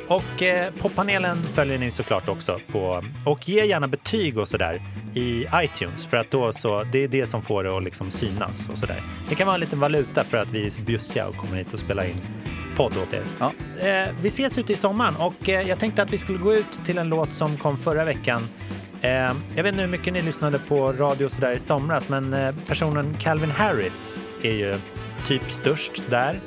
Och 0.10 0.44
eh, 0.44 0.74
poppanelen 0.82 1.38
följer 1.54 1.80
ni 1.80 1.92
såklart 1.92 2.30
också 2.30 2.60
på. 2.72 3.04
Och 3.26 3.50
ge 3.50 3.66
gärna 3.66 3.88
betyg 3.88 4.38
och 4.38 4.48
sådär 4.48 4.82
i 5.16 5.48
iTunes 5.56 6.06
för 6.06 6.18
att 6.18 6.32
då 6.32 6.54
så, 6.54 6.84
det 6.84 7.04
är 7.04 7.08
det 7.08 7.26
som 7.26 7.42
får 7.42 7.64
det 7.64 7.78
att 7.78 7.84
liksom 7.84 8.12
synas 8.12 8.70
och 8.70 8.78
sådär. 8.78 8.98
Det 9.30 9.36
kan 9.36 9.48
vara 9.48 9.56
en 9.56 9.60
liten 9.60 9.80
valuta 9.80 10.24
för 10.24 10.38
att 10.38 10.52
vi 10.52 10.66
är 10.66 10.70
så 10.70 10.82
bjussiga 10.82 11.28
och 11.28 11.36
kommer 11.36 11.58
hit 11.58 11.74
och 11.74 11.80
spelar 11.80 12.04
in 12.04 12.22
podd 12.76 12.98
åt 12.98 13.14
er. 13.14 13.24
Ja. 13.40 13.54
Eh, 13.88 14.16
vi 14.22 14.28
ses 14.28 14.58
ute 14.58 14.74
i 14.74 14.76
sommaren 14.76 15.16
och 15.16 15.50
eh, 15.50 15.68
jag 15.68 15.80
tänkte 15.80 16.02
att 16.02 16.14
vi 16.14 16.18
skulle 16.18 16.38
gå 16.38 16.54
ut 16.54 16.86
till 16.86 16.98
en 16.98 17.10
låt 17.10 17.34
som 17.34 17.58
kom 17.58 17.78
förra 17.78 18.06
veckan. 18.06 18.42
Eh, 19.02 19.12
jag 19.56 19.64
vet 19.64 19.66
inte 19.66 19.82
hur 19.82 19.88
mycket 19.88 20.14
ni 20.14 20.22
lyssnade 20.22 20.60
på 20.60 20.92
radio 20.92 21.26
och 21.26 21.32
sådär 21.32 21.52
i 21.52 21.60
somras 21.60 22.10
men 22.10 22.54
personen 22.68 23.16
Calvin 23.20 23.52
Harris 23.52 24.20
är 24.44 24.54
ju 24.54 24.78
typ 25.28 25.52
störst 25.52 26.04
där 26.10 26.40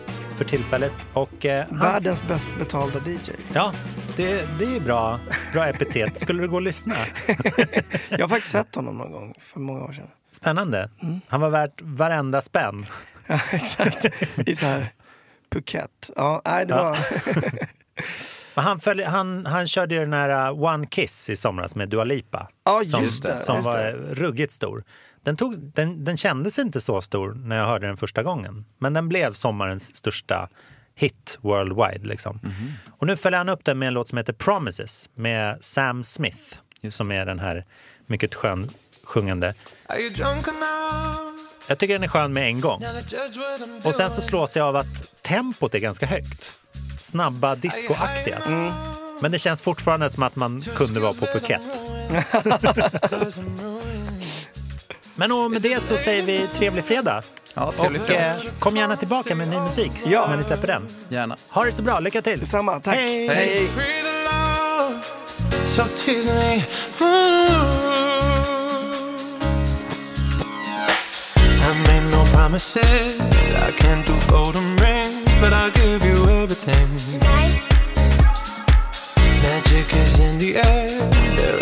för 0.42 0.48
tillfället. 0.50 0.92
Och, 1.12 1.46
eh, 1.46 1.66
hans- 1.70 1.82
Världens 1.82 2.22
bäst 2.28 2.48
betalda 2.58 2.98
DJ. 2.98 3.30
Ja, 3.54 3.72
det, 4.16 4.58
det 4.58 4.76
är 4.76 4.80
bra, 4.80 5.18
bra 5.52 5.66
epitet. 5.66 6.20
Skulle 6.20 6.42
du 6.42 6.48
gå 6.48 6.54
och 6.54 6.62
lyssna? 6.62 6.94
Jag 8.08 8.18
har 8.18 8.28
faktiskt 8.28 8.52
sett 8.52 8.74
honom 8.74 8.98
någon 8.98 9.12
gång 9.12 9.34
för 9.40 9.60
många 9.60 9.84
år 9.84 9.92
sedan. 9.92 10.06
Spännande. 10.32 10.90
Han 11.28 11.40
var 11.40 11.50
värt 11.50 11.80
varenda 11.82 12.40
spänn. 12.40 12.86
Ja, 13.26 13.40
exakt. 13.50 14.06
I 14.46 14.54
så 14.54 14.66
här 14.66 14.86
Phuket. 15.50 16.10
Ja, 16.16 16.42
nej, 16.44 16.66
det 16.66 16.74
var... 16.74 16.98
Han, 18.54 18.80
följ, 18.80 19.02
han, 19.02 19.46
han 19.46 19.66
körde 19.66 19.94
ju 19.94 20.00
den 20.00 20.12
här 20.12 20.50
uh, 20.50 20.62
One 20.62 20.86
Kiss 20.86 21.30
i 21.30 21.36
somras 21.36 21.74
med 21.74 21.88
Dua 21.88 22.04
Lipa. 22.04 22.48
Ja, 22.64 22.82
som, 22.84 23.02
just 23.02 23.22
det. 23.22 23.40
som 23.40 23.56
just 23.56 23.68
var 23.68 23.78
det. 23.78 23.92
ruggigt 23.92 24.52
stor. 24.52 24.84
Den, 25.22 25.36
tog, 25.36 25.58
den, 25.58 26.04
den 26.04 26.16
kändes 26.16 26.58
inte 26.58 26.80
så 26.80 27.02
stor 27.02 27.34
när 27.34 27.56
jag 27.56 27.66
hörde 27.66 27.86
den 27.86 27.96
första 27.96 28.22
gången. 28.22 28.64
Men 28.78 28.92
den 28.92 29.08
blev 29.08 29.32
sommarens 29.32 29.96
största 29.96 30.48
hit 30.94 31.38
worldwide. 31.40 32.08
Liksom. 32.08 32.40
Mhm. 32.42 32.72
Och 32.98 33.06
nu 33.06 33.16
följer 33.16 33.38
han 33.38 33.48
upp 33.48 33.64
den 33.64 33.78
med 33.78 33.88
en 33.88 33.94
låt 33.94 34.08
som 34.08 34.18
heter 34.18 34.32
Promises 34.32 35.08
med 35.14 35.58
Sam 35.60 36.04
Smith. 36.04 36.56
Just 36.80 36.96
Som 36.96 37.12
är 37.12 37.26
den 37.26 37.38
här 37.38 37.64
mycket 38.06 38.34
skön 38.34 38.68
sjungande. 39.04 39.54
Jag 41.68 41.78
tycker 41.78 41.94
den 41.94 42.02
är 42.02 42.08
skön 42.08 42.32
med 42.32 42.46
en 42.46 42.60
gång. 42.60 42.82
Och 43.84 43.94
sen 43.94 44.10
så 44.10 44.22
slås 44.22 44.56
jag 44.56 44.68
av 44.68 44.76
att 44.76 45.22
tempot 45.22 45.74
är 45.74 45.78
ganska 45.78 46.06
högt. 46.06 46.52
Snabba 47.00 47.54
discoaktiga. 47.54 48.38
Men 49.20 49.32
det 49.32 49.38
känns 49.38 49.62
fortfarande 49.62 50.10
som 50.10 50.22
att 50.22 50.36
man 50.36 50.60
kunde 50.60 51.00
vara 51.00 51.12
på 51.12 51.26
Phuket. 51.26 51.62
Men 55.14 55.32
och 55.32 55.50
med 55.50 55.62
det 55.62 55.82
så 55.84 55.96
säger 55.96 56.22
vi 56.22 56.46
trevlig 56.56 56.84
fredag. 56.84 57.22
Ja, 57.54 57.72
trevligt. 57.72 58.02
Och 58.02 58.10
eh, 58.10 58.36
kom 58.58 58.76
gärna 58.76 58.96
tillbaka 58.96 59.34
med 59.34 59.48
ny 59.48 59.56
musik 59.56 59.92
Ja. 60.06 60.26
när 60.28 60.36
ni 60.36 60.44
släpper 60.44 60.66
den. 60.66 60.88
Gärna. 61.08 61.36
Ha 61.48 61.64
det 61.64 61.72
så 61.72 61.82
bra, 61.82 62.00
lycka 62.00 62.22
till! 62.22 62.40
Detsamma, 62.40 62.80
tack. 62.80 62.94
Hej! 62.94 63.28
Hej! 63.28 63.68
Promises. 72.32 73.18
I 73.20 73.70
can't 73.78 74.04
do 74.04 74.12
golden 74.28 74.76
rings, 74.76 75.24
but 75.40 75.54
I'll 75.54 75.70
give 75.70 76.04
you 76.04 76.28
everything. 76.28 76.88
Magic 79.40 79.94
is 79.94 80.18
in 80.20 80.38
the 80.38 80.56
air. 80.56 80.88
There 81.36 81.61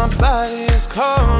my 0.00 0.08
body 0.16 0.64
is 0.72 0.86
calling. 0.86 1.39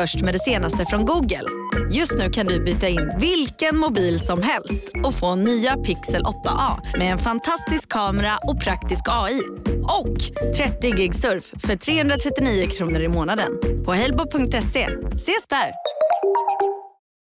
först 0.00 0.20
med 0.20 0.34
det 0.34 0.38
senaste 0.38 0.86
från 0.86 1.04
Google. 1.04 1.44
Just 1.90 2.18
nu 2.18 2.30
kan 2.30 2.46
du 2.46 2.64
byta 2.64 2.88
in 2.88 3.12
vilken 3.18 3.78
mobil 3.78 4.20
som 4.20 4.42
helst 4.42 4.82
och 5.04 5.14
få 5.14 5.34
nya 5.34 5.76
Pixel 5.76 6.22
8A 6.22 6.98
med 6.98 7.12
en 7.12 7.18
fantastisk 7.18 7.88
kamera 7.88 8.38
och 8.42 8.60
praktisk 8.60 9.04
AI. 9.08 9.40
Och 9.82 10.16
30 10.56 10.90
gig 10.90 11.14
surf 11.14 11.44
för 11.66 11.76
339 11.76 12.66
kronor 12.66 13.00
i 13.00 13.08
månaden 13.08 13.52
på 13.84 13.92
helbo.se. 13.92 14.88
Ses 15.14 15.46
där! 15.48 15.70